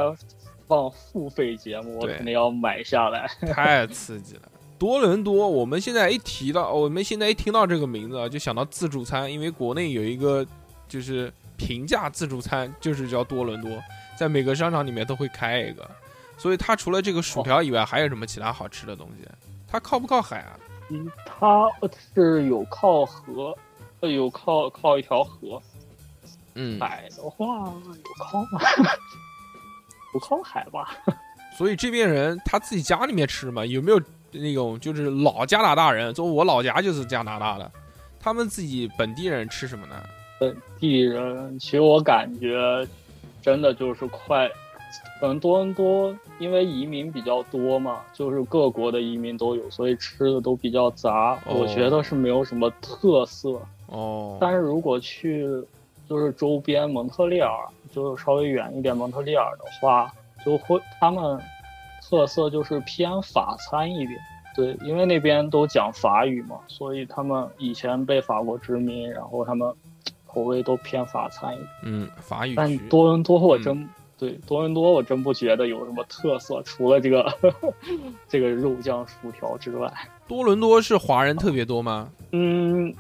[0.66, 3.28] 放付费节目，我肯定要买下来。
[3.52, 4.42] 太刺激了。
[4.78, 10.46] 多伦多，我们现在一提到，我们现在一听到这个名字啊，就想到自助餐，因为国内有一个
[10.88, 13.70] 就是平价自助餐，就是叫多伦多，
[14.18, 15.88] 在每个商场里面都会开一个，
[16.36, 19.26] 所以它除了这个薯条以外，还有什么其他好吃的东西？
[19.66, 20.58] 它靠不靠海啊？
[20.90, 21.66] 嗯，它
[22.14, 23.56] 是有靠河，
[24.00, 25.60] 呃，有靠靠一条河。
[26.54, 28.60] 嗯，海的话有靠吗？
[30.12, 30.96] 不靠海吧？
[31.58, 34.00] 所以这边人他自己家里面吃嘛，有没有
[34.40, 36.12] 那种就是老加拿大人？
[36.14, 37.70] 就我老家就是加拿大的，
[38.20, 39.94] 他们自己本地人吃什么呢？
[40.38, 42.86] 本地人，其实我感觉
[43.40, 44.48] 真的就是快，
[45.20, 51.38] 可能多伦多因为移民比较多嘛，就是各国的移民都有，所以吃的都比较杂。
[51.46, 53.58] 哦我觉得是没有什么特色。
[53.86, 55.46] 哦，但是如果去
[56.08, 57.50] 就是周边蒙特利尔，
[57.92, 60.12] 就是稍微远一点蒙特利尔的话，
[60.44, 61.40] 就会他们
[62.08, 64.18] 特色就是偏法餐一点。
[64.54, 69.70] 对，因为那边都讲法语嘛，所以他们以前被法国殖民，然后他们
[70.26, 71.68] 口味都偏法餐一点。
[71.82, 72.78] 嗯，法语但。
[72.88, 77.30] 多伦多我嗯真、对多伦多我真不觉得有什么特色，除了这个
[78.26, 79.92] 这个肉酱薯条之外。
[80.26, 82.08] 多伦多是华人特别多吗？
[82.32, 82.94] 嗯，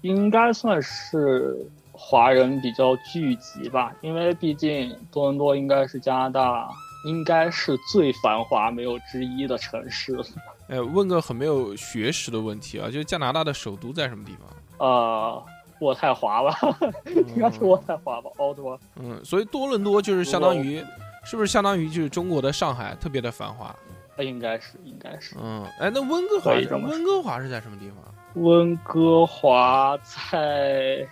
[0.00, 1.56] 应该算是
[1.92, 6.68] 华人比较聚集吧，因为毕竟多伦多应该是加拿大
[7.06, 10.24] 应该是最繁华没有之一的城市了。
[10.68, 14.86] 哎，问个很没有学识的问题啊，就是加拿大的首都在什么地方？
[14.88, 15.42] 呃，
[15.80, 16.58] 渥太华吧，
[17.06, 18.78] 应该是渥太华吧，奥多。
[18.96, 20.84] 嗯，所以多伦多就是相当于，
[21.24, 23.74] 是不是相当于就是中国的上海，特别的繁华？
[24.16, 25.36] 呃应该是，应该是。
[25.38, 28.42] 嗯，哎，那温哥华温哥华是在什么地方？
[28.42, 31.06] 温哥华在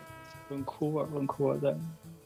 [0.48, 1.72] 温库尔，温库尔在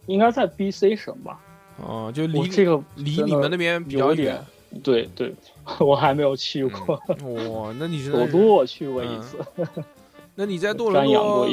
[0.06, 1.38] 应该在 B.C 省吧？
[1.82, 4.38] 哦，就离这个离你们那边比较远。
[4.82, 5.34] 对对，
[5.80, 6.94] 我还没有去过。
[6.96, 9.38] 哇，那你 是都我去过一次，
[10.34, 11.48] 那你在 多伦多。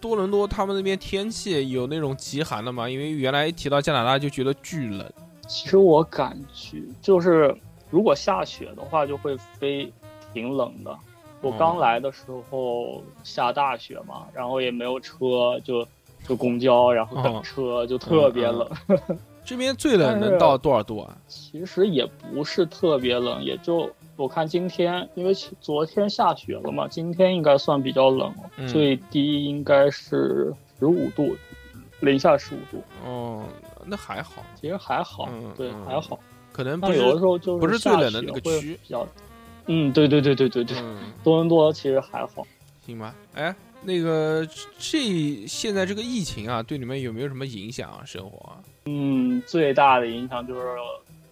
[0.00, 2.88] 多伦多他们那边天气有那种极寒的吗？
[2.88, 5.04] 因为原来一提到加拿大就觉得巨冷。
[5.48, 7.54] 其实我感觉就是，
[7.90, 9.92] 如果下雪的话，就会飞
[10.32, 10.96] 挺冷的。
[11.40, 15.84] 我刚来的时候下大雪嘛，然后也没有车，就
[16.28, 18.70] 就公交，然后哦等车，就特别冷。
[19.44, 21.16] 这边最冷能到多少度啊？
[21.26, 31.36] 其实也不是特别冷，也就我看今天，因为昨天下雪了嘛，今天应该算比较冷了，嗯最低应该是十五度，
[32.00, 33.44] 零下十五度，哦，
[33.84, 36.18] 那还好，其实还好，对，还好。
[36.52, 39.06] 可能不有的时候就是不是最冷的那个区比较，
[39.66, 42.46] 嗯，对对对对对对，嗯，多伦多其实还好。
[42.84, 43.14] 行吧。
[43.34, 44.46] 哎，那个
[44.78, 48.02] 这现在这个疫情啊，对你们有没有什么影响啊？
[48.04, 48.60] 生活啊？
[48.84, 50.66] 嗯，最大的影响就是，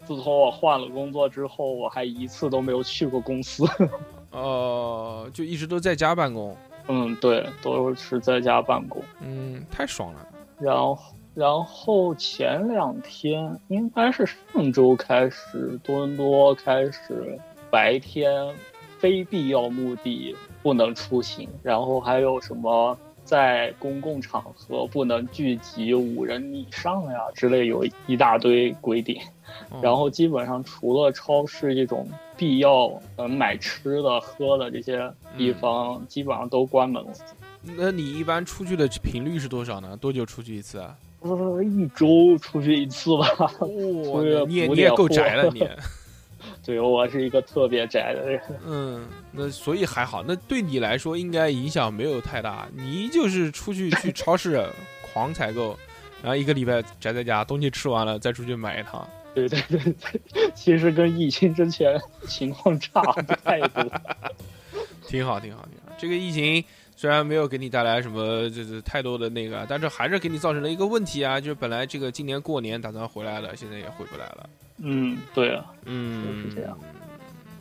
[0.04, 3.64] 自从我换了工作之后，我还一次都没有去过公司。
[4.32, 6.56] 哦、就一直都在家办公。
[6.86, 9.02] 嗯，对，都是在家办公。
[9.20, 10.26] 嗯，太爽了。
[10.58, 10.98] 然后，
[11.34, 17.38] 然后前两天应该是上周开始，多伦多开始
[17.70, 18.54] 白天
[18.98, 29.20] 非必要目的不能出行，然后还有什么在公共场合不能聚集五人以上呀之类，有一大堆规定。
[29.70, 37.10] 哦然后基本上除了超市这种必要嗯买吃的喝的这些地方，基本上都关门了。
[37.62, 39.96] 那你一般出去的频率是多少呢？
[39.96, 40.96] 多久出去一次啊？
[41.20, 43.26] 呃，一周出去一次吧。
[43.38, 45.60] 哇个你也你也够宅了你。
[46.64, 48.40] 对我是一个特别宅的人。
[48.66, 52.68] 嗯，那所以还好，那对你来说应该影响没有太大。
[52.74, 54.64] 你就是出去去 超市
[55.12, 55.78] 狂采购，
[56.22, 59.08] 然后一个礼拜宅在家，东西吃完了再出去买一趟。
[59.34, 59.78] 对对对
[60.32, 63.84] 对， 其实跟疫情之前情况差不太多。
[65.06, 65.96] 挺好，挺好，挺好。
[65.98, 66.64] 这个疫情
[67.00, 74.50] 虽然没有给你带来什么就是太多的那个，但是还是给你造成了一个问题啊，就是本来这个今年过年打算回来了，现在也回不来了。
[74.82, 76.78] 嗯，对啊，嗯，是这样。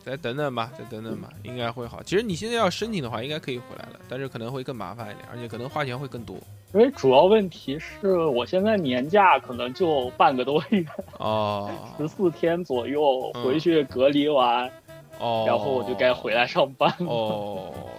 [0.04, 2.04] 再等等吧，再等等吧，应该会好。
[2.04, 6.36] 其实你现在要申请的话，应该可以回来了，但是可能会更麻烦一点，而且可能花钱会更多。
[6.74, 10.86] 因为主要问题是我现在年假可能就半个多月，
[11.18, 14.70] 哦十四天左右嗯回去隔离完，
[15.18, 17.06] 哦，然后我就该回来上班了。
[17.06, 17.74] 哦，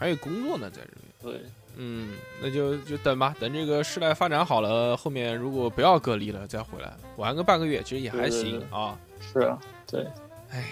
[0.00, 1.38] 还有工作呢，在这边。
[1.38, 1.42] 对，
[1.76, 8.98] 嗯，那就就等吧，等这个事态发展好了，后面如果不要隔离了再回来，玩个半个月，其实也还行啊。
[9.20, 10.06] 是啊，对，
[10.50, 10.64] 哎，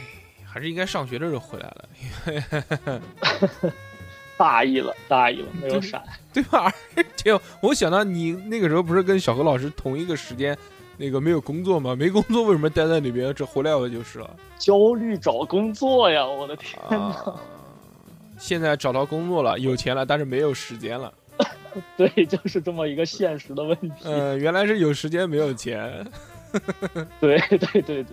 [0.46, 3.02] 还是应该上学的时候回来了，
[4.38, 6.02] 大意了，大意了，没有闪。
[6.32, 6.72] 对吧？
[6.96, 10.56] 而且我想到你那个时候不是跟小何老师同一个时间，
[10.96, 11.94] 那个没有工作吗？
[11.94, 13.34] 没工作为什么待在里边？
[13.34, 14.34] 这回来我就是了。
[14.58, 16.26] 焦虑找工作呀！
[16.26, 16.96] 我的天哪！
[16.96, 17.40] 啊，
[18.38, 21.12] 现在找到工作了，有钱了，但是没有时间了。
[21.96, 23.92] 对，就是这么一个现实的问题。
[24.04, 26.06] 嗯、原来是有时间没有钱。
[27.20, 28.04] 对对对对，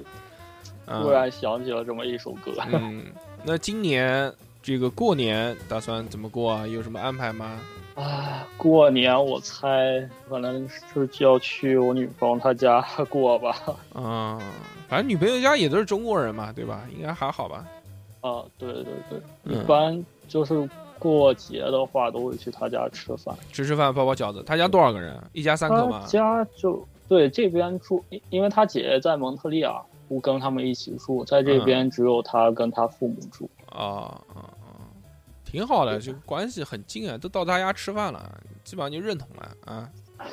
[0.85, 2.51] 啊突然想起了这么一首歌。
[2.71, 3.05] 嗯，
[3.43, 6.67] 那今年这个过年打算怎么过啊？
[6.67, 7.59] 有什么安排吗？
[7.95, 13.55] 啊，过年我猜可能是就要去我女朋友她家过吧。
[13.93, 14.39] 嗯、
[14.89, 16.83] 反正女朋友家也都是中国人嘛，对吧？
[16.93, 17.65] 应该还好吧？
[18.19, 23.35] 啊，对对对，嗯一般就是过节的话都会去他家吃饭。
[23.51, 24.43] 吃吃饭，包包饺子。
[24.43, 25.21] 他家多少个人？
[25.33, 26.05] 一家三口吗？
[26.07, 33.49] 家就对这边住，因因为他姐姐在蒙特利尔，不跟他们一起住，在这边只有他跟他父母住。
[33.69, 34.87] 啊啊啊，
[35.43, 39.89] 挺好的，这个关系很近啊，都到他家吃饭了，基本上就认同了啊。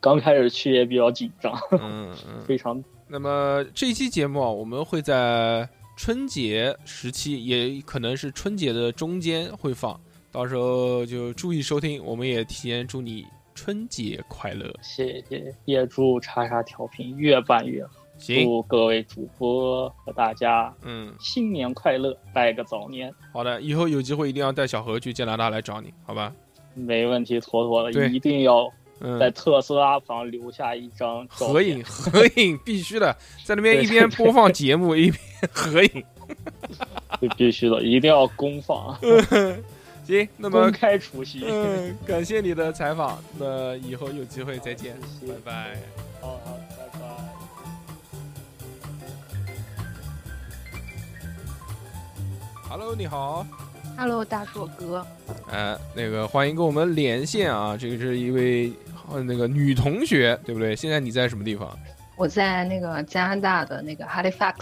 [0.00, 2.40] 刚开始去也比较紧张，嗯嗯。
[2.44, 5.68] 非常那么这一期节目啊，我们会在
[6.02, 10.00] 春节时期，也可能是春节的中间会放，
[10.32, 12.02] 到时候就注意收听。
[12.02, 14.74] 我们也提前祝你春节快乐。
[14.80, 26.34] 谢谢，也祝叉叉调频越办越好，行，祝各位主播和大家嗯，新年快乐，拜个早年，好的，以后有机会一定要带小何去加拿大来找你，好吧？
[26.72, 35.18] 没问题，妥妥的，一定要在嗯，特斯拉旁留下一张合影，合影必须的，在那边一边播放节目一边
[35.50, 36.04] 合影。
[37.18, 38.94] 对，必须的，一定要公放，
[40.06, 41.44] 行，那么公开除席。
[41.48, 45.78] 嗯，感谢你的采访，那以后有机会再见，谢谢拜拜。
[46.20, 47.00] 好好，拜拜。
[52.68, 53.46] Hello，你好。
[53.96, 55.04] Hello，大硕哥，
[55.50, 58.72] 呃，那个欢迎跟我们连线啊，这个是一位
[59.10, 60.74] 呃那个女同学，对不对？
[60.74, 61.76] 现在你在什么地方？
[62.16, 64.54] 我在那个加拿大的那个 Halifax，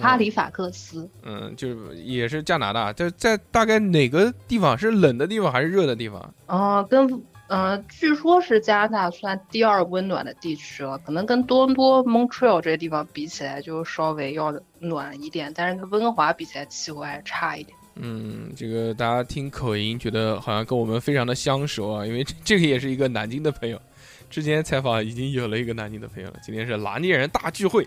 [0.00, 4.78] 哈里法克斯，嗯，就是也是加拿大，就在大概哪个地方？
[4.78, 6.34] 是冷的地方还是热的地方？
[6.46, 17.76] 呃，跟呃，据说是加拿大算第二温暖的地区了，可能跟多伦多、Montreal 这些地方比起来，就稍微要暖一点，但是跟温哥华比起来，气候还差一点。
[17.96, 23.82] 嗯，这个大家听口音觉得好像跟我们非常的相熟啊，因为这 这个也是一个南京的朋友，
[24.30, 27.86] 之前采访已经有了一个南京的朋友了，今天是南京人大聚会。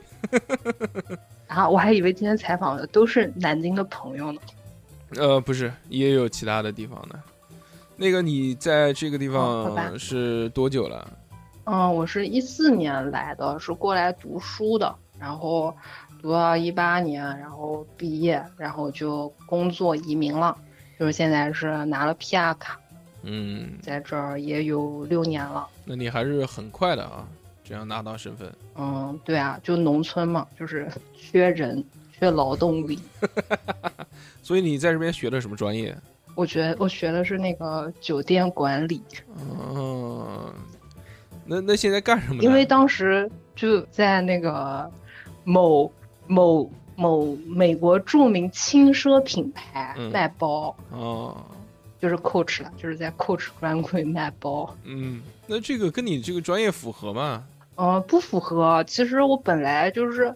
[1.48, 4.41] 啊，我还以为今天采访的都是南京的朋友呢。
[5.15, 7.18] 呃，不是，也有其他的地方的。
[7.95, 11.10] 那个你在这个地方是多久了？
[11.64, 15.74] 嗯，我是一四年来的，是过来读书的，然后
[16.22, 20.57] 读到一八年，然后毕业，然后就工作移民了，
[20.99, 22.78] 就是现在是拿了 PR 卡，
[23.22, 25.65] 嗯，在这儿也有六年了。
[25.85, 27.27] 那你还是很快的啊，
[27.64, 28.51] 这样拿到身份。
[28.76, 31.84] 嗯，对啊，就农村嘛，就是缺人，
[32.18, 32.99] 缺劳动力。
[34.41, 35.95] 所以你在这边学的什么专业？
[36.35, 39.03] 我觉得我学的是那个酒店管理，
[39.38, 40.51] 嗯，
[41.45, 42.43] 那那现在干什么呢？
[42.43, 44.89] 因为当时就在那个
[45.43, 45.91] 某
[46.26, 51.38] 某某美国著名轻奢品牌嗯卖包，哦，
[52.01, 54.76] 就是 Coach 了，就是在 Coach 专柜卖包。
[54.85, 57.44] 嗯，那这个跟你这个专业符合吗？
[57.76, 58.84] 呃，不符合。
[58.86, 60.34] 其实我本来就是，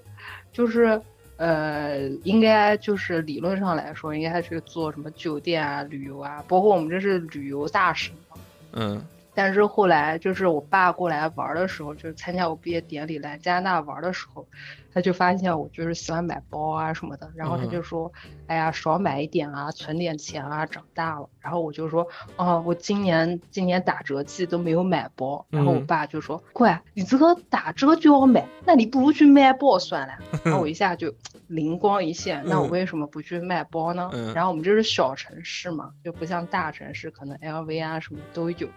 [0.51, 1.01] 就是
[1.37, 8.37] 呃，应该就是理论上来说，应该去做什么酒店啊、旅游啊，包括我们这是旅游大使嘛。
[8.73, 9.01] 嗯
[9.37, 14.47] 但是后来就是我爸过来玩的时候，就是参加我毕业典礼来加拿大玩的时候，
[14.91, 18.11] 他就发现我就是喜欢买包啊什么的，然后他就说
[18.47, 31.13] ：“哎呀，少买一点啊，存点钱啊，长大了。”然后我就说：“哦，我今年今年打折季都没有买包。”然后我嗯爸就说：“乖，你这个打折就要买，那你不如去卖包算了。”然后我一下就
[31.45, 34.09] 灵光一现，那我嗯为什么不去卖包呢？
[34.13, 38.67] 嗯然后我们这是小城市嘛，就不像大城市，可能 LV 啊什么都有。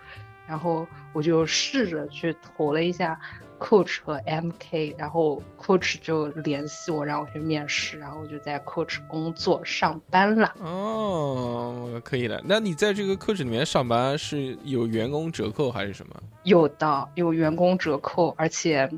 [0.50, 3.16] 然后我就试着去投了一下
[3.60, 10.52] Coach 和 MK，然后 Coach 就联系我让我去面试，然后我就在 Coach 工作上班了。
[10.58, 12.42] 哦，可以的。
[12.44, 16.16] 那你在这个 Coach 里面上班是有员工折扣还是什么？
[16.42, 18.90] 有的有员工折扣，而且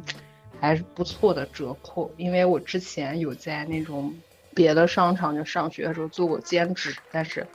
[0.59, 4.15] 还是不错的折扣，因为我之前有在那种
[4.55, 7.47] 别的商场就上学的时候做过兼职，但是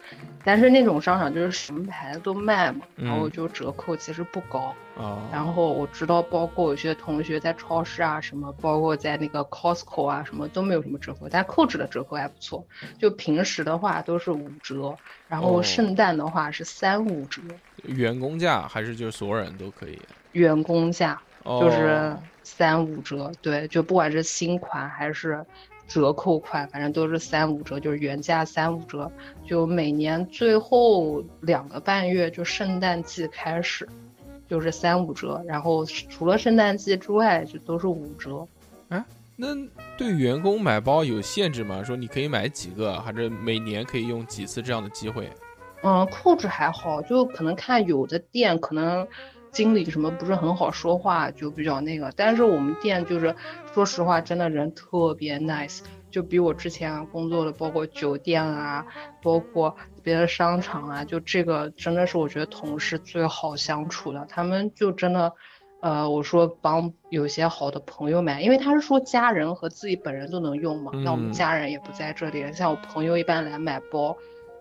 [0.44, 4.74] 但是那种商场就是什么牌子都卖嘛，然后嗯就折扣其实不高。
[4.96, 12.66] 哦，然后我知道，包括有些同学在超市啊什么，包括在那个 Costco 啊什么都没有什么折扣，但 Coach 的折扣还不错。
[12.98, 14.96] 就平时的话都是五折，
[15.28, 17.42] 然后哦圣诞的话是三五折，
[17.84, 20.00] 员工价还是就是所有人都可以？
[20.32, 23.32] 员工价哦，就是三五折。
[23.42, 25.46] 对，就不管是新款还是
[25.88, 29.12] 折扣款，反正都是三五折，就是原价三五折。
[29.46, 33.88] 就每年最后两个半月，就圣诞季开始。
[34.50, 38.48] 就是三五折，然后除了圣诞季之外，就都是五折。
[39.36, 39.48] 那
[39.98, 41.84] 对员工买包有限制吗？
[41.84, 45.30] 说你可以买几个，还是每年可以用几次这样的机会？
[45.84, 49.06] 嗯，扣子还好，就可能看有的店可能
[49.52, 52.12] 经理什么不是很好说话，就比较那个。
[52.16, 53.36] 但是我们店就是
[53.74, 58.86] 说实话，真的人特别 nice，就比我之前工作的包括酒店啊，
[59.22, 65.34] 包括别的商场啊，就这个真的是我觉得同事最好相处的，他们就真的。
[65.80, 70.92] 呃，我说帮有些好的朋友买，因为他是说家人和自己本人都能用嘛。
[71.04, 74.18] 那我们嗯家人也不在这里，像我朋友一般来买包，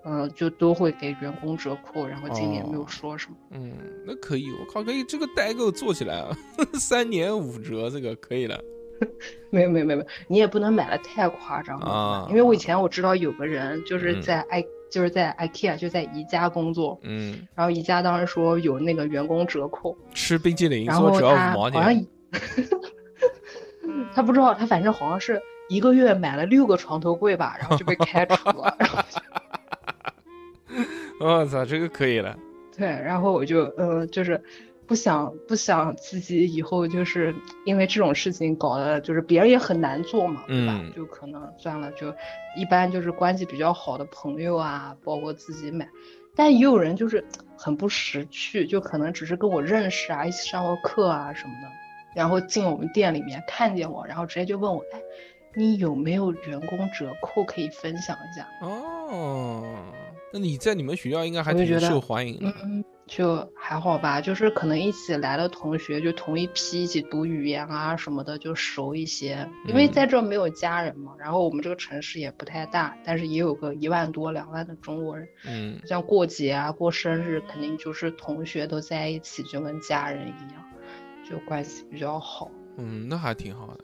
[0.09, 3.37] 嗯、就都会给员工折扣，然后今年没有哦说什么。
[3.51, 3.73] 嗯，
[4.07, 6.31] 那可以，我靠，可以这个代购做起来啊，
[6.79, 8.57] 三年五折，这个可以了。
[9.51, 22.07] 没有没有没有，你也不能买的太夸张了，啊因为我以前我知道有个人就是嗯在 i、就是在 IKEA 就在宜家工作，嗯，然后宜家当时说有那个员工折扣，吃冰激凌然说只要五毛好像钱，
[24.15, 25.39] 他不知道，他反正好像是
[25.69, 28.75] 一个月买了六个床头柜吧，然后就被开除了。
[28.79, 28.99] 然后
[31.21, 32.37] 我操，这个可以了。
[32.77, 34.43] 对，然后我就呃，就是
[34.87, 37.35] 不想不想自己以后就是
[37.65, 40.79] 因为这种事情搞得就是别人也很难做嘛，对吧？
[40.83, 42.15] 嗯就可能算了，就
[42.57, 45.89] 一般就是关系比较好的朋友啊，包括自己买。
[46.35, 47.25] 但也有人就是
[47.57, 51.69] 很不识趣，就可能只是跟我认识啊，一起上过课啊什么的，
[52.15, 55.01] 然后进我们店里面看见我，然后直接就问我，哎，
[55.55, 58.47] 你有没有员工折扣可以分享一下？
[58.61, 59.65] 哦，
[60.33, 62.53] 那你在你们学校应该还挺受欢迎的。
[62.65, 69.49] 嗯，就还好吧，就是可能一起来的同学，就同一批一起读语言啊什么的，就熟一些。
[69.67, 75.29] 因为嗯在这没有家人嘛，然后我们这个城市也不太大，但是也有个一万多两万的中国人。
[75.47, 80.65] 嗯，像过节啊、过生日，肯定就是同学都在一起，就跟家人一样，
[81.31, 82.51] 就关系比较好。
[82.77, 83.79] 嗯，那还挺好的。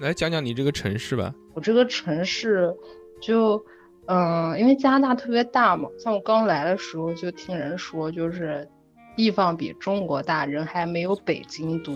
[0.00, 1.32] 来讲讲你这个城市吧。
[1.54, 2.74] 我这个城市
[3.20, 3.64] 就，
[4.06, 8.68] 嗯、因为加拿大特别大嘛，像我刚来的时候就听人说，就是
[9.16, 11.94] 地方比中国大，人还没有北京多，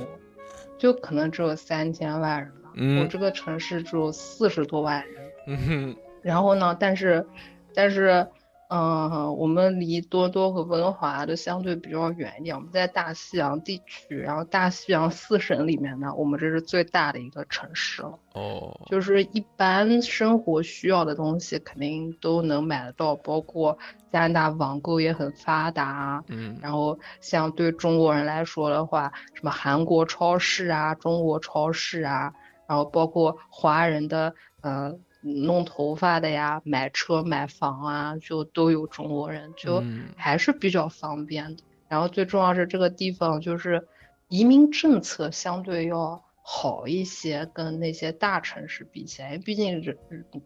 [0.78, 2.70] 就可能只有三千万人吧。
[2.74, 5.24] 嗯我这个城市只有四十多万人。
[5.47, 7.26] 嗯哼，然后呢，但是，
[7.74, 8.26] 但是，
[8.69, 12.55] 嗯、我们离多多和温哥华都相对比较远一点。
[12.55, 18.19] 我们在大西洋地区，然后大西洋四省里面呢，我们这是最大的一个城市了。
[18.35, 23.78] 哦，就是一般生活需要的东西肯定都能买得到，包括
[24.12, 26.24] 加拿大网购也很发达啊。
[26.28, 32.32] 嗯然后像对中国人来说的话，什么韩国超市啊、中国超市啊，
[32.66, 41.62] 然后包括华人的呃弄头发的呀、买车买房啊，就都有中国人，就嗯还是比较方便的。
[41.89, 43.86] 然后最重要是这个地方就是
[44.28, 49.97] 移民政策相对要好一些，跟那些大城市比起来，毕竟人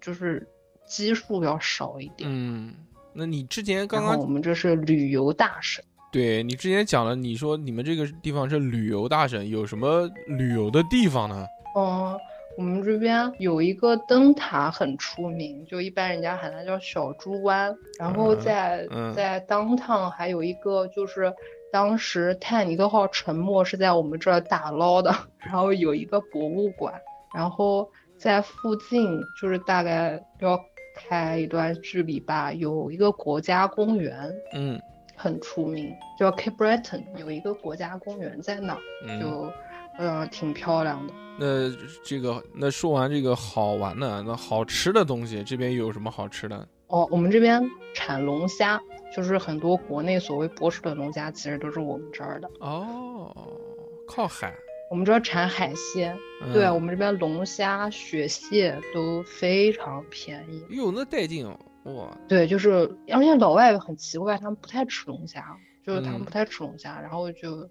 [0.01, 0.49] 就是
[0.87, 2.31] 基数要少一点。
[2.33, 2.75] 嗯，
[3.13, 11.47] 那你之前刚刚我们这是旅游大省，对你之前讲了，你说你们这个地方是旅游大省，有什么旅游的地方呢？
[11.77, 12.19] 嗯，
[12.57, 17.75] 我们这边有一个灯塔很出名，就一般人家喊它叫小猪湾。
[17.99, 19.13] 然后嗯在、嗯。
[19.15, 21.33] 在当趟还有一个就是
[21.71, 27.01] 当时泰坦尼克号沉没是在我们这儿打捞的，然后有一个博物馆，
[27.35, 27.89] 然后
[28.19, 30.59] 在附近就是大概要
[30.95, 34.81] 开一段距离吧，有一个国家公园嗯。
[35.15, 39.53] 很出名，叫 Cape Breton，有一个国家公园在那儿，嗯，
[40.03, 41.15] 就呃挺漂亮的。
[41.39, 41.71] 那
[42.05, 46.69] 这个那说完这个好玩的，那好吃的东西这边有什么好吃的？
[46.89, 47.63] 哦，我们这边
[47.95, 48.79] 产龙虾，
[49.17, 52.51] 就是很多国内所谓博士的龙虾，其实都是我们这儿的。
[52.61, 53.35] 哦，
[54.07, 54.55] 靠海。
[54.91, 60.63] 我们这儿产海鲜，嗯对我们这边龙虾、雪蟹都非常便宜。
[60.77, 61.59] 哟，那带劲哦！
[61.85, 67.67] 哇，对，就是而且老外很奇怪，他们不太吃龙虾，就是他们嗯不太吃龙虾，然后就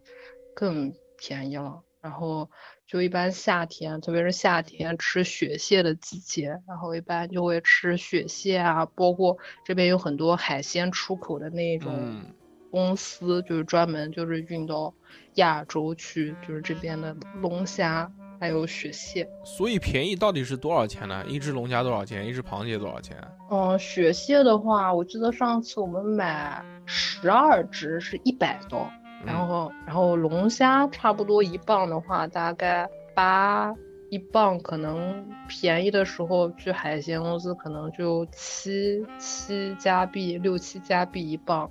[0.55, 1.79] 更便宜了。
[2.01, 2.49] 然后
[2.87, 12.33] 就一般夏天，特别是夏天吃雪蟹的季节，然后一般就会吃雪蟹啊，包括这边有很多海鲜出口的那种嗯
[12.71, 14.93] 公司，就是专门就是运到
[15.35, 19.29] 亚洲去，就是这边的龙虾还有雪蟹。
[19.43, 21.23] 所以便宜到底是多少钱呢？
[21.27, 22.25] 一只龙虾多少钱？
[22.25, 23.15] 一只螃蟹多少钱？
[23.51, 28.89] 嗯，雪蟹的话，我记得上次我们买十二只是一百多，
[29.25, 33.73] 然嗯后然后龙虾差不多一磅的话，大概八
[34.09, 41.69] 一磅，可能便宜的时候去海鲜公司可能就七七加币，六七加币一磅。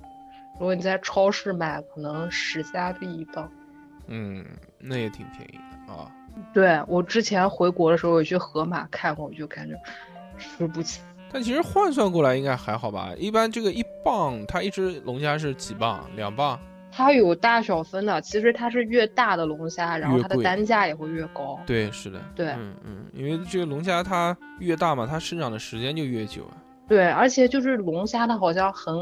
[0.59, 3.49] 如果你在超市买，可能十加币一磅。
[4.07, 4.45] 嗯，
[4.79, 6.11] 那也挺便宜的啊。
[6.53, 9.75] 对，我之前回国的时候也去盒马看过，我就感觉
[10.37, 11.01] 吃不起。
[11.31, 13.13] 但其实换算过来应该还好吧？
[13.17, 16.03] 一般这个一磅，它一只龙虾是几磅？
[16.15, 16.59] 两磅？
[16.91, 21.59] 它有大小分的，其实它是越大的龙虾，然后它的单价也会越高。
[21.65, 22.19] 对，是的。
[22.35, 26.57] 对嗯嗯，因为这个龙虾它越大嘛，它生长的时间就越久啊。
[26.87, 28.93] 对，而且就是龙虾，它好像很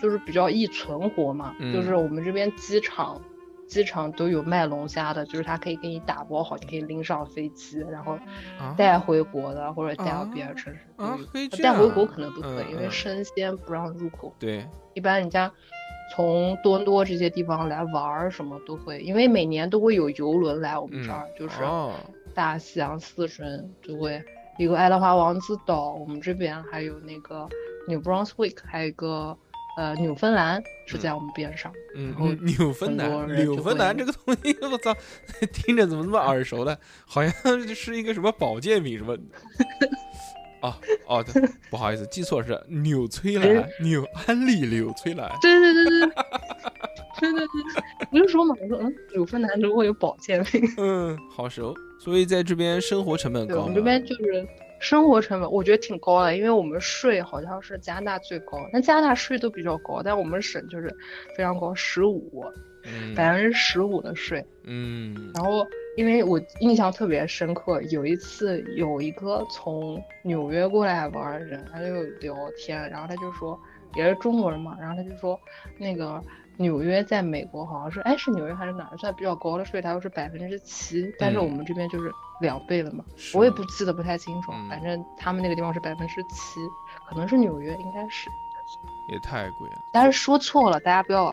[0.00, 3.20] 就是比较易存活嘛，嗯就是我们这边机场。
[3.66, 8.12] 机场都有卖龙虾的，就是它可以给你打包好，你可以拎上飞机，然后
[8.58, 11.24] 啊带回国的，或者带到啊别的城市都啊有。
[11.24, 14.36] 可以这样啊带回国可能不可以，嗯因为嗯生鲜不让入口。
[14.38, 15.50] 对，一般人家
[16.12, 21.94] 从多伦多这些地方来玩儿什么都会，因为每年都会有游轮来我们这儿，就是哦，
[22.34, 24.22] 大西洋四省就会
[24.58, 27.48] 一个爱德华王子岛，我们这边还有那个
[27.88, 29.36] New Brunswick，还有一个
[29.76, 31.72] 呃纽芬兰是在我们边上。
[31.96, 34.94] 嗯然后，纽芬兰，纽芬兰这个东西，我操，
[35.52, 36.76] 听着怎么那么耳熟呢？
[37.06, 37.32] 好像
[37.74, 39.16] 是一个什么保健品什么。
[40.64, 40.74] 哦
[41.06, 45.30] 哦，对不好意思，记错了是纽崔莱，纽安利纽崔莱。
[45.42, 46.00] 对对对对，
[47.20, 47.82] 对对对对，
[48.12, 51.74] 我就说嘛，我说嗯，纽芬兰如果有保健品， 嗯，好熟。
[51.98, 53.60] 所以在这边生活成本高吗？
[53.62, 54.46] 我们这边就是
[54.80, 60.88] 生活成本，我觉得挺高的，因为我们税好像是加拿大最高，但加拿大税都比较高，但我们省就是
[61.36, 62.44] 非常高，十五，
[62.84, 64.44] 嗯百分之十五的税。
[64.64, 65.66] 嗯然后，
[65.96, 73.58] 因为我印象特别深刻，有一次有一个从纽约过来玩的人，他就聊天，然后他就说，
[73.94, 75.38] 也是中国人嘛，然后他就说，
[75.78, 76.20] 那个
[76.56, 82.10] 纽约在美国好像是，哎，是纽约还是哪儿算比较高的税，他又是百分之七，但是嗯我们这边就是
[82.40, 86.60] 两倍了嘛，是我也不记得不太清楚，嗯反正他们那个地方是百分之七，
[87.08, 88.28] 可能是纽约，应该是，
[89.12, 89.76] 也太贵了。
[89.92, 91.32] 但是说错了，大家不要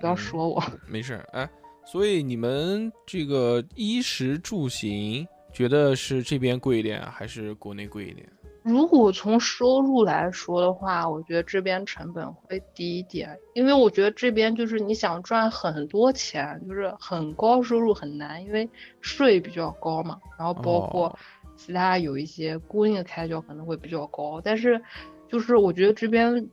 [0.00, 0.62] 不要嗯说我。
[0.86, 1.48] 没事儿，哎，
[1.90, 8.28] 所以你们这个衣食住行，觉得是这边贵一点，还是国内贵一点？
[8.62, 18.68] 如果从收入来说的话，我觉得这边成本会低一点，因为我觉得这边就是你想赚很多钱，就是很高收入很难，因为
[19.00, 21.18] 税比较高嘛，然后包括哦。
[21.56, 24.80] 其他有一些固定的开销可能会比较高，但是
[25.26, 26.46] 就是我觉得这边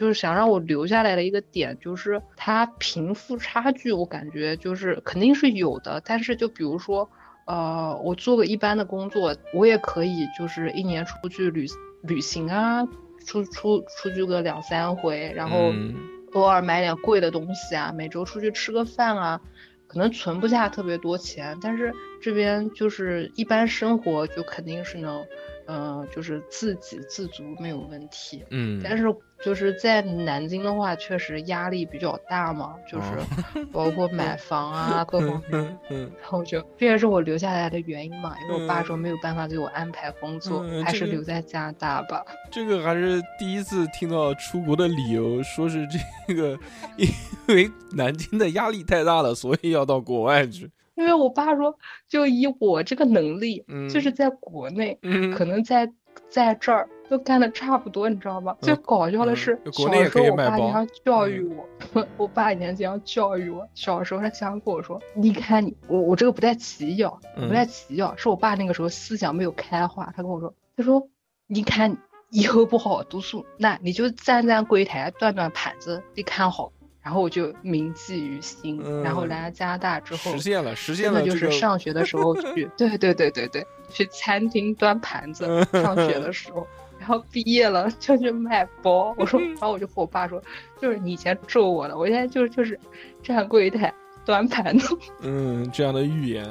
[0.00, 7.08] 就是想让我留下来的一个点，就是它贫富差距，我感觉就是肯定是有的，但是就比如说。
[7.46, 11.66] 呃，我做个一般的工作，我也可以就是一年出去旅
[12.02, 12.86] 旅行啊，
[13.26, 15.96] 出出出去个两三回，然后嗯
[16.32, 19.40] 偶尔买点贵的东西啊，每周出去吃个饭啊，
[19.88, 25.24] 可能存不下特别多钱，但是这边就是一般生活就肯定是能，
[25.72, 28.44] 嗯、就是自给自足没有问题。
[28.50, 29.04] 嗯，但是
[29.40, 33.06] 就是在南京的话，确实压力比较大嘛，就是
[33.54, 35.44] 哦 包括买房啊各方面。
[35.52, 42.24] 嗯嗯然后就这也是我留下来的原因嘛，因为我爸说没有办法给我安排工作，还是留在加拿大吧。
[42.50, 45.86] 这个还是第一次听到出国的理由，说是
[46.26, 46.58] 这个
[46.98, 50.68] 因为南京的压力太大了，所以要到国外去。
[51.00, 51.76] 因为我爸说，
[52.08, 55.90] 就以我这个能力，嗯就是在国内，嗯，可能在
[56.28, 58.54] 在这儿都干的差不多，你知道吗？
[58.60, 63.66] 最搞笑的是，嗯小时候我爸经常教育我，我爸以前经常教育我。
[63.74, 70.12] 小时候他经常跟我说：“你看你，我我这个不太起脚，我不嗯带起眼，是我爸那个时候思想没有开化。
[70.14, 71.08] 他跟我说，他说
[71.46, 71.90] 你看
[72.28, 76.70] 你以后不好好读书，那你就站站柜台，端端盘子，你看好。”
[77.02, 78.80] 然后我就铭记于心。
[79.02, 85.44] 然后嗯来了加拿大之后，实现了，实现了就了这个是上学的时候去， 对对对对对，去餐厅端盘子。
[85.72, 86.66] 上学的时候，
[86.98, 89.14] 然后毕业了就去卖包。
[89.18, 90.42] 我说， 然后我就和我爸说，
[90.80, 92.78] 就是你以前咒我的，我现在就是就是
[93.22, 93.92] 站柜台
[94.24, 94.96] 端盘子。
[95.22, 96.46] 嗯这样的预言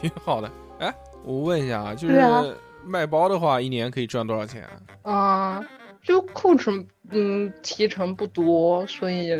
[0.00, 0.50] 挺好的。
[0.78, 0.94] 哎，
[1.24, 4.66] 我问一下啊，就是卖包的话，一年可以赚多少钱
[5.02, 5.58] 啊？
[5.58, 5.66] 嗯，
[6.02, 6.70] 就控制
[7.10, 9.30] 嗯提成不多，所以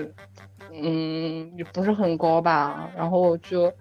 [0.72, 2.90] 嗯也不是很高吧。
[2.96, 3.72] 然后就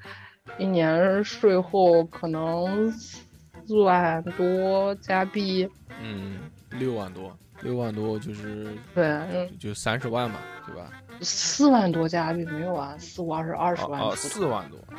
[0.58, 5.70] 一年税后可能四万多加币。
[6.02, 6.40] 嗯，
[6.72, 10.92] 六万多，六万多就是对，嗯，就三十万嘛，对吧？
[11.22, 14.50] 四万多加币没有啊，四五二十二十万哦，出四头。
[14.50, 14.96] 万多啊，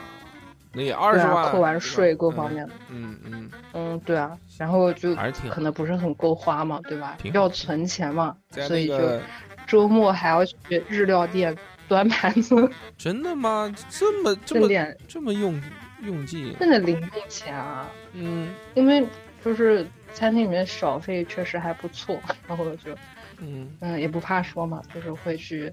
[0.74, 5.14] 那也二十万，扣完税各方面的，嗯嗯，嗯，对啊，然后就
[5.48, 9.18] 可能不是很够花嘛，对吧要存钱嘛，在所以就
[9.66, 10.54] 周末还要去
[10.86, 11.56] 日料店
[11.90, 13.74] 端盘子，真的吗？
[13.90, 15.60] 这么这么点这么用
[16.04, 16.54] 用劲？
[16.60, 17.90] 真的零用钱啊。
[18.12, 19.04] 嗯因为
[19.44, 19.84] 就是
[20.14, 22.94] 餐厅里面小费确实还不错， 然后就
[23.38, 25.72] 嗯嗯也不怕说嘛，就是会去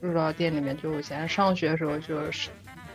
[0.00, 2.50] 日料店里面，就以前上学的时候就是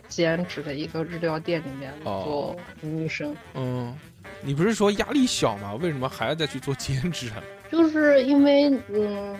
[0.08, 3.34] 兼职的一个日料店里面哦做服务生。
[3.54, 3.96] 嗯，
[4.42, 5.74] 你不是说压力小吗？
[5.76, 7.40] 为什么还要再去做兼职啊？
[7.72, 9.36] 就是因为嗯，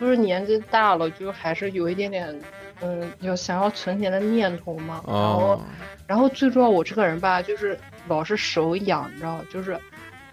[0.00, 2.28] 就是年纪大了，就还是有一点点
[2.80, 5.02] 嗯，有想要存钱的念头嘛。
[5.06, 5.60] 然后哦，
[6.06, 9.78] 然后最重要，我这个人吧，就是老是手痒，你知道，就是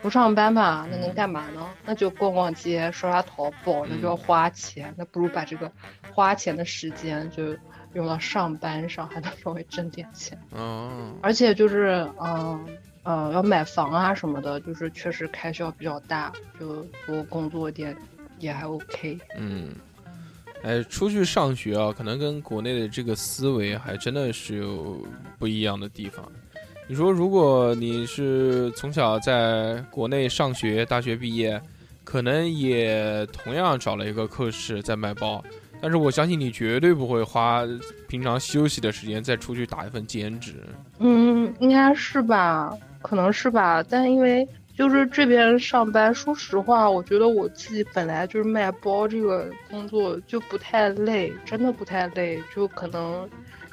[0.01, 1.67] 不上班吧，那能干嘛呢？
[1.85, 5.71] 那就逛逛街，刷刷淘宝，那就要花钱，那不如把这个
[6.13, 7.55] 花钱的时间就
[7.93, 10.37] 用到上班上，还能稍微挣点钱。
[10.51, 12.63] 哦，而且就是嗯
[13.03, 17.95] 呃要买房啊什么的，就是确实开销比较大，就多工作点
[18.37, 19.17] 也还 OK。
[19.37, 19.73] 嗯，
[20.65, 24.99] 哎，出去上学啊，可能跟国内的这个思维还真的是有
[25.37, 26.25] 不一样的地方。
[26.87, 31.61] 你说，如果你是从小在国内上学，大学毕业，
[32.03, 35.43] 可能也同样找了一个科室在卖包，
[35.79, 37.61] 但是我相信你绝对不会花
[38.07, 40.55] 平常休息的时间再出去打一份兼职。
[40.97, 53.27] 嗯，应该是吧，可能是吧，但因为就是这边上班，说实话，我觉得我自己本来就是卖包这个工作就不太累，真的不太累，就可能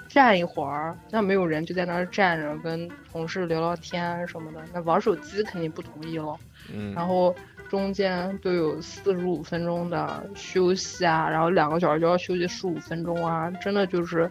[0.09, 6.37] 站一会儿，那没有人就在那儿站着跟同事聊聊天什么的，那玩手机肯定不同意了。
[6.73, 7.35] 嗯，然后
[7.69, 14.31] 中间都有四十五分钟的休息啊，然后两个小时就要休息十五分钟啊，真的就是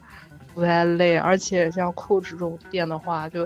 [0.54, 1.18] 不太累。
[1.18, 3.46] 而且像 Coach 这种店的话，就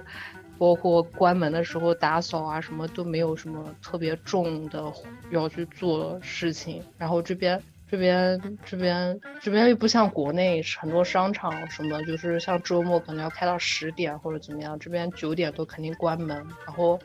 [0.57, 4.91] 包括关门的时候打扫啊，什么都没有什么特别重的
[5.31, 6.83] 要去做的事情。
[6.97, 7.61] 然后这边。
[7.87, 16.35] 这边这边这边又不像国内很多商场什么，就是像周末可能要开到十点或者怎么样，这边九点都肯定关门。
[16.65, 16.99] 然后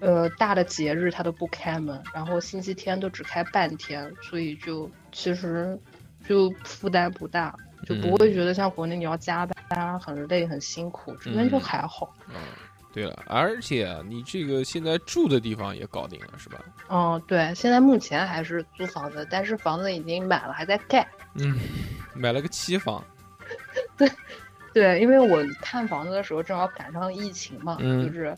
[0.00, 5.76] 呃，大的节日它都不开门，然后星期天都只开半天，所以就其实
[6.28, 7.56] 就负担不大，
[7.86, 12.14] 就不会觉得像国内你要加班啊，很累很辛苦，这边就嗯还好。
[12.28, 12.34] 嗯，
[12.92, 16.58] 对了，而且你这个现在住的地方也搞定了，是吧？
[16.88, 21.06] 嗯，对，现在目前还是租房子，但是房子已经买了，还在盖。
[21.34, 21.56] 嗯，
[22.14, 23.04] 买了个期房。
[24.74, 28.34] 对，因为我看房子的时候正好赶上疫情嘛，嗯就是，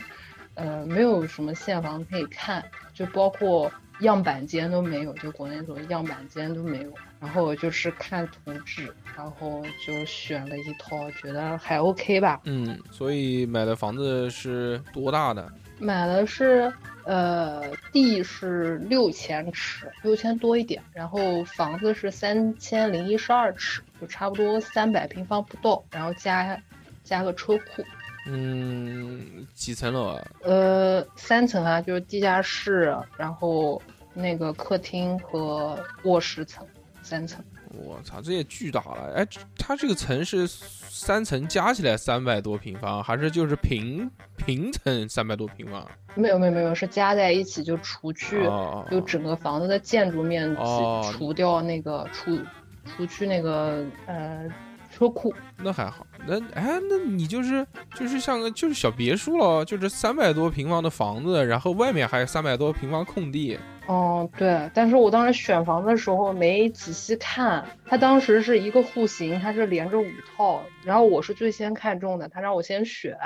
[0.54, 2.62] 呃，没有什么现房可以看，
[2.92, 3.70] 就包括
[4.02, 6.92] 样板间都没有，就国内那种样板间都没有。
[7.18, 12.40] 然后我就是看图纸，然后就选了一套，觉得还 OK 吧。
[12.44, 15.50] 嗯，所以买的房子是多大的？
[15.78, 16.72] 买的是，
[17.04, 17.62] 呃，
[17.92, 26.56] 地是六千尺，六千多一点，然后房子是三千零一十二尺，就差不多三百平方不到，然后加
[27.02, 27.84] 加个车库。
[28.26, 30.24] 嗯，几层楼啊？
[30.42, 33.82] 呃，三层啊，就是地下室，然后
[34.14, 36.66] 那个客厅和卧室层，
[37.02, 37.44] 三层。
[37.74, 39.14] 我操，这也巨大了！
[39.16, 39.26] 哎，
[39.56, 45.90] 它这个层是三层加起来三百多平方，还是就是平平层三百多平方？
[46.14, 52.38] 没有没有没有，是加在一起就除去，哦就整个房子的建筑面积哦除掉那个除
[52.84, 54.46] 除去那个呃
[54.90, 55.34] 车库。
[55.56, 56.06] 那还好。
[56.26, 57.66] 那哎，那你就是
[57.96, 63.58] 就是像个就是小别墅了，就是三百多平方的房子，然后外面还有三百多平方空地。
[63.88, 73.16] 哦，对，但是我当时选房的时候没仔细看，他当时是一个户型，它是连着五套，然后我是最先看中的，他让我先选，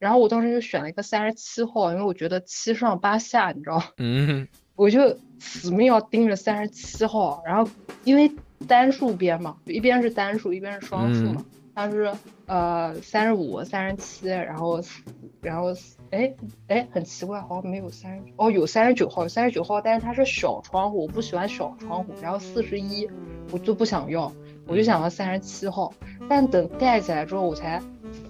[0.00, 7.70] 然后我当时就选了一个三十七号，因为我觉得七上八下，你知道，嗯，我就死命要盯着三十七号，然后
[8.02, 8.28] 因为
[8.66, 11.44] 单数边嘛，一边是单数，一边是双数嘛，
[11.74, 12.12] 它是
[12.46, 14.80] 呃三十五、三十七，然后
[15.40, 15.74] 然后
[16.10, 16.34] 哎
[16.68, 23.08] 哎很奇怪，好像没有三十哦有三十九号，三十九号，但是它是小窗户，我不喜欢小窗户，然后四十一
[23.50, 24.30] 我就不想要，
[24.66, 25.92] 我就想要三十七号，
[26.28, 27.80] 但等盖起来之后我才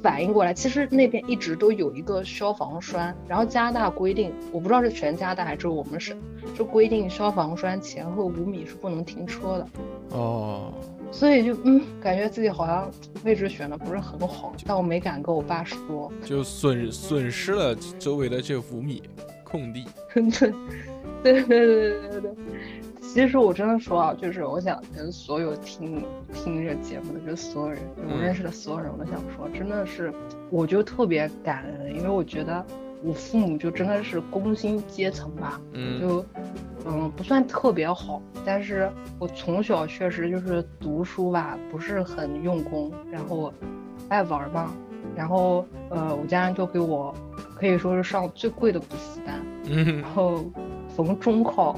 [0.02, 6.18] 反应过来，其实那边一直都有一个消防栓，然后加拿大规定，我不知道是全加拿大还是我们省，
[6.56, 9.68] 就规定消防栓前后五米是不能停车的。
[10.10, 10.72] 哦，
[11.10, 12.90] 所以就嗯，感觉自己好像
[13.24, 16.12] 位置选的不是很好，但我没敢跟我爸说。
[16.24, 19.02] 就损损失了周围的这五米
[19.44, 19.86] 空地。
[21.22, 22.30] 对对对对对对。
[23.12, 26.02] 其实我真的说啊，就是我想跟所有听
[26.32, 30.10] 听这节目的，就是所有人，我认识的所有人，我都想说，真的是，
[30.48, 32.64] 我就特别感恩，因为我觉得
[33.02, 36.00] 我父母就真的是工薪阶层吧，嗯。
[36.00, 36.24] 就
[36.86, 43.52] 嗯不算特别好，但是我从小确实就是读书吧，不是很用功，然后
[44.08, 44.72] 爱玩嘛，
[45.14, 47.14] 然后呃我家人就给我
[47.54, 50.00] 可以说是上最贵的补习班，嗯。
[50.00, 50.42] 然后
[50.88, 51.76] 逢中考、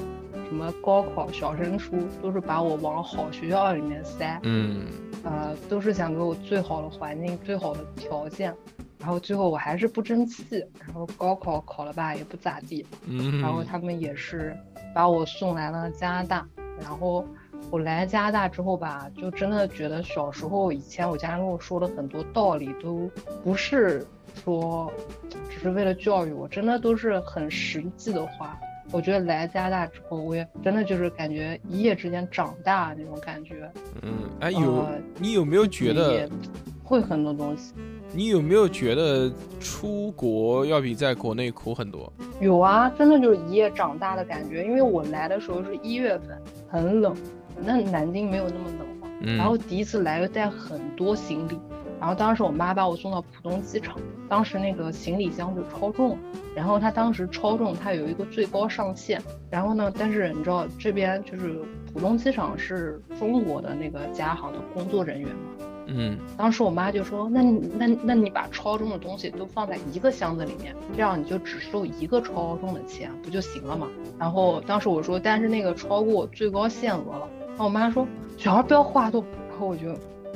[0.54, 4.86] 什么高考、小升初都是把我往好学校里面塞，嗯
[5.24, 8.54] 呃，都是想给我最好的环境、最好的条件。
[9.00, 14.56] 然后最后我还是不争气，然后高考考了吧也不咋地，嗯，然后他们也是
[14.94, 16.46] 把我送来了加拿大。
[16.80, 17.26] 然后
[17.68, 23.10] 我来加拿大之后吧，就真的觉得小时候以前我家人跟我说的很多道理都
[23.42, 24.06] 不是
[24.44, 24.88] 说
[25.50, 28.56] 只是为了教育我，真的都是很实际的话。
[28.90, 33.70] 我觉得来加拿大之后，我也真的就是感觉一夜之间长大那种感觉。
[34.02, 36.28] 嗯，哎，有呃你有没有觉得
[36.82, 37.72] 会很多东西？
[38.12, 42.12] 你有没有觉得出国要比在国内苦很多？
[42.40, 44.62] 有啊，真的就是一夜长大的感觉。
[44.64, 47.16] 因为我来的时候是一月份，很冷，
[47.60, 49.08] 那南京没有那么冷嘛。
[49.22, 51.58] 嗯，然后第一次来又带很多行李，
[52.04, 53.96] 然后当时我妈把我送到浦东机场，
[54.28, 56.18] 当时那个行李箱就超重了，
[56.54, 59.18] 然后它当时超重，它有一个最高上限，
[59.48, 61.58] 然后呢，但是你知道这边就是
[61.90, 73.88] 浦东机场是中国的那个家航的工作人员嘛，嗯当时我妈就说：“那你那那你把超重的东西都放在一个箱子里面，这样你就只收一个超重的钱，不就行了吗？”
[74.20, 78.06] 然后当时我说：“但是那个超过最高限额了。”然后我妈说
[78.36, 79.88] ：“小孩不要话多。”然后我就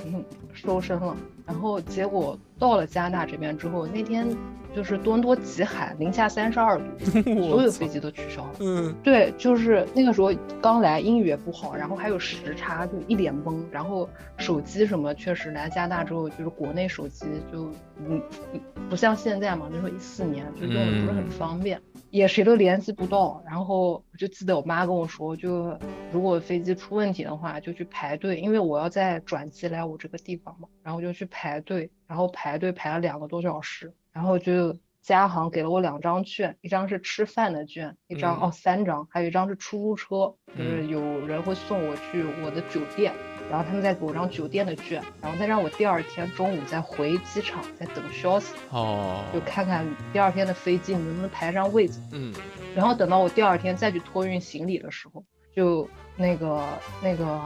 [0.07, 0.25] 嗯
[0.55, 1.15] 收身了。
[1.49, 4.29] 然后结果到了加拿大这边之后，那天
[4.77, 6.85] 就是多伦多极寒，零下三十二度，
[7.49, 8.51] 所有飞机都取消了。
[8.61, 10.31] 嗯对，就是那个时候
[10.61, 13.57] 刚来，英语也不好，然后还有时差，就一脸懵。
[13.73, 14.07] 然后
[14.37, 17.65] 手机什么，确实来加拿大之后，就是国内手机就
[18.07, 18.21] 嗯
[18.53, 18.61] 嗯
[18.91, 21.81] 不像现在嘛，那时候一四年就用的不是很方便，
[22.11, 23.43] 也谁都联系不到。
[23.47, 25.79] 然后我就记得我妈跟我说，就
[26.13, 34.77] 如果飞机出问题的话，就去排队，因为我要再转机来我这个地方嘛，然后就去排队，然后排队排了两个多小时，然后就。
[35.01, 43.15] 加航给了我两张券，一张是吃饭的券，一张、嗯哦三张，还有一张是出租车，就是嗯有人会送我去我的酒店，
[43.51, 52.01] 然后他们再给我张酒店的券，然后再让我第二天中午再回机场再等消息，哦，就看看第二天的飞机你能不能排上位子。
[52.13, 52.35] 嗯
[52.77, 55.25] 然后等到我第二天再去托运行李的时候，
[55.57, 56.63] 就那个
[57.03, 57.41] 那个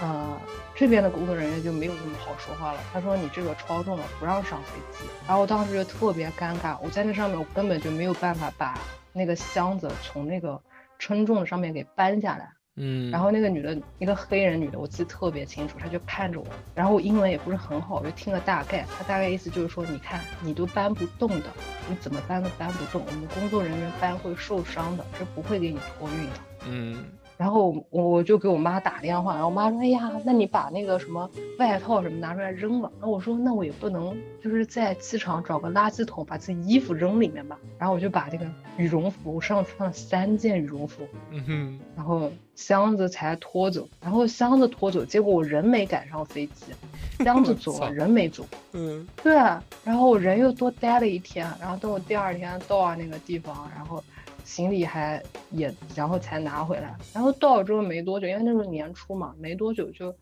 [0.00, 0.38] 呃
[0.74, 2.78] 这边的工作人员就没有那么好说话了。
[2.92, 5.08] 他说你这个超重了，不让上飞机。
[5.26, 8.78] 然后我当时就特别尴尬，我在那上面我根本就没有办法把
[9.12, 10.60] 那个箱子从那个
[10.98, 12.52] 称重的上面给搬下来。
[12.76, 21.46] 嗯，然后那个女的，一个黑人女的，我记得特别清楚，她就看着我，然后我英文也不是很好，我就听了大概，她大概意思就是说，你看你都搬不动的，
[21.88, 26.36] 你怎么搬都搬不动，我们工作人员搬会受伤的，是不会给你托运的。
[26.68, 27.04] 嗯
[27.36, 38.46] 然后我我就给我妈打电话，然后我妈说：“哎呀，那你把那个什么外套什么拿出来扔了。”然后我说：“那我也不能就是在机场找个垃圾桶把自己衣服扔里面吧。”然后我就把这个
[38.78, 46.64] 羽绒服，我上穿了三件羽绒服，嗯哼，然后箱子才拖走，然后箱子拖走，结果我人没赶上飞机，
[47.22, 48.46] 箱子走了，人没走。
[48.72, 54.02] 嗯对啊，然后我人又多待了一天，然后等我第二天到了那个地方，然后
[54.46, 55.20] 行李还
[55.50, 56.96] 也，然后才拿回来。
[57.12, 60.14] 然后到了之后没多久，因为那时候年初嘛，没多久就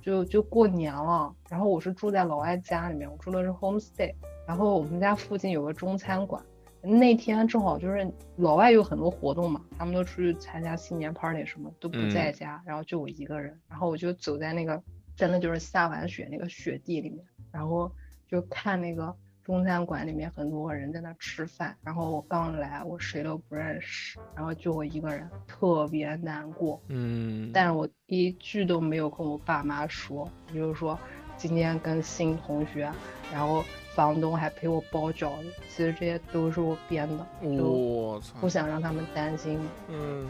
[0.00, 1.34] 就就过年了。
[1.50, 4.14] 然后我是住在老外家里面，我住的是 homestay，
[4.46, 6.40] 然后我们家附近有个中餐馆。
[6.80, 14.80] 那天正好就是老外有很多活动嘛，他们都出去参加新年 party 什么，都不在家，然后就我一个人，然后我就走在那个
[15.16, 17.90] 真的就是下完雪那个雪地里面，然后
[18.28, 30.98] 就看那个中餐馆里面很多人在那吃饭，然后我刚来，我谁都不认识，然后就我一个人，特别难过，嗯，但是我一句都没有跟我爸妈说，我就是说
[31.36, 32.90] 今天跟新同学，
[33.30, 33.62] 然后
[33.94, 40.26] 房东还陪我包饺子，其实这些都是我编的，就不，想让他们担心，嗯。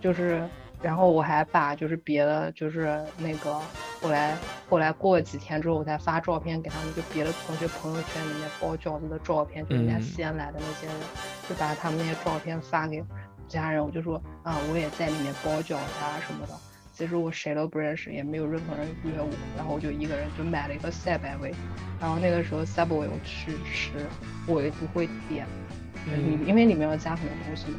[0.00, 0.46] 就是，
[0.82, 3.58] 然后我还把就是别的就是那个
[4.04, 4.36] 后来
[4.68, 10.96] 后来过了几天之后，我才发照片给他们，就别的同学朋友圈里面包饺子的照片，就人家嗯西安来的那些人，
[11.48, 13.02] 就把他们那些照片发给
[13.48, 16.52] 家人，我就说啊，我也在里面包饺子啊什么的。
[16.92, 21.52] 其实我谁都不认识，也没有任何人约我，然后我就一个人就买了一个赛百味，
[21.98, 23.90] 然后那个时候 Subway 我去吃，
[24.46, 25.46] 我也不会点，
[26.06, 27.78] 里、因为里面要加很多东西嘛。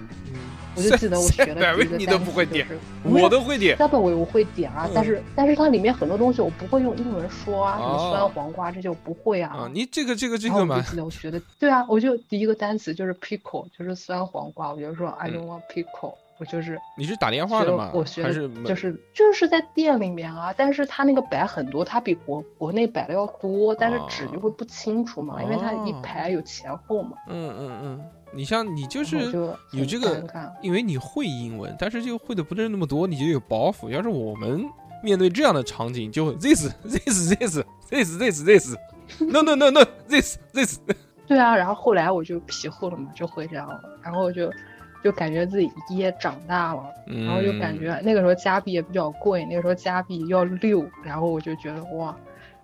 [0.77, 2.67] 我就记得我学的个你都不会点
[3.01, 9.55] 我都会点，Subway 我会点啊，但是但是它里面很多东西我不会用英文说啊，什么哦酸黄瓜这些我不会啊。
[9.55, 17.91] 啊，你这个这个这个嘛我就，记得我学的，对啊，我就第一个单词就是 pickle，就是酸黄瓜，我就说 I 嗯 don't want pickle，我就是你是打电话的吗？
[17.93, 29.31] 我学的还是就是就是在店里面啊，但是它那个摆很多，它比国国内摆的要多，但是纸就会不清楚嘛，因为它一哦排有前后嘛，嗯嗯嗯，你像你就是
[29.71, 30.21] 有这个
[30.61, 33.89] 因为你会英文，但是就会的不是那么多，你就有包袱。
[33.89, 34.65] 要是我们
[35.01, 38.75] 面对这样的场景，就 this this this this this this
[39.19, 40.79] no no no no this this，
[41.27, 44.51] 对啊，然后后来我就皮厚了嘛，就会这样了，然后就
[45.05, 52.17] 就感觉自己也长大了，然后就感嗯觉那个时候加币也比较贵，那个时候加币要六，然后我就觉得哇，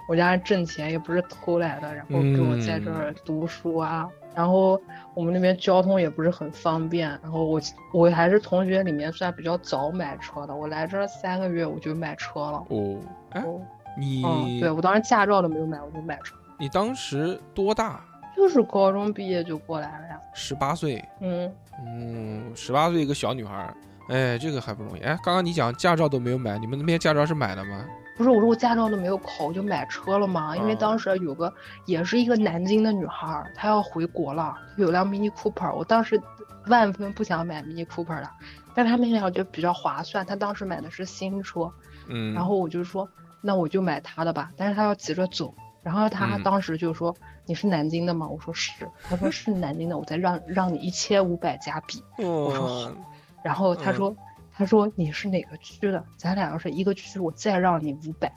[0.10, 4.82] 我家挣钱也不是偷来的，然后给我在这儿读书啊，然后
[5.14, 7.62] 我们那边交通也不是很方便，然后我
[7.94, 12.66] 我还是同学里面算比较早买车的，我来这儿三个月我就买车了。
[12.70, 12.98] 哦，
[13.30, 13.62] 哎，哦，
[13.96, 18.04] 你、嗯，对我当时驾照都没有买，我就买车，你当时多大？
[18.34, 20.20] 就是高中毕业就过来了呀。
[20.34, 21.04] 十八岁。
[21.20, 21.54] 嗯，
[21.86, 23.76] 嗯，十八岁一个小女孩儿，
[24.10, 25.02] 哎，这个还不容易。
[25.02, 27.86] 哎，刚刚你讲驾照都没有买，你们那边驾照是买的吗？
[28.18, 30.56] 不是，我说我驾照都没有考，我就买车了嘛。
[30.56, 31.52] 因为哦当时有个
[31.86, 36.22] 也是一个南京的女孩儿，她要回国了，有辆 Mini Cooper，我当时
[36.68, 38.30] 万分不想买 Mini Cooper 的，
[38.76, 41.72] 但她那辆就比较划算，她当时买的是新车，
[42.08, 43.10] 嗯，然后我就说
[43.42, 45.52] 那我就买她的吧，但是她要急着走，
[45.82, 47.16] 然后她嗯当时就说、
[47.52, 48.26] 你是南京的吗？
[48.30, 48.72] 我说是，
[49.04, 52.96] 他说是南京的，我再让让你一千五百加币，我说好哦，
[53.44, 54.16] 然后他嗯说。
[54.54, 56.06] 他说你是哪个区的？
[56.18, 58.32] 咱俩要是一个区，我再让你五百。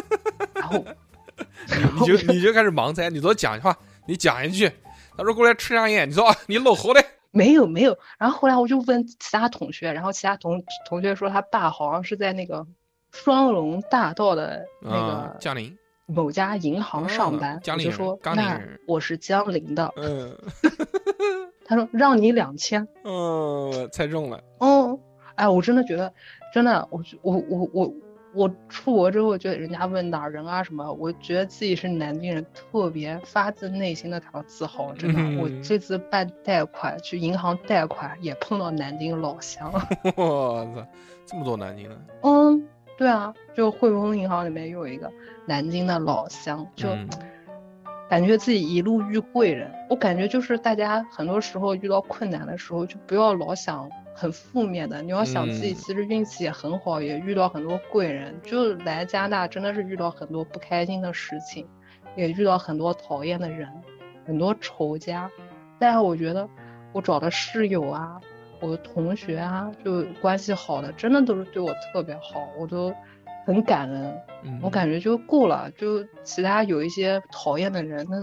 [0.54, 0.84] 然后，
[1.66, 3.76] 然你就你就开始盲猜，你多讲一句话，
[4.06, 4.70] 你讲一句，
[5.16, 7.98] 他说过来吃上烟，你说啊，你落后的， 没有没有。
[8.18, 12.64] 然后后来我就问其他同学，然后其他同同学说他爸好像是在那个
[13.10, 17.60] 双龙大道的那啊个，江宁，某家银行上班。
[17.60, 19.92] 就说那我是江陵的。
[19.96, 20.36] 嗯
[21.66, 22.86] 他说让你两千。
[23.04, 24.98] 嗯，猜中了，嗯，
[25.34, 26.12] 哎，我真的觉得，
[26.52, 27.94] 真的，我觉我我我
[28.34, 34.92] 我出国之后，觉得人家问哪儿人啊什么，我觉得自己是南京人，特别发自内心的感到自豪。
[34.92, 39.72] 真的，我嗯这次办贷款去银行贷款，也碰到南京老乡。
[40.16, 40.86] 我操，
[41.24, 45.10] 这么多南京人，嗯，对啊，就汇丰银行里面又有一个
[45.46, 46.88] 南京的老乡，就。
[46.88, 47.08] 嗯
[48.06, 58.38] 感觉自己一路遇贵人，我感觉就是大家很多时候遇到困难的时候，就不要老想很负面的，你要想自己嗯其实运气也很好，也遇到很多贵人。
[58.42, 61.66] 就来加拿大真的是遇到很多不开心的事情，
[62.14, 63.68] 也遇到很多讨厌的人，
[64.26, 65.28] 很多仇家。
[65.78, 66.46] 但是我觉得
[66.92, 68.20] 我找的室友啊，
[68.64, 72.92] 我的同学啊，就关系好的，真的都是对我特别好，我都
[73.44, 74.14] 很感恩。
[74.42, 78.16] 嗯，我感觉就够了，就其他有一些讨厌的人，那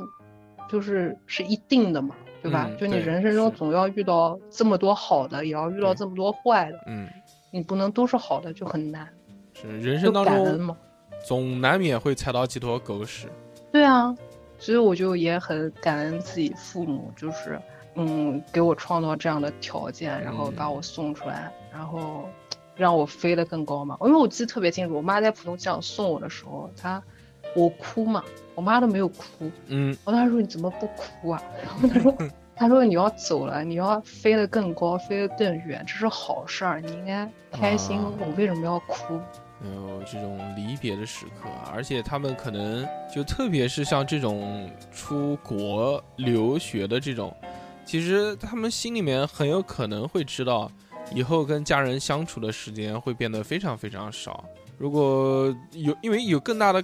[0.67, 2.67] 就是是一定的嘛，对吧？
[2.69, 6.79] 嗯就你人生中总要遇到这么多好的，也要遇到这么多坏的。
[6.87, 7.07] 嗯
[7.53, 9.07] 你不能都是好的，就很难。
[9.53, 10.75] 是人生当中感恩嘛。
[11.27, 13.27] 总难免会踩到几坨狗屎。
[13.71, 14.15] 对啊，
[14.57, 17.59] 所以我就也很感恩自己父母，就是
[17.95, 22.27] 嗯，给我创造这样的条件，然后把我送出来，然后
[22.75, 23.97] 让我飞得更高嘛。
[24.01, 27.01] 因为我记得特别清楚，我妈在浦东机场送我的时候，她
[27.55, 28.23] 我哭嘛，
[28.55, 31.41] 我妈都没有哭，嗯，我当时说你怎么不哭啊？
[31.63, 32.17] 然后她说
[32.55, 37.99] 她说你要走了，你要飞得更高，飞得更远，这是好事儿，你应该开心。
[37.99, 39.19] 啊我为什么要哭？
[39.63, 47.31] 有这种离别的时刻，而且他们可能就特别是像这种出国留学的这种，
[47.91, 50.71] 其实他们心里面很有可能会知道，
[51.13, 54.45] 以后跟家人相处的时间会变得非常非常少。
[54.77, 56.81] 如果有，因为有更大的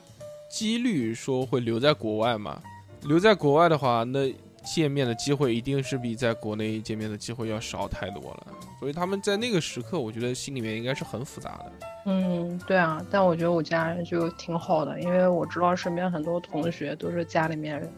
[0.49, 2.61] 几率说会留在国外嘛，
[3.03, 4.29] 留在国外的话，那
[4.65, 8.47] 见面的机会一定是比在国内见面的机会要少太多了。
[8.77, 11.71] 所以他们在那个时刻，我觉得心里面应该是很复杂的。
[12.07, 17.89] 嗯，对啊，但我觉得我家人就挺好的，因为我知道身边很多同学都是家里面，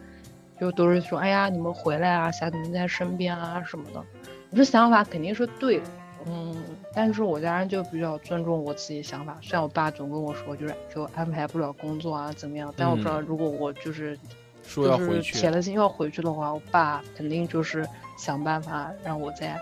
[0.60, 4.03] 就都是说，哎呀，你们回来啊，想你们在身边啊什么的。
[4.52, 5.86] 我这想法肯定是对的，
[6.26, 6.56] 嗯，
[6.94, 9.38] 但是我家人就比较尊重我自己想法。
[9.41, 14.18] 虽然我爸总跟我说，就是给我安排不了工作啊怎么样，但我不知道如果我就是
[14.64, 17.88] 说要就是回去，铁了心要回去的话，我爸肯定就是
[18.18, 19.60] 想办法让我在，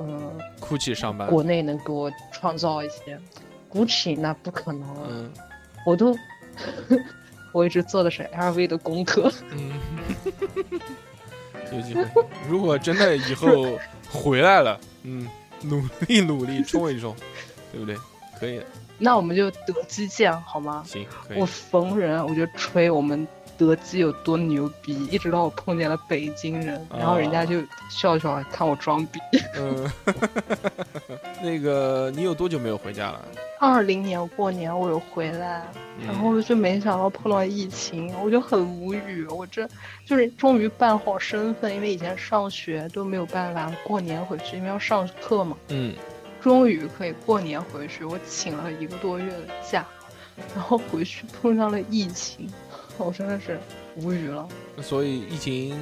[0.00, 1.28] 嗯，哭泣上班。
[1.28, 3.18] 国内能给我创造一些。
[3.68, 5.30] GUCCI 那不可能，嗯
[5.84, 6.16] 我都
[7.56, 9.32] 我一直做的是 LV 的功课。
[9.50, 9.72] 嗯，
[11.72, 12.04] 有机会。
[12.46, 13.78] 如果真的以后
[14.10, 15.26] 回来了，嗯，
[15.62, 17.16] 努力努力冲一冲，
[17.72, 17.96] 对不对？
[18.38, 18.66] 可以的，
[18.98, 20.84] 那我们就得机见好吗？
[20.86, 21.46] 行，我。
[21.46, 23.26] 逢人我就吹我们
[23.56, 29.20] 德基有多牛逼，一直到我碰见了北京人，然后人家就笑笑看我装逼。
[29.56, 29.90] 嗯，
[31.42, 33.24] 那个你有多久没有回家了？
[33.58, 35.64] 二零年过年我有回来，
[36.04, 39.26] 然嗯后就没想到碰到疫情，我就很无语。
[39.28, 39.66] 我这
[40.04, 45.56] 就是终于办好身份，因为以前上学都没有办法过年回去，因为要上课嘛。
[45.68, 45.94] 嗯，
[46.42, 49.86] 终于可以过年回去，我请了一个多月的假，
[50.54, 52.46] 然后回去碰上了疫情，
[52.98, 53.58] 我真的是
[53.96, 54.46] 无语了。
[54.80, 55.78] 所以疫情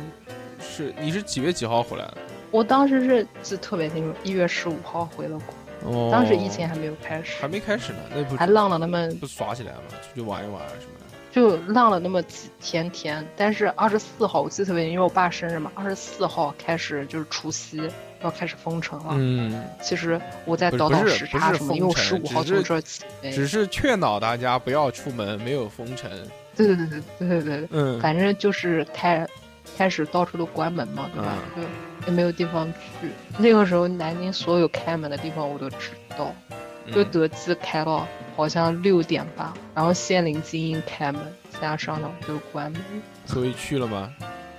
[0.60, 2.18] 是你是几月几号回来的？
[2.50, 5.38] 我当时是记得特别清楚，一月十五号回了
[5.80, 9.80] 国，哦当时疫情还没有开始还，没开始呢，那不还浪了那么不耍起来吗？
[10.02, 11.04] 出去玩一玩什么的。
[11.32, 17.90] 就浪了那么几天天，但是二十四号我记得特别清，因为我爸生日嘛，二十四号开始就是除夕
[18.24, 19.14] 要开始封城了。
[19.16, 23.30] 嗯，其实我在倒倒时差什么，因为我十五号只是从这儿起飞。
[23.30, 26.10] 只是劝导大家不要出门，没有封城。
[26.56, 29.26] 对对对对对对对，嗯，反正就是开
[29.76, 31.36] 开始到处都关门嘛，对吧？
[31.56, 31.68] 嗯就
[32.06, 32.70] 也没有地方
[33.00, 33.08] 去。
[33.38, 36.34] 那个时候南京所有开门的地方我都知道，
[36.92, 38.06] 就嗯德基开到
[38.36, 41.20] 好像六点吧，然后仙林精英开门，
[41.50, 42.80] 其他商场都关门。
[43.26, 44.12] 所以去了吗？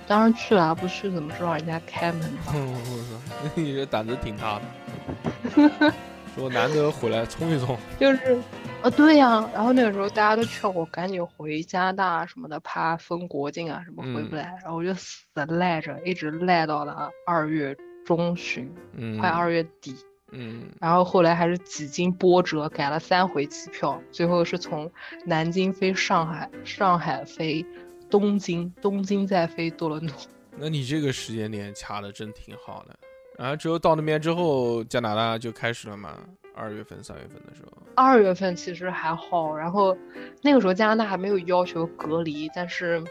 [0.06, 2.38] 当然去了啊，不去怎么知道人家开门呢？
[2.52, 5.92] 我操，你这胆子挺大的。
[6.36, 8.38] 说难得回来冲一冲，就是，
[8.82, 17.74] 呃，对呀、然后那个时候大家都劝我赶紧回加拿大什么的，怕封国境啊什么回不来，然后我就死赖着，一直赖到了二月
[18.04, 19.96] 中旬，嗯，快二月底。
[20.32, 24.90] 嗯，然后后来还是几经波折，改了三回机票，最后是从
[25.24, 27.64] 南京飞上海，上海飞
[28.10, 30.14] 东京，东京再飞多伦多。
[30.56, 32.96] 那你这个时间点掐的真挺好的。
[33.38, 36.18] 然后之后到那边之后，加拿大就开始了嘛，
[36.54, 39.94] 二月份、三月份的时候，二月份其实还好，然后
[40.40, 43.02] 那个时候加拿大还没有要求隔离，但是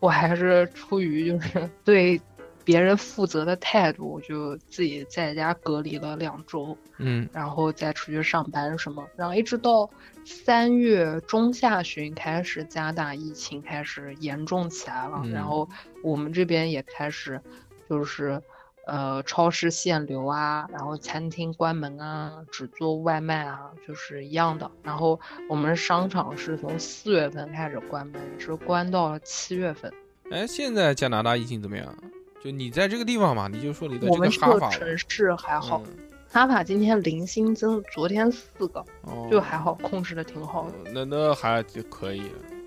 [0.00, 2.18] 我还是出于就是对
[2.64, 9.88] 别人负责的态度，我就自己在家隔离了两周，嗯然后再出去上班什么，然后一直到
[10.24, 15.68] 三月中下旬开始，加拿大疫情开始严重起来了，嗯然后
[16.02, 17.40] 我们这边也开始
[17.88, 18.42] 就是。
[18.86, 24.70] 呃，超市限流啊，然后餐厅关门啊，只做外卖啊，就是一样的。
[24.82, 25.18] 然后
[25.48, 29.90] 我们商场是从四月份开始关门，是关到了七月份。
[30.30, 31.96] 哎，现在加拿大疫情怎么样？
[32.42, 35.96] 就你在这个地方嘛，你就说你的这我们这个哈法吧，城市还好，嗯
[36.34, 40.70] 哈法今天零新增，昨天四个，哦就还好，控制的挺好的。
[40.70, 42.22] 哦那那还就可以，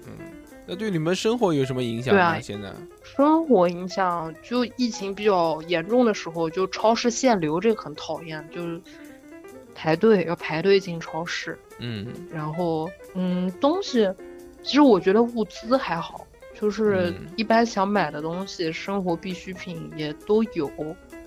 [0.06, 0.14] 嗯。
[0.66, 2.40] 那对你们生活有什么影响吗？
[2.40, 2.72] 现在？
[3.04, 8.80] 生活影响，就疫情比较严重的时候，就超市限流，这个很讨厌，就是
[9.76, 14.10] 排队要排队进超市，嗯然后嗯，东西，
[14.64, 16.26] 其实我觉得物资还好，
[16.58, 20.72] 就是嗯一般想买的东西，生活必需品也都有，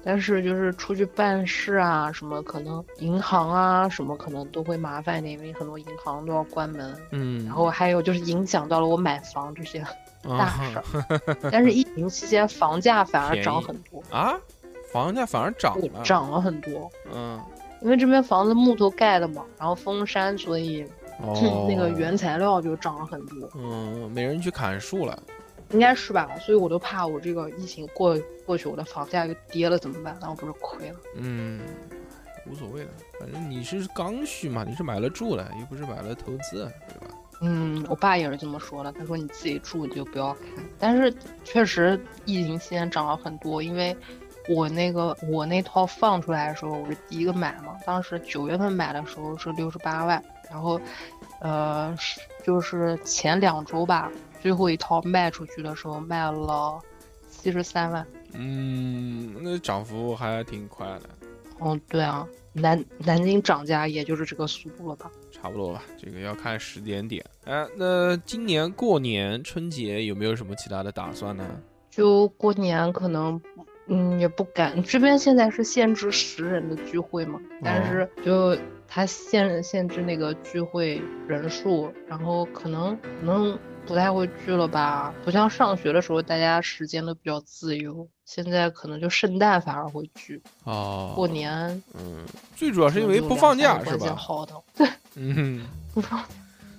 [0.02, 6.96] 但是就是出去办事啊，什么可能银行啊，什么可能都会麻烦一点，因为很多银行都要关门。
[7.10, 9.84] 嗯，然后还有就是影响到了我买房这些
[10.24, 11.36] 大啊事儿。
[11.52, 14.34] 但是疫情期间房价反而涨很多，啊，
[14.92, 16.90] 房价反而涨了，涨了很多。
[17.14, 17.40] 嗯，
[17.82, 20.84] 因为这边房子木头盖的嘛，然后封山，所以、
[21.22, 25.22] 哦，那个原材料就涨了很多，嗯，没人去砍树了，
[25.70, 26.28] 应该是吧？
[26.38, 30.16] 所以我都怕我这个疫情过过去，我的房价又跌了怎么办？
[30.20, 30.96] 那我不是亏了？
[31.16, 31.60] 嗯，
[32.46, 37.14] 无所谓的，反正你是刚需嘛，你是买了住了，又不是买了投资，对吧？
[37.42, 40.42] 嗯，我爸也是这么说的，他说你自己住你就不要看。
[40.78, 41.14] 但是
[41.44, 43.96] 确实疫情期间涨了很多，因为
[44.48, 50.78] 我那个我那套放出来的时候，我是第一个买嘛，当时九月份买的时候是六十八万，然后
[51.40, 54.10] 呃是就是前两周吧，
[54.40, 56.80] 最后一套卖出去的时候卖了
[57.28, 58.06] 七十三万。
[58.32, 61.02] 嗯，那涨幅还挺快的，
[61.60, 65.10] 嗯，对啊，南南京涨价也就是这个速度了吧？
[65.30, 67.24] 差不多吧，这个要看时间点。
[67.44, 71.44] 哎，那今年过年春节有没有什么其他的打算呢？
[71.90, 73.40] 就过年可能，
[73.88, 74.80] 嗯，也不敢。
[74.84, 78.56] 这边现在是限制十人的聚会嘛，但是就
[78.86, 83.58] 他限限制那个聚会人数，然后可能可能
[83.90, 85.12] 不太会聚了吧。
[85.24, 91.52] 不像上学的时候，大家时间都比较自由，现在可能就圣诞反而会聚，哦，过年
[91.94, 94.14] 嗯，最主要是因为不放假是吧？
[94.14, 94.54] 好的，
[95.16, 96.24] 嗯， 不放。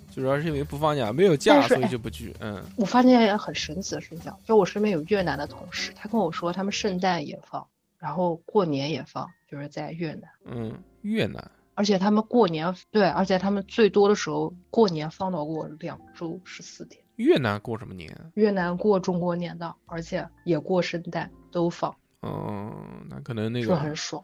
[0.09, 2.33] 最主要是因为不放假，没有假，所以哎就不聚。
[2.39, 7.67] 嗯，我发现一件很神奇的事情，就我身边有越南的同事，他跟我说他们圣诞也放，
[7.99, 10.29] 然后过年也放，就是在越南。
[10.45, 17.00] 嗯，越南，而且他们过年对，而且他们最多的时候过年放到过两周十四天。
[17.15, 18.15] 越南过什么年？
[18.35, 24.23] 越南过中国年的，而且也过圣诞，都放，嗯，那可能那是个很爽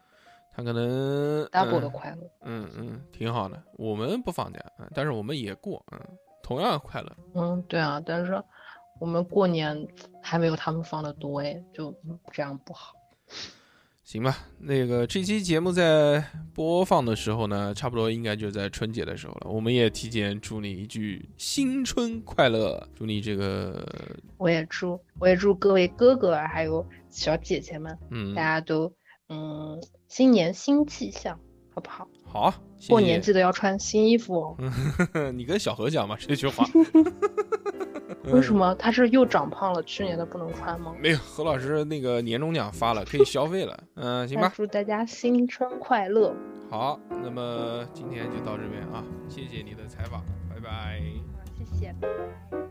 [0.55, 2.31] 他可能，double 的嗯快乐。
[2.41, 3.61] 嗯嗯，挺好的。
[3.73, 5.99] 我们不放假，嗯，但是我们也过，嗯，
[6.41, 7.15] 同样快乐。
[7.35, 8.41] 嗯，对啊，但是
[8.99, 9.87] 我们过年
[10.21, 12.93] 还没有他们放的多哎，就嗯这样不好。
[14.07, 16.23] 行吧，那个这期节目在
[16.53, 19.49] 播放的时候呢，差不多应该就在春节的时候了。
[19.49, 23.85] 我们也提前祝你一句新春快乐，祝你这个
[24.37, 28.89] 我也祝我也祝各位哥哥啊还有小姐姐们，嗯大家都
[29.27, 29.77] 嗯
[30.07, 31.37] 新年新气象，
[31.75, 32.07] 好不好？
[32.23, 34.57] 好，谢过年记得要穿新衣服哦。
[35.35, 36.65] 你跟小何讲吧这句话。
[38.31, 39.81] 为什么他是又长胖了？
[39.83, 40.93] 去年的不能穿吗？
[40.99, 41.17] 没有？
[41.17, 43.77] 何老师那个年终奖发了，可以消费了。
[43.95, 44.51] 嗯，行吧。
[44.55, 46.33] 祝大家新春快乐！
[46.69, 51.01] 好，那么今天就到这边啊，谢谢你的采访，拜拜。
[51.57, 52.66] 谢谢。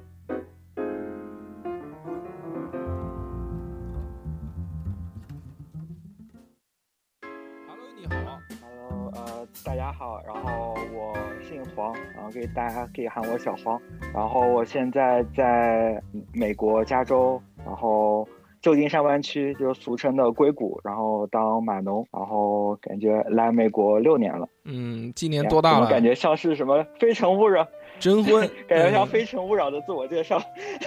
[9.66, 11.12] 大家好，然后我
[11.42, 13.82] 姓黄，然后给大家可以喊我小黄，
[14.14, 16.00] 然后我现在在
[16.32, 18.26] 美国加州，然后
[18.62, 25.90] 旧金山湾区，就是俗称的硅谷，然后当码农，然后感觉来美国六年了，嗯，今年多大了？
[25.90, 27.64] 感觉像是什么《非诚勿扰》，
[27.98, 30.42] 征婚 感觉像《嗯非诚勿扰》的自我介绍。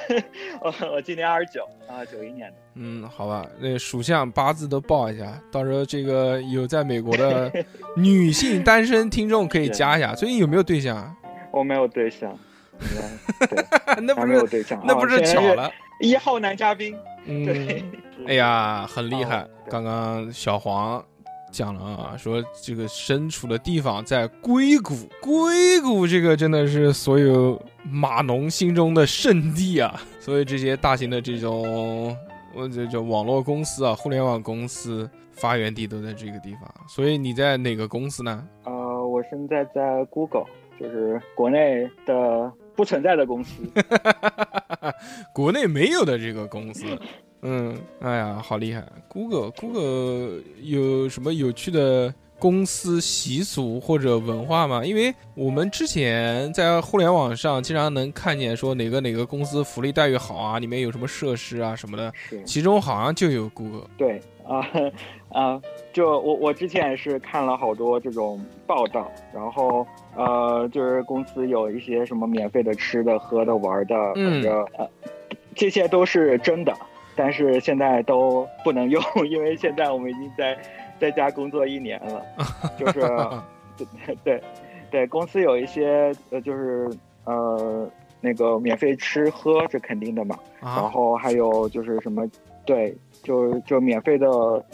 [0.62, 2.58] 我我今年二十九啊，九一年的。
[2.76, 7.52] 嗯，好吧，那属相八字都报一下，到时候这个有在美国的
[7.98, 10.14] 女性单身听众可以加一下。
[10.14, 11.16] 最近有没有对象啊？
[11.52, 12.32] 我没有对象，
[12.80, 12.88] 应
[13.40, 13.66] 该对，
[14.04, 15.70] 那不是对象，那不是巧了？
[16.00, 16.96] 一号男嘉宾，
[17.26, 17.84] 嗯对，，
[18.28, 21.04] 哎呀，很厉害刚刚小黄
[21.52, 30.02] 讲了啊，说这个身处的地方在硅谷，硅谷这个真的是所有码农心中的圣地啊。
[30.20, 32.16] 所以这些大型的这种，
[32.54, 36.74] 我这叫网络公司啊，互联网公司发源地都在这个地方。
[36.88, 38.48] 所以你在哪个公司呢？
[38.66, 40.46] 呃，我现在在 Google，
[40.80, 43.64] 就是国内的不存在的公司。
[45.34, 46.86] 国内没有的这个公司。
[47.42, 54.84] 嗯，哎呀，好厉害！Google Google 有什么有趣的公司习俗或者文化吗？
[54.84, 62.12] 因为我们之前在互联网上经常能看见说哪个哪个公司福利待遇好啊，里面有什么设施啊什么的，
[62.46, 63.88] 其中好像就有 Google。
[63.98, 64.66] 对啊
[65.32, 65.62] 啊，
[65.94, 69.86] 就我我之前也是看了好多这种报道，然后
[70.16, 74.90] 呃，就是公司有一些什么免费的吃的、喝的、玩的，嗯反正呃，
[75.56, 76.74] 这些都是真的，
[77.20, 80.58] 但是现在都不能用， 因为现在我们已经在
[80.98, 82.26] 在家工作一年了，
[82.80, 83.02] 就是
[83.78, 84.42] 对对
[84.90, 86.90] 对，公司有一些呃，就是
[87.26, 87.86] 呃，
[88.22, 92.26] 那个免费吃喝是肯定的嘛，然啊，后还有就是什么，
[92.66, 94.28] 对，就就免费的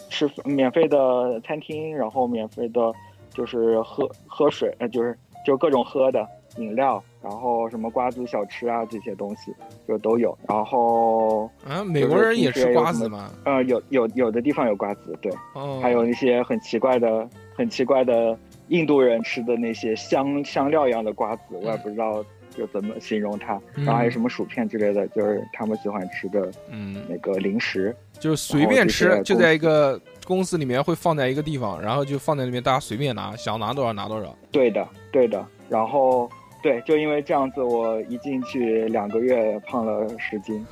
[0.10, 2.94] 吃，免费的餐厅，然后免费的，
[3.32, 9.54] 就是喝喝水，呃，就是就各种喝的饮料，然后什么瓜子小吃啊这些东西
[9.88, 10.38] 就都有。
[10.48, 13.32] 然后啊，美国人也吃瓜子吗？
[13.44, 18.38] 呃，有有有的地方有瓜子，对，哦，还有那些很奇怪的、很奇怪的
[18.70, 22.24] 印度人吃的那些香香料一样的瓜子，我也不知道
[22.56, 23.60] 就怎么形容它。
[23.74, 27.96] 然后还有什么薯片之类的，就是他们喜欢吃的嗯，那个零食。
[28.18, 34.34] 就是随便吃，就在一个公司里面会放在一个地方，然后就放在那边，大家随便拿，想拿多少拿多少。
[34.52, 35.46] 对的，对的。
[35.68, 36.30] 然后
[36.66, 40.66] 对，就因为这样子，我一进去两个月胖了十斤，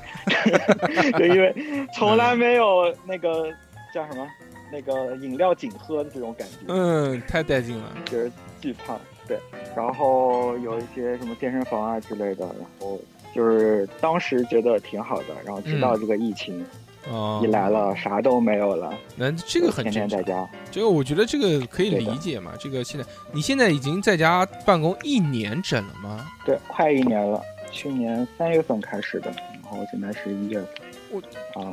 [1.20, 1.54] 就因为
[1.94, 3.52] 从来没有那个
[3.94, 4.28] 叫什么
[4.72, 6.56] 那个饮料仅喝的这种感觉。
[6.68, 7.96] 嗯，太带劲了。
[8.06, 9.38] 就是巨胖，对，
[9.76, 13.00] 然后有一些什么健身房啊之类的，然后
[13.36, 16.66] 就是当时觉得挺好的，然后直到这个疫情
[17.10, 20.08] 哦一，来了，啥都没有了，那这个很天。
[20.08, 22.54] 天在家，这个我觉得这个可以理解嘛。
[22.60, 26.26] 这个现在你现在已经在家办公一年整了吗？
[26.46, 29.32] 对，快一年了，去年三月份开始的，
[29.62, 30.70] 然后现在是一月份，
[31.12, 31.22] 我
[31.62, 31.72] 啊、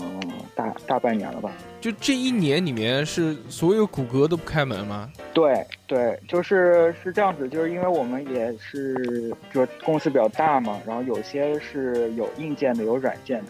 [0.55, 1.53] 大大半年了吧？
[1.81, 5.11] 就这一年里面是所有谷歌都不开门吗？
[5.33, 13.47] 对对，就是是这样子，就是因为我们也是就公司比较大嘛，然后有些是有硬件的，有软件的。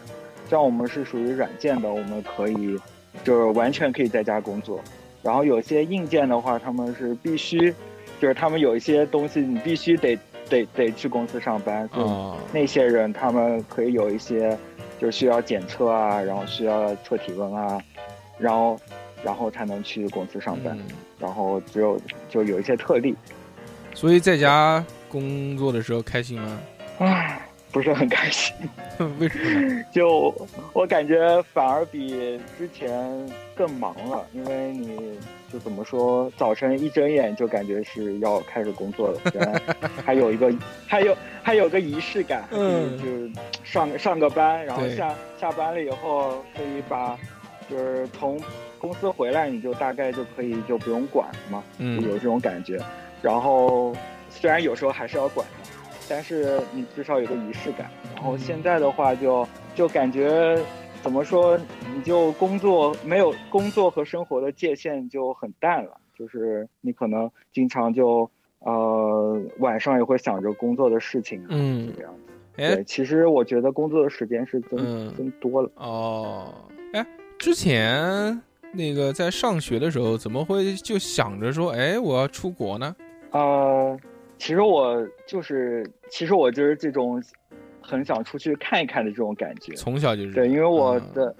[0.51, 2.77] 像我们是属于软件的，我们可以
[3.23, 4.81] 就是完全可以在家工作。
[5.23, 7.73] 然后有些硬件的话，他们是必须，
[8.19, 10.19] 就是他们有一些东西你必须得
[10.49, 14.57] 得得去公司上班，所以哦，那些人他们可以有一些
[14.99, 17.81] 就是需要检测啊，然后需要测体温啊，
[18.37, 18.77] 然后
[19.23, 20.77] 然后才能去公司上班。
[20.77, 20.83] 嗯
[21.21, 22.01] 然后只有
[22.31, 23.15] 就有一些特例，
[23.93, 26.59] 所以在家工作的时候开心吗？
[26.97, 27.39] 唉，
[27.71, 28.53] 不是很开心。
[29.19, 29.83] 为什么？
[29.91, 30.33] 就
[30.73, 35.19] 我感觉反而比之前更忙了，因为你
[35.51, 39.19] 就怎么说，早晨一睁眼就感觉是要开始工作了，
[40.05, 40.53] 还有一个
[40.87, 43.31] 还有还有个仪式感，嗯就是
[43.63, 47.17] 上上个班，然后下下班了以后可以把
[47.69, 48.39] 就是从
[48.77, 52.79] 公司回来，你就大概就可以就不用管了嘛，就嗯有这种感觉。
[53.21, 53.95] 然后
[54.29, 55.60] 虽然有时候还是要管的，
[56.11, 57.89] 但是你至少有个仪式感。
[58.13, 60.61] 然后现在的话就就感觉
[61.01, 61.57] 怎么说，
[61.95, 68.29] 你就工作没有工作和生活的界限就很淡了，就是你可能经常就
[68.59, 72.33] 呃晚上也会想着工作的事情啊，嗯这样子。
[72.57, 75.71] 哎对，其实我觉得工作的时间是增、嗯增多了。
[75.75, 76.53] 哦，
[76.91, 77.07] 哎，
[77.39, 78.39] 之前
[78.73, 82.93] 那个在上学的时候，怎么会就想着说，哎，我要出国呢？
[83.31, 83.97] 呃，
[84.41, 87.21] 其实我就是，其实我就是这种
[87.79, 89.71] 很想出去看一看的这种感觉。
[89.75, 91.35] 从小就是对，因为我嗯的，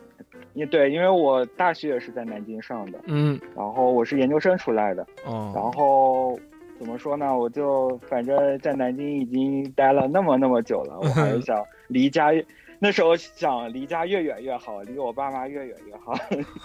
[0.53, 6.39] 也对，因为我大学也是在南京上的，嗯然后我是研究生出来的，哦，然后
[6.77, 7.35] 怎么说呢？
[7.35, 11.57] 我就反正在南京已经待了那么那么久了，我 还是想
[11.87, 12.45] 离家越。
[12.77, 16.13] 那时候想离家越远越好，离我爸妈越远越好，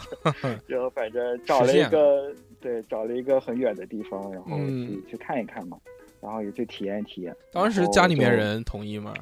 [0.68, 2.30] 就就反正 找了一个
[2.60, 5.78] 对，找了一个很远的地方，然后去、嗯去看一看嘛，
[6.26, 7.32] 然后也去体验体验。
[7.52, 9.14] 当时家里面人同意吗？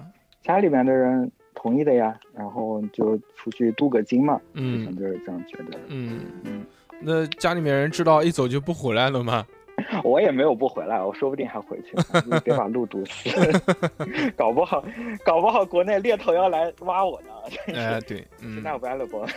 [0.43, 5.79] 家里面的人同意的呀，然后就出去镀个金嘛，嗯就是这样觉得。
[5.89, 6.65] 嗯嗯，
[7.01, 9.47] 那家里面人知道一走就不回来了吗？
[10.05, 13.29] 我也没有不回来，我说不定还回去，就是别把路堵死，
[14.37, 14.83] 搞不好，
[15.27, 17.29] 搞不好国内猎头要来挖我呢，
[17.67, 19.29] 真哎，是对，嗯，那 valuable。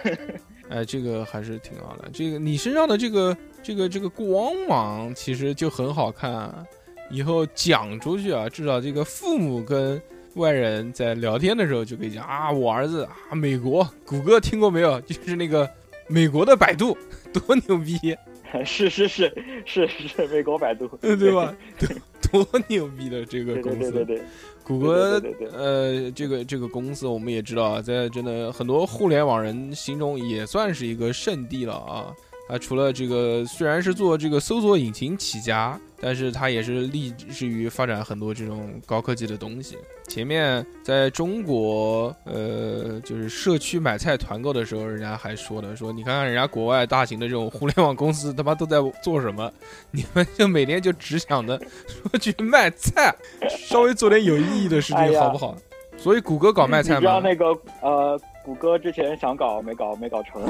[0.69, 2.09] 哎，这个还是挺好的。
[2.13, 6.65] 这个你身上的这个这个这个光芒，其实就很好看啊。
[7.09, 10.01] 以后讲出去啊，至少这个父母跟
[10.35, 14.99] 外人在聊天的时候就可以讲啊，我儿子啊，美国谷歌听过没有？
[15.01, 15.69] 就是那个
[16.07, 16.97] 美国的百度，
[17.33, 17.97] 多牛逼，
[18.65, 19.33] 是是是
[19.65, 21.55] 是是，美国百度，对吧？
[21.79, 21.89] 对
[22.31, 23.91] 多牛逼的这个公司。
[23.91, 24.23] 对对对对，
[24.63, 25.21] 谷歌
[25.53, 32.13] 呃，这个这个公司我们也知道啊，在真的很多互联网人心中也算是一个圣地了啊。
[32.49, 39.77] 它除了这个虽然是做这个搜索引擎起家，但是它也是立志于发展很多这种高科技的东西。
[40.07, 49.51] 前面在中国，呃，就是社区买菜团购的时候，人家还说呢说，你看看人家国外大型的这种互联网公司，他妈都在做什么？
[49.91, 53.13] 你们就每天就只想着说去卖菜，
[53.49, 55.57] 稍微做点有意义的事情好不好？
[55.97, 57.27] 所以谷歌搞卖菜你知道吗？
[57.27, 57.45] 那个
[57.81, 60.41] 呃，谷歌之前想搞没搞没搞成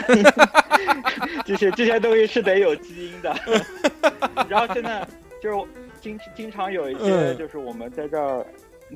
[1.43, 3.35] 这些这些东西是得有基因的。
[4.47, 5.03] 然后现在
[5.41, 5.57] 就是
[5.99, 8.45] 经经常有一些嗯就是我们在这儿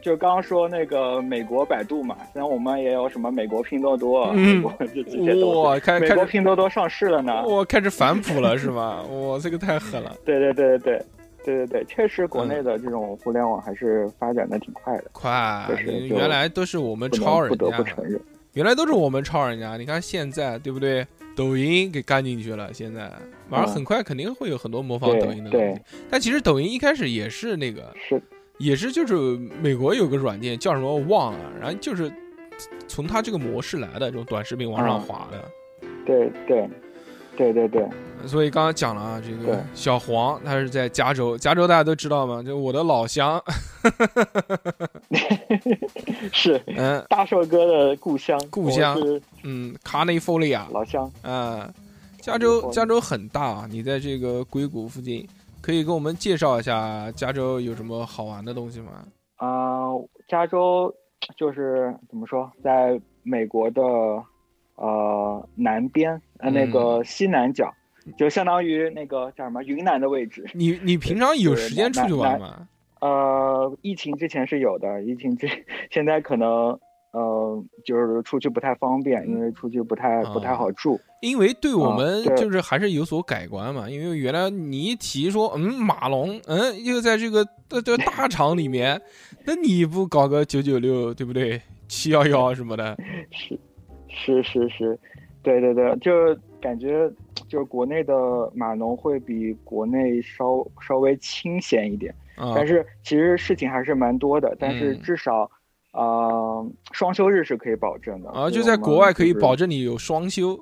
[0.03, 4.63] 就刚刚说那个美国百度嘛，然后我们也有什么美国拼多多，嗯
[4.93, 5.91] 这这些东哇，西。
[5.99, 7.43] 美国拼多多上市了呢。
[7.47, 9.01] 哇开始反哺了是吧？
[9.09, 11.05] 哇，这个太狠了，对对对对对
[11.43, 15.67] 对对对，确实国嗯内的这种互联网还是发展的挺快的，快！
[16.07, 18.21] 原来都是我们超人能不得，不承认。
[18.53, 19.77] 原来都是我们抄人家。
[19.77, 21.05] 你看现在对不对？
[21.33, 23.09] 抖音给干进去了，现在
[23.47, 25.81] 马上嗯很快肯定会有很多模仿抖音的东对西。
[26.09, 28.21] 但其实抖音一开始也是那个，是
[28.57, 29.15] 也是就是
[29.61, 32.11] 美国有个软件叫什么忘了，然后就是
[32.85, 35.45] 从它这个模式来的这种短视频往上嗯滑的。
[36.05, 36.69] 对对对
[37.41, 37.83] 对对对，
[38.27, 43.41] 所以刚刚讲了啊，这个小黄他是在加州，加州大家都知道嘛，就我的老乡，
[46.31, 47.03] 是嗯。
[47.09, 51.11] 大寿哥的故乡，故乡是嗯，卡内弗利亚，老乡。
[51.23, 51.67] 嗯，
[52.19, 55.27] 加州加州很大啊，你在这个硅谷附近，
[55.59, 58.91] 可以给我们介绍一下加州有什么好玩的东西吗？
[59.37, 59.89] 啊、
[60.27, 60.93] 加州
[61.35, 63.81] 就是怎么说，在美国的
[64.75, 67.73] 呃南边，呃那嗯个西南角，
[68.17, 70.45] 就相当于那个叫什么云南的位置。
[70.53, 72.67] 你你平常有时间出去玩吗？
[72.99, 75.47] 呃，疫情之前是有的，疫情之
[75.89, 76.79] 现在可能
[77.13, 80.99] 呃就是出去不太方便，因为出去不太不太好住。
[81.21, 88.99] 因为对我们就是还是有所改观嘛，因为原来你一提说，嗯，马龙，嗯，又在这个这这大厂里面，
[89.45, 91.61] 那你不搞个九九六，对不对？
[91.87, 92.97] 七幺幺什么的，
[93.29, 93.59] 是
[94.07, 94.99] 是是是，
[95.43, 97.09] 对对对，就感觉
[97.47, 105.49] 就是国内的码农会比国内稍稍微清闲一点，啊，但是其实事情还是蛮多的，但是嗯至少。
[105.93, 110.57] 呃，双休日是可以保证的啊，就在国外可以保证你有双休，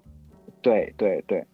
[0.60, 1.46] 对对对，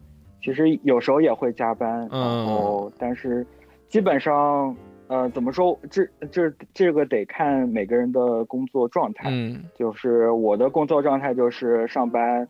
[0.42, 3.46] 其实有时候也会加班，嗯然后但是
[3.90, 4.74] 基本上
[5.08, 9.28] 呃怎么说，这这这个得看每个人的工作状态。
[9.30, 12.48] 嗯就是我的工作状态就是上班，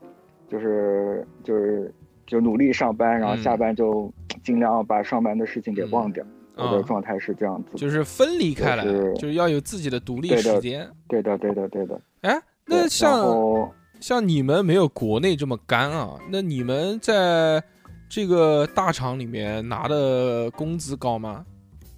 [0.50, 1.94] 就是就是
[2.26, 4.12] 就努力上班，然后嗯下班就
[4.44, 6.26] 尽量把上班的事情给忘掉。
[6.58, 7.78] 我的啊，状态是这样子的。
[7.78, 10.90] 就是分离开来，就是就是要有自己的独立时间。
[11.10, 12.00] 对的，对的，对的。
[12.22, 13.70] 哎，那像
[14.00, 16.18] 像你们没有国内这么干啊？
[16.32, 17.62] 那你们在
[18.08, 21.46] 这个大厂里面拿的工资高吗？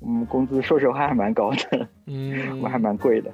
[0.02, 3.32] 嗯，工资说实话还蛮高的，嗯， 我还蛮贵的。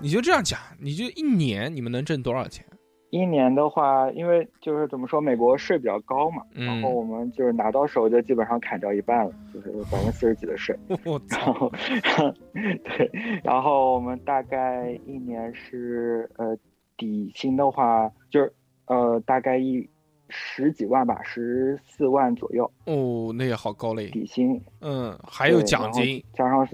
[0.00, 2.62] 你就这样讲，你就一年你们能挣多少钱？
[3.10, 10.76] 一年的话，因为就是怎么说，美国税比较高嘛，嗯然后我们就是拿到手就基本上砍掉一半了，就是百分之四十几的税。
[10.88, 10.98] 然
[11.28, 11.52] 操！
[11.52, 11.72] 后，
[12.52, 13.10] 对，
[13.42, 16.56] 然后我们大概一年是呃
[16.96, 18.52] 底薪的话，就是
[18.86, 19.88] 呃大概一
[20.28, 24.10] 十几万吧，十四万左右哦，那也好高嘞。
[24.10, 26.22] 底薪，嗯，还有奖金。
[26.34, 26.68] 加上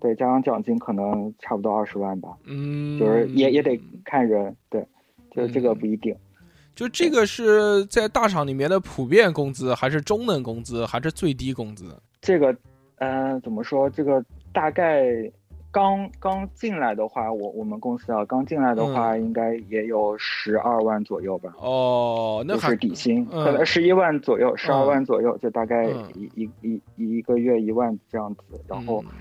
[0.00, 4.86] 对加上奖金可能差不多二十万吧，嗯，就是也也得看人，对，
[5.34, 6.14] 就是这个不一定。
[6.74, 11.96] 就这个是在大厂里面的普遍工资，还是中等工资，还是最低工资？
[12.20, 12.56] 这个，
[12.96, 13.88] 呃，怎么说？
[13.88, 15.04] 这个大概
[15.70, 26.50] 刚刚进来的话，我我们公司啊，刚进来的嗯话，应该也有十二万左右吧，哦，那是底薪，嗯可能十一万左右，十二嗯万左右，就大概嗯一一
[26.96, 28.42] 一一个月一万这样子。
[28.66, 29.12] 然后，嗯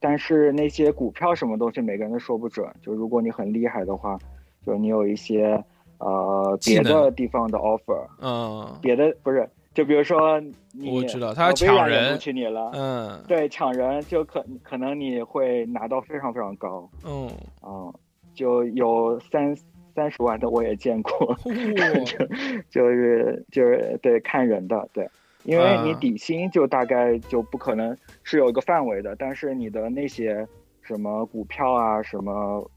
[0.00, 2.66] 但是那些股票什么东西，每个人都说不准。
[2.82, 4.18] 就如果你很厉害的话，
[4.66, 5.62] 就你有一些
[5.98, 8.76] 呃别的地方的 offer，嗯。
[8.80, 10.40] 别的不是，就比如说
[10.72, 12.12] 你，我知道他抢人。
[12.12, 13.22] 录取你了，嗯。
[13.26, 17.30] 对，抢人就可可能你会拿到非常非常高，嗯，
[17.64, 17.92] 嗯，
[18.34, 19.56] 就有三
[19.94, 21.36] 三十万的我也见过，哇
[22.04, 22.26] 就
[22.70, 25.08] 就是就是对看人的，对，
[25.44, 30.46] 因为你啊底薪就大概就不可能是有一个范围的，但是你的那些
[30.82, 32.68] 什么股票啊，什么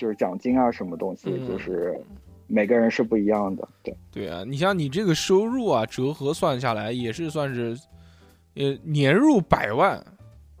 [0.00, 2.00] 就是奖金啊，什么东西，嗯就是
[2.46, 3.94] 每个人是不一样的，对。
[4.10, 7.76] 对啊，你像你这个收入啊，折合算下来也是算是，
[8.54, 10.02] 呃，年入百万。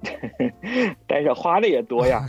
[1.06, 2.26] 但是花的也多呀，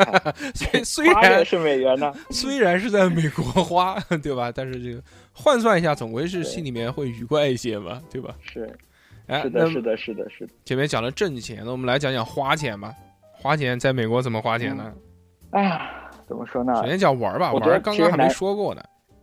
[0.54, 4.52] 虽虽然是美元呢， 虽然是在美国花，对吧？
[4.54, 8.34] 但是这个换算一下，总归是心里面会愉快一些嘛，对吧？
[8.40, 8.74] 是
[9.26, 10.52] 哎，是的，是的，是的，是的。
[10.64, 12.94] 前面讲了挣钱，那我们来讲讲花钱吧。
[13.32, 14.92] 花钱在美国怎么花钱呢？
[15.50, 15.90] 哎呀，
[16.30, 18.80] 怎么说呢首先讲玩吧，我觉得玩刚刚还没说过呢。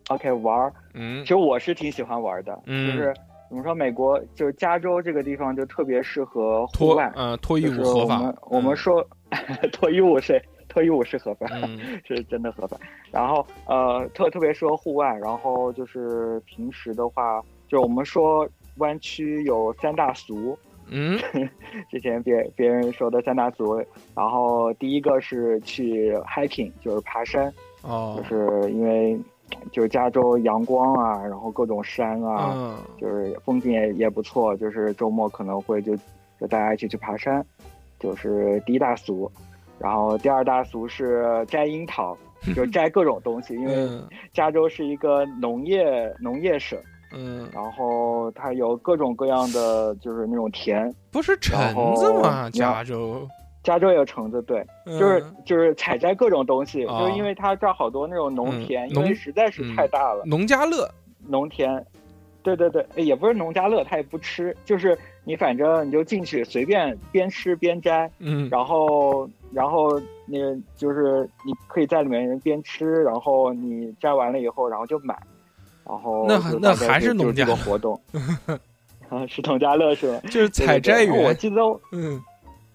[0.09, 3.13] ？OK，玩儿，嗯其实我是挺喜欢玩的，嗯就是
[3.47, 9.07] 怎么说，美国就是加州这个地方就特别适合户外，嗯脱衣就是舞合法我们，我们嗯说
[9.71, 12.77] 脱衣舞是脱衣舞是合法，嗯 是真的合法。
[13.09, 18.45] 然后呃，特特别适合户外，然后就是平时的话，就我们说
[18.79, 20.57] 湾区有三大俗，
[20.89, 21.17] 嗯。
[21.89, 23.83] 之前别别人说的三大俗，
[24.15, 27.51] 然后第一个是去 hiking，就是爬山，
[27.81, 28.15] 哦。
[28.17, 29.19] 就，是因为
[29.71, 35.95] 就是加州阳光啊，然后各种山啊，嗯就是风景也也不错，就是周末可能会就
[36.39, 37.45] 就大家一起去爬山，
[37.99, 39.31] 就是第一大俗。
[39.79, 42.17] 然后第二大俗是摘樱桃，
[42.55, 44.07] 就 摘各种东西，因为嗯。
[44.33, 46.79] 加州是一个农业农业省，
[47.11, 52.49] 嗯，然后它有各种各样的就是那种甜，不是橙子吗？
[52.49, 53.27] 加州
[53.63, 54.97] 加州有橙子，对，嗯。
[54.99, 60.89] 就是就是采摘各种东西，哦就是因为它这儿好多那种农田，嗯因为实在是太大了，农家乐，
[61.27, 61.85] 农田，
[62.43, 68.47] 对对对，也不是农家乐，它也不吃，就是你反正你就进去随便边吃边摘，嗯。
[68.49, 75.17] 然后然后那个就是你可以在里面边吃，然后你摘完了以后，然后就买，
[75.87, 77.99] 然后那就那还是农家这个活动
[79.09, 80.19] 啊，是农家乐是吧？
[80.29, 81.61] 就是采摘对对对我园，记得，
[81.93, 82.21] 嗯，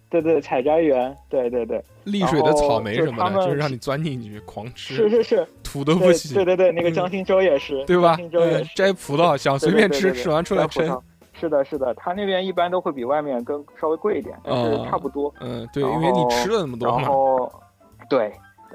[0.09, 8.31] 对对，采摘园，对对对，丽水的草莓什么的，就是让你钻进去狂吃，是是是，土都不对洗，对对对，那个嗯江心洲也是，对吧江心？
[8.31, 8.75] 洲也嗯是。
[8.75, 10.87] 摘葡萄想随便吃，吃完出来称。
[10.87, 11.03] 摘葡萄
[11.39, 15.33] 是的，是的，他那边一般都会比外面更稍微贵一点，但是哦差不多。
[15.41, 17.09] 嗯，对，因为你吃了那么多然嘛。
[17.09, 17.53] 后，
[18.09, 18.33] 对，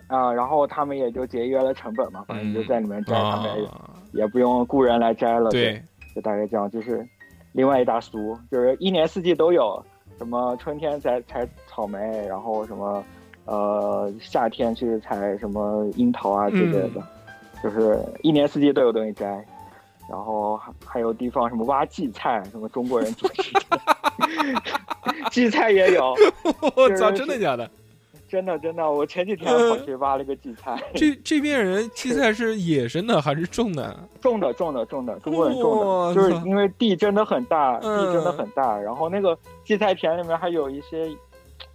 [0.08, 3.50] 啊、然后他们也就节约了成本嘛，反正你就在里面摘，他们
[4.14, 5.50] 也不用雇人来摘了。
[5.52, 5.82] 对，
[6.16, 7.06] 就大概这样，就是
[7.52, 9.84] 另外一大俗，就是一年四季都有，
[10.18, 13.04] 什么春天采采草莓，然后什么
[13.46, 17.02] 呃夏天去采什么樱桃啊之类的，
[17.62, 19.46] 就是一年四季都有东西摘。
[20.10, 23.78] 然后还还有地方什么挖荠菜，什么中国人做吃的，
[25.30, 26.16] 荠菜也有，
[26.78, 27.70] 我操，是真的假的？
[28.28, 33.98] 真的真的，我前几天跑去挖了个荠菜，这这边人 荠菜是野生的还是种 的？
[34.22, 41.10] 种的种的种的，中国人种的，就是因为地真的很大，嗯地真的很大，然后那个荠菜田里面还有一些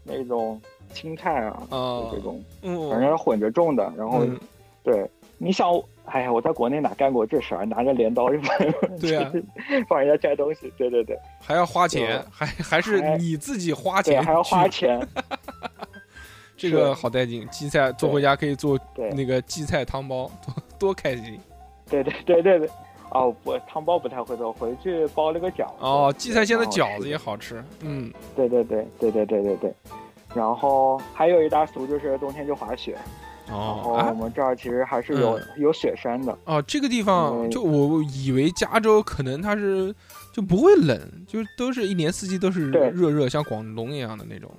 [0.04, 0.60] 那种
[0.92, 1.76] 青菜啊，啊
[2.10, 4.38] 就这种嗯，反正混着种的，然后嗯。
[4.84, 5.08] 对，
[5.38, 5.70] 你想，
[6.06, 7.64] 哎呀，我在国内哪干过这事儿？
[7.64, 8.36] 拿着镰刀就
[9.00, 9.30] 对啊
[9.88, 11.16] 帮人家摘东西，对对对。
[11.40, 14.98] 还要花钱，还还是你自己花，钱，还要花，钱，
[16.70, 17.46] 这个好带劲。
[17.48, 18.78] 荠菜做回家可以做
[19.14, 21.38] 那个荠菜汤包，多多开心
[21.88, 22.70] 对对对对对。
[23.14, 25.74] 哦，我汤包不太会做，回去包了个饺子。
[25.80, 26.14] 哦！
[26.16, 29.74] 荠菜馅的饺子也好吃，嗯，对对对对对对对对。
[30.34, 32.96] 然后还有一大俗就是冬天就滑雪，
[33.46, 36.38] 然后哦啊我们这儿其实还是有、嗯有雪山的。
[36.46, 39.94] 哦，这个地方嗯就我以为加州可能它是
[40.32, 40.98] 就不会冷，
[41.28, 44.50] 就都是一年四季都是热热，像广东一样的那种。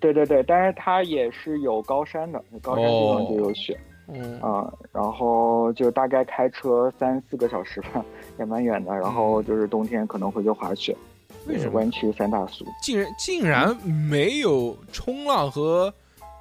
[0.00, 3.78] 对对对，但是它也是有高山的，有高山地方就有雪
[4.12, 8.04] 嗯啊、然后就大概开车三四个小时吧，
[8.40, 8.92] 也蛮远的。
[8.92, 10.96] 然后就是冬天可能会去滑雪，
[11.46, 12.64] 为什么湾区三大俗？
[12.82, 15.94] 竟然竟然没有冲浪和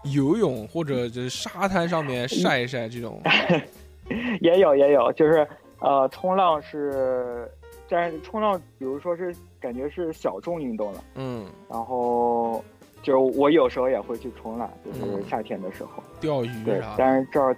[0.05, 3.21] 游泳，或者就是沙滩上面晒一晒这种？
[4.41, 5.47] 也有也有，就是
[5.79, 7.47] 呃，冲浪是，
[7.87, 11.03] 但是冲浪，比如说是感觉是小众运动了。
[11.13, 12.65] 嗯，然后
[13.01, 16.03] 就是我有时候也会去冲浪，就是嗯夏天的时候。
[16.19, 16.95] 钓鱼对啥，的。
[16.97, 17.55] 但是这儿，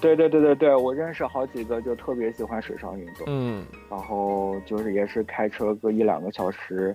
[0.00, 6.94] 对对对对对，我认识好几个就特别喜欢水上运动，嗯，然后就是也是开车个一两个小时，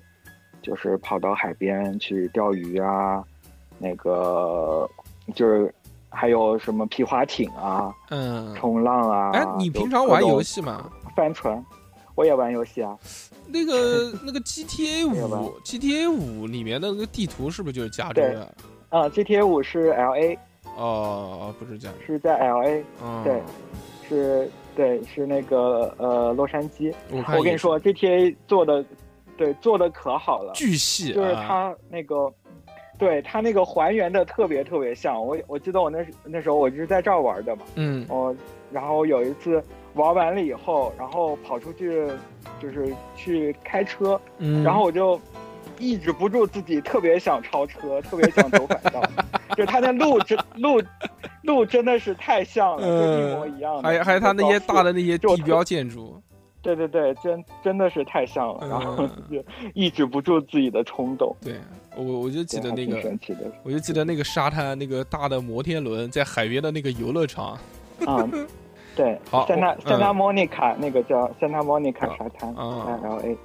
[0.62, 3.24] 就是跑到海边去钓鱼啊，
[3.80, 4.90] 那个
[5.34, 5.74] 就是
[6.10, 9.32] 还有什么皮划艇啊、嗯，冲浪啊。
[9.32, 10.90] 哎，你平常玩游戏吗？
[11.16, 11.64] 帆船？
[12.18, 12.98] 我也玩游戏啊。
[13.48, 18.34] 那个 那个 GTA 五，GTA 五里面的那个地图是不是就是加州对。
[18.34, 18.56] 的？
[18.90, 20.38] 啊、GTA 五是 LA，
[20.76, 23.42] 哦，不是加州，是在 LA，嗯，对
[24.10, 26.92] 是，对，是那个呃洛杉矶。
[27.12, 28.84] 我我跟你说，GTA 做的，
[29.38, 32.34] 对，做的可好了，巨细，就是啊它那个，
[32.98, 35.24] 对它那个还原的特别特别像。
[35.24, 38.06] 我我记得我那时那时候我就是在这儿玩的嘛，嗯。
[38.10, 38.36] 哦，
[38.72, 39.62] 然后有一次
[39.98, 42.08] 玩完了以后，然后跑出去
[42.62, 45.20] 就是去开车，嗯，然后我就
[45.80, 49.02] 抑制不住自己特别想超车，特别想走反道，
[49.56, 50.82] 就他那路真路
[51.44, 53.84] 路真的是太像了，就一模一样的。
[53.84, 56.22] 还有还有他那些大的那些地标建筑，
[56.62, 59.44] 对对对，真真的是太像了，然后嗯就
[59.74, 61.36] 抑制不住自己的冲动。
[61.42, 61.56] 对
[61.96, 62.98] 我我就记得那个，
[63.64, 67.58] 我就记得那个沙滩那个大的摩天轮在海边的那个游乐场，
[68.06, 68.28] 啊，
[68.98, 73.38] 对好，Santa 嗯 Santa Monica 那个叫 Santa Monica 沙滩，啊 LA。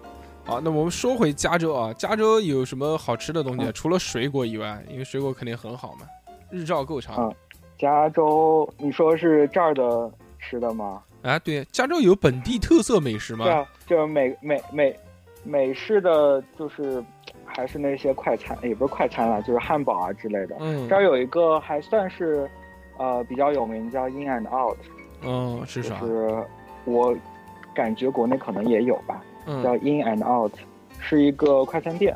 [0.45, 3.63] 好，那我们说回加州啊，加州有什么好吃的东西？
[3.65, 6.07] 嗯除了水果以外，因为水果肯定很好嘛，
[6.51, 7.17] 日照够长。
[7.29, 7.35] 嗯
[7.79, 10.09] 加州，你说是这儿的
[10.39, 11.03] 吃的吗？
[11.23, 13.45] 啊，对，加州有本地特色美食吗？
[13.45, 14.97] 对啊，就是美美美
[15.43, 17.03] 美式的就是
[17.45, 20.57] 还是那些快餐，也不是快餐了，就是汉堡啊之类的。
[20.61, 22.49] 嗯这儿有一个还算是
[22.99, 24.79] 呃比较有名，叫 In and Out，
[25.25, 25.99] 嗯是啥？
[26.01, 26.45] 就是
[26.85, 27.15] 我
[27.75, 29.63] 感觉国内可能也有吧，嗯。
[29.63, 30.53] 叫嗯 In and Out，
[30.99, 32.15] 是一个快餐店，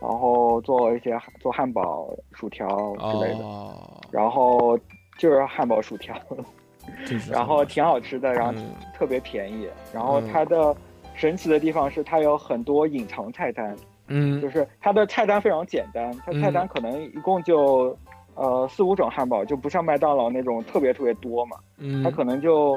[0.00, 2.66] 然后做一些做汉堡、薯条
[2.96, 4.78] 之类的，哦，然后
[5.18, 6.14] 就是汉堡、薯条，
[7.30, 8.74] 然后挺好吃的，然后嗯。
[8.94, 9.68] 特别便宜。
[9.92, 10.28] 然后嗯。
[10.32, 10.74] 它的
[11.14, 13.76] 神奇的地方是它有很多隐藏菜单，
[14.08, 14.40] 嗯。
[14.40, 17.96] 就嗯是它的菜单非常简单，它菜单可能一共就
[18.42, 21.56] 呃四五种汉堡，就不像麦当劳那种特别特别多嘛。
[21.78, 22.76] 嗯它可能就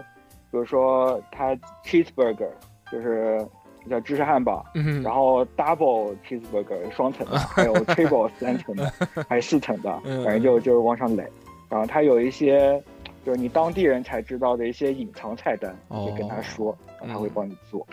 [0.52, 2.50] 比如说它 cheeseburger
[2.92, 3.46] 就是
[3.90, 8.92] 叫芝士汉堡，嗯然后 double cheeseburger 双层的，还有 triple 三层的，
[9.28, 11.26] 还有四层的，嗯反正就就是往上垒。
[11.68, 12.82] 然后它有一些
[13.26, 16.78] 就是你当地人才知道的一些隐藏菜单，哦你跟他说，
[17.08, 17.86] 他会帮你做。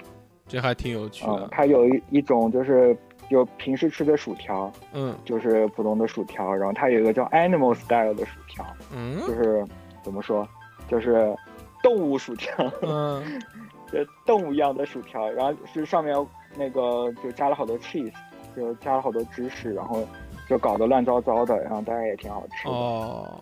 [0.46, 1.48] 这还挺有趣啊、的。
[1.50, 2.94] 它有一一种就是
[3.30, 9.64] 就平时吃的薯条，嗯就是普通的薯条，然后它有一个叫 animal style 的薯条，嗯就嗯是
[10.02, 10.46] 怎么说，
[10.88, 11.34] 就是
[11.82, 12.52] 动物薯条。
[12.82, 13.22] 嗯
[13.92, 16.16] 就动物一样的薯条，然后是上面
[16.56, 18.10] 那个就加了好多 cheese，
[18.56, 20.02] 就加了好多芝士，然后
[20.48, 22.74] 就搞得乱糟糟的，然后当然也挺好吃的。
[22.74, 23.38] 哦，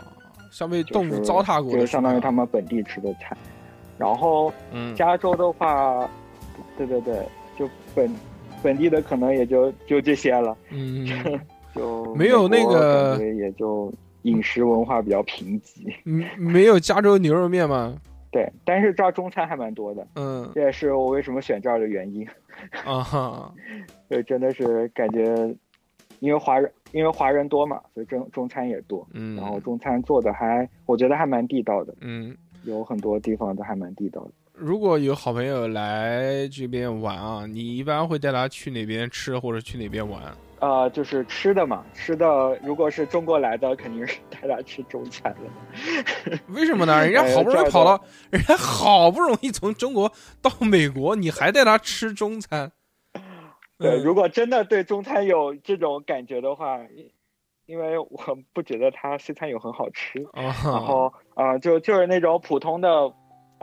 [0.51, 3.37] 像被就是动物糟蹋过的，就是相当于他们本地吃的菜。
[3.97, 6.09] 然后嗯加州的话，
[6.77, 7.25] 对对对，
[7.57, 8.13] 就本
[8.63, 11.07] 本地的可能也就就这些了，嗯
[11.75, 13.93] 就没有那个感觉也就
[14.23, 15.95] 饮食文化比较贫瘠。
[16.05, 17.97] 嗯没有加州牛肉面吗？
[18.33, 22.27] 对，但是这儿中餐还蛮多的，嗯这也是我为什么选这儿的原因。
[22.85, 23.55] 啊哈
[24.09, 25.25] 就真的是感觉，
[26.21, 34.31] 因为华人因为华人多嘛，所以中中餐也多，嗯，然后中餐做的还我觉得还蛮地道的，嗯，有很多地方都还蛮地道的。
[34.61, 40.21] 如果有好朋友来这边玩啊，你一般会带他去哪边吃或者去哪边玩？
[40.61, 46.39] 呃，就是吃的嘛，吃的如果是中国来的，肯定是带他吃中餐了。
[46.53, 47.01] 为什么呢？
[47.09, 50.13] 人家好不容易跑到，人家好不容易从中国
[50.43, 52.71] 到美国，你还带他吃中餐？
[53.79, 57.11] 对，嗯如果真的对中餐有这种感觉的话，因
[57.65, 58.11] 因为我
[58.53, 63.11] 不觉得他西餐有很好吃，啊，然后啊、呃就就是那种普通的，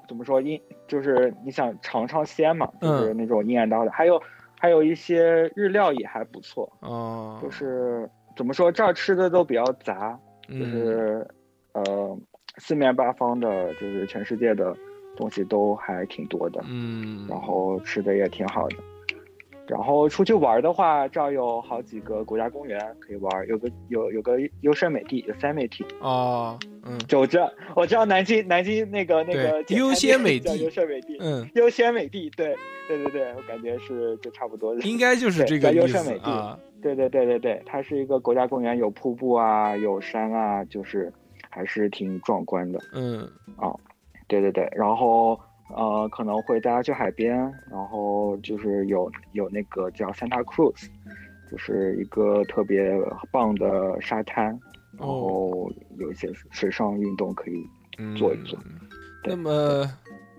[0.07, 4.21] 怎么说阴，就是你想尝尝鲜嘛，嗯就是那种阴暗刀的，还有
[4.59, 10.17] 还有一些日料也还不错，哦，就是怎么说这儿吃的都比较杂，
[10.47, 10.71] 就嗯。
[10.71, 11.27] 是、
[11.73, 12.17] 呃
[12.59, 14.75] 四面八方的，就是全世界的
[15.15, 18.77] 东西都还挺多的，嗯，然后吃的也挺好的。
[19.67, 32.55] 然后出去玩的话，这儿有好几个国家公园可以玩，有个有有个优胜美地 Yosemite，哦，嗯就我知道我知道南京南京那个那个优先美叫地优胜美地，嗯，优先美地，对
[32.87, 34.73] 对对对，我感觉是就差不多。
[34.75, 36.57] 应该就是这个优胜美地啊。
[36.81, 41.11] 对对对对对，它是一个国家公园，有瀑布啊，有山啊，就是
[41.49, 42.79] 还是挺壮观的。
[42.93, 43.27] 嗯
[43.57, 43.77] 哦
[44.27, 45.39] 对对对，然后
[45.69, 47.35] 呃可能会大家去海边，
[47.69, 50.87] 然后就是有有那个叫 Santa Cruz，
[51.51, 52.91] 就是一个特别
[53.31, 54.45] 棒的沙滩，
[54.97, 57.65] 然后有一些水上运动可以
[57.97, 58.57] 嗯，做一做。
[59.23, 59.49] 对那么，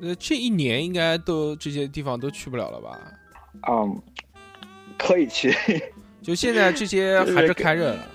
[0.00, 2.98] 呃，这一年应该都这些地方都去不了了吧？
[3.68, 4.00] 嗯，
[4.98, 5.52] 可以去，
[6.22, 8.08] 就现在这些还是开着的。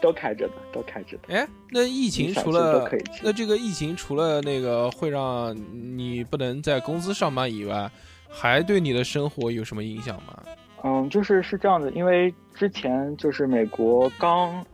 [0.00, 1.34] 都开着的，都开着的。
[1.34, 2.90] 哎，那疫情除了
[3.22, 5.56] 那这个疫情除了那个会让
[5.96, 7.90] 你不能在公司上班以外，
[8.28, 10.42] 还对你的生活有什么影响吗？
[10.82, 14.64] 嗯，就是是这样的，因为之前就是美国刚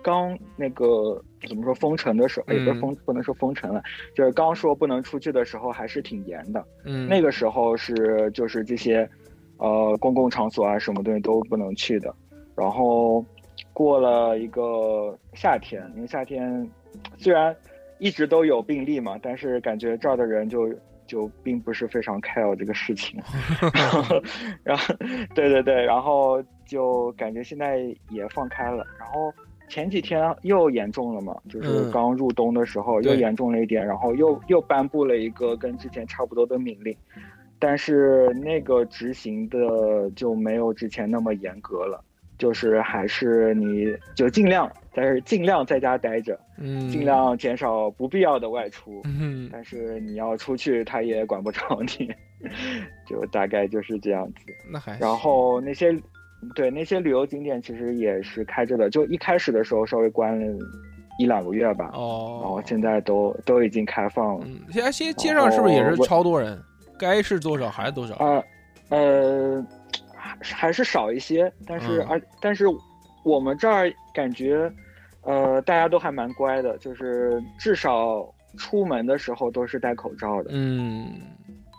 [0.00, 3.82] 刚那个怎么说封城的时候，也不是嗯封不能说封城了，
[4.14, 6.64] 就是刚说不能出去的时候，还是挺严的。
[6.84, 9.08] 嗯，那个时候是就是这些
[9.56, 12.14] 呃公共场所啊，什么东西都不能去的。
[12.54, 13.24] 然后
[13.72, 16.68] 过了一个夏天，因为夏天
[17.16, 17.54] 虽然
[17.98, 20.72] 一直都有病例嘛，但是感觉这儿的人就
[21.06, 23.20] 就并不是非常 care 这个事情。
[23.72, 24.22] 然后，
[24.64, 24.94] 然后，
[25.34, 27.78] 对对对，然后就感觉现在
[28.10, 28.84] 也放开了。
[28.98, 29.32] 然后
[29.68, 36.96] 前几天又严重了嘛，就是嗯刚入冬的时候又严重了一点，然后又又颁布了一个跟之前差不多的命令，
[37.58, 42.02] 但是那个执行的就没有之前那么严格了。
[42.38, 49.00] 就是还是你就尽量，但是尽量在家待着，嗯，尽量减少不必要的外出。
[49.04, 52.10] 嗯，但是你要出去，他也管不着你，
[53.08, 54.34] 就大概就是这样子。
[54.70, 55.96] 那还然后那些，
[56.54, 60.46] 对那些旅游景点其实也是开着的，就一开始的时候稍微关了
[61.18, 64.44] 一两个月吧，哦，然后现在都都已经开放了。
[64.46, 66.58] 嗯，现在现在街上是不是也是超多人？
[66.98, 68.14] 该是多少还是多少？
[68.16, 68.42] 啊，
[68.88, 69.62] 呃，
[70.54, 72.66] 还是少一些，但是嗯而、但是
[73.24, 74.72] 我们这儿感觉，
[75.22, 80.50] 呃，大家都还蛮乖的，就是至少出门的时候都是戴口罩的。
[80.52, 81.20] 嗯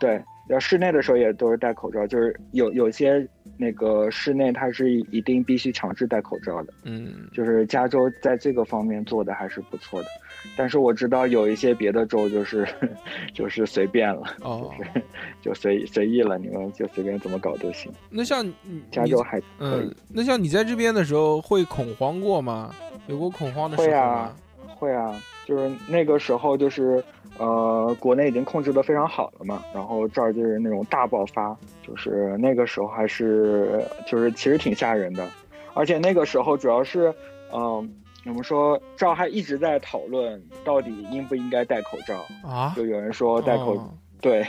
[0.00, 0.10] 对，
[0.48, 3.26] 然后室内的时候也都是戴口罩，就是有有些
[3.56, 10.08] 那个室内它是一定必须强制戴口罩的，嗯就是加州在这个方面做的还是不错的。
[10.56, 12.66] 但是我知道有一些别的州就是
[13.32, 14.70] 就是随便了，哦，
[15.42, 17.90] 就随随意了，你们就随便怎么搞都行。
[18.10, 18.44] 那像
[18.90, 22.74] 加州还可以嗯，，那像你在这边的时候会恐慌过吗？
[23.06, 24.36] 有过恐慌的时候会啊？
[24.78, 27.02] 会啊，就是那个时候就是
[27.38, 31.56] 呃，国内已经控制的非常好了嘛，然后这儿就是那种大爆发，
[31.86, 35.28] 就是那个时候还是就是其实挺吓人的，
[35.74, 37.12] 而且那个时候主要是
[37.52, 37.88] 嗯、
[38.24, 43.94] 我们说这儿还一直在讨论到底应不应该戴口罩，啊，就有人说戴口、哦。
[44.20, 44.46] 对。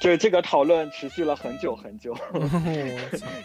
[0.00, 2.16] 就是这个讨论持续了很久很久，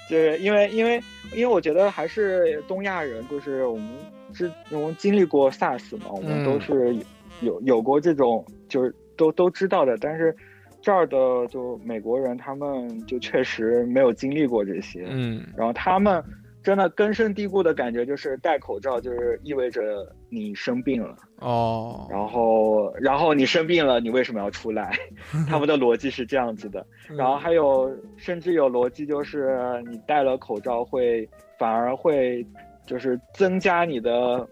[0.10, 1.04] 就是因为因为
[1.34, 3.86] 因为我觉得还是东亚人，就是我们
[4.32, 6.96] 之我们经历过 SARS 嘛，我们嗯都是
[7.42, 10.34] 有有过这种就是都都知道的，但是
[10.82, 15.46] 这儿的就美国人他们就确实没有经历过这些，嗯。
[15.58, 16.24] 然后他们
[16.66, 24.98] 真的根深蒂固的感觉就是戴口罩就是意味着你生病了，哦，然后然后你生病了，你为什么要出来？
[25.48, 26.86] 他们的逻辑是这样子的。
[27.12, 31.30] 嗯然后还有，甚至有逻辑，就是你戴了口罩会
[31.60, 32.44] 反而会
[32.88, 34.46] 就是增加你的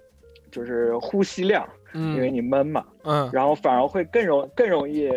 [0.51, 3.27] 就是呼吸量，因为嗯你闷嘛，嗯。
[3.33, 5.09] 然后反而会更容更容易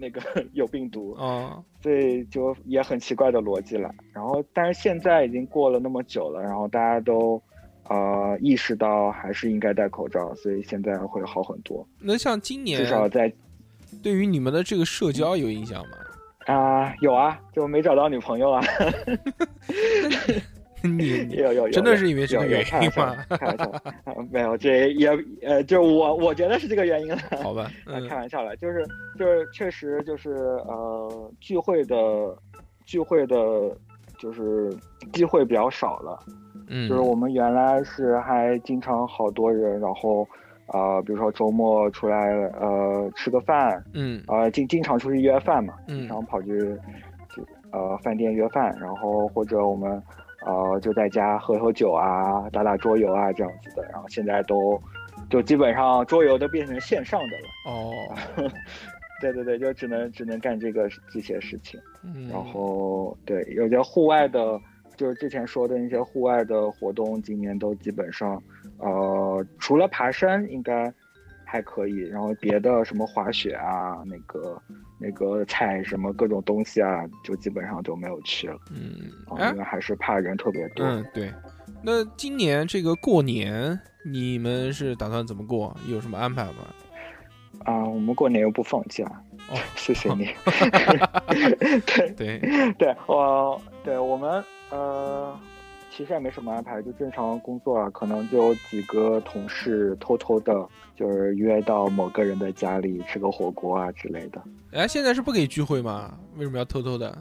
[0.00, 0.20] 那个
[0.54, 3.90] 有病毒，啊 所以就也很奇怪的逻辑了。
[4.12, 7.40] 然后，但是现在已经过了那么久了，然后大家都
[7.88, 13.32] 呃意识到还是应该戴口罩，所以现在会好很多，那像今年至少在
[14.02, 15.96] 对于你们的这个社交有影响吗？
[16.46, 18.62] 啊、有啊，就没找到女朋友啊。
[21.30, 23.24] 有有有，真的是因为这个原开玩笑因吗？
[23.38, 23.64] 开玩笑，
[24.04, 25.08] 啊没有，这也
[25.42, 27.18] 呃，就我我觉得是这个原因了。
[27.42, 27.70] 好吧，
[28.08, 28.86] 开玩笑了，就是
[29.18, 30.30] 就是确实就是
[30.66, 31.96] 呃聚会的
[32.84, 33.36] 聚会的，
[34.18, 34.72] 就是
[35.12, 36.18] 机会比较少了。
[36.68, 40.26] 嗯，就是我们原来是还经常好多人，然后
[40.68, 46.58] 呃比如说周末出来呃吃个饭，嗯呃经经常出去约饭嘛，嗯经常跑去
[47.34, 47.42] 就
[47.72, 50.00] 呃饭店约饭，然后或者我们
[50.46, 53.82] 呃就在家喝喝酒啊，打打桌游啊这样子的。
[53.92, 54.80] 然后现在都
[55.28, 57.48] 就基本上桌游都变成线上的了。
[57.66, 57.92] 哦，
[59.20, 61.78] 对对对，就只能只能干这个这些事情。
[62.02, 64.58] 嗯，然后对有些户外的，
[64.96, 68.42] 就是之前说的那些户外的活动，今年都基本上
[68.78, 70.92] 呃除了爬山应该
[71.50, 74.62] 还可以，然后别的什么滑雪啊，那个
[74.98, 78.56] 那个踩什么各种东西啊，就基本上就没有去了。
[78.70, 79.10] 嗯，
[79.52, 80.86] 因为还是怕人特别多。
[80.86, 81.32] 嗯，对。
[81.82, 85.76] 那今年这个过年，你们是打算怎么过？
[85.88, 86.66] 有什么安排吗？
[87.64, 89.04] 啊，我们过年又不放假，
[89.48, 90.28] 哦 谢谢你。
[91.84, 95.38] 对对，对，我对我们呃，
[95.90, 100.66] 其实也没什么安排，就正常工作啊，可能就有几个同事偷偷的，
[101.00, 106.14] 就是约到某个人的家里吃个火锅啊之类的，哎，现在是不给聚会吗？
[106.36, 107.16] 为什么要偷偷的？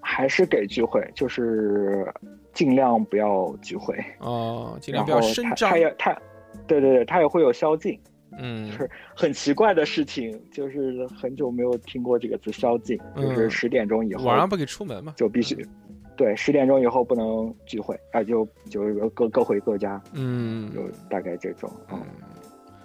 [0.00, 2.06] 还是给聚会，就是
[2.52, 5.78] 尽量不要聚会，哦，尽量不要声张他。
[5.78, 6.16] 也他，
[6.68, 7.98] 对对对，他也会有宵禁。
[8.38, 15.12] 嗯是很奇怪的事情，就是很久没有听过这个词“宵禁”，就是嗯十点钟以后晚上不给出门嘛？
[15.16, 15.66] 就必须，
[16.16, 21.68] 对，十点钟以后不能聚会啊，就就各各回各家，嗯就大概这种。
[21.90, 22.29] 嗯嗯，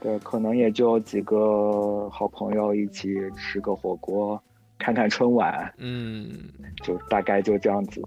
[0.06, 4.40] 对，可能也就几个好朋友一起吃个火锅，
[4.78, 6.30] 看看春晚，嗯。
[6.84, 8.00] 就大概就这样子。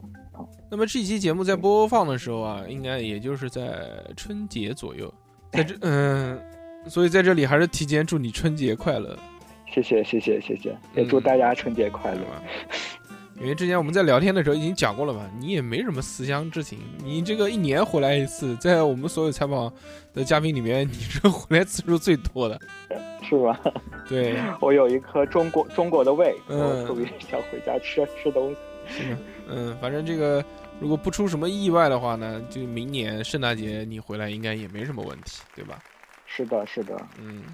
[0.71, 5.13] 那么这期节目在播放的时候啊，应该也就是在春节左右，
[5.51, 6.39] 在这嗯，
[6.87, 9.19] 所以在这里还是提前祝你春节快乐，
[9.67, 13.08] 谢谢谢谢谢谢，也祝嗯大家春节快乐对。
[13.39, 13.43] 吧？
[13.43, 19.73] 因为之前我们在聊天的时候已经讲过了嘛，你也没什么思乡之情，你这个一年回来一次，在我们所有采访
[20.13, 22.61] 的嘉宾里面，你是回来次数最多的。
[23.29, 23.61] 是吧？
[24.09, 28.55] 对， 我有一颗中国中国的胃，特别想回家吃吃东
[28.89, 29.03] 西。
[29.47, 30.43] 嗯，反正这个
[30.81, 35.79] 如果不出什么意外的话呢，就明年圣诞节你回来应该也没什么问题，对吧？
[36.25, 37.45] 是的，是的，嗯，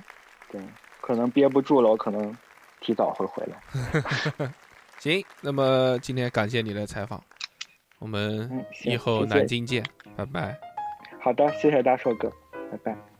[0.53, 0.61] 对，
[1.01, 2.37] 可能憋不住了，我可能
[2.81, 4.53] 提早会回来。
[5.05, 7.23] 行，那么今天感谢你的采访，
[7.99, 9.85] 我们以后南京见，
[10.17, 10.59] 拜拜。
[11.21, 12.33] 好的，谢谢大硕哥，
[12.73, 13.14] 拜拜。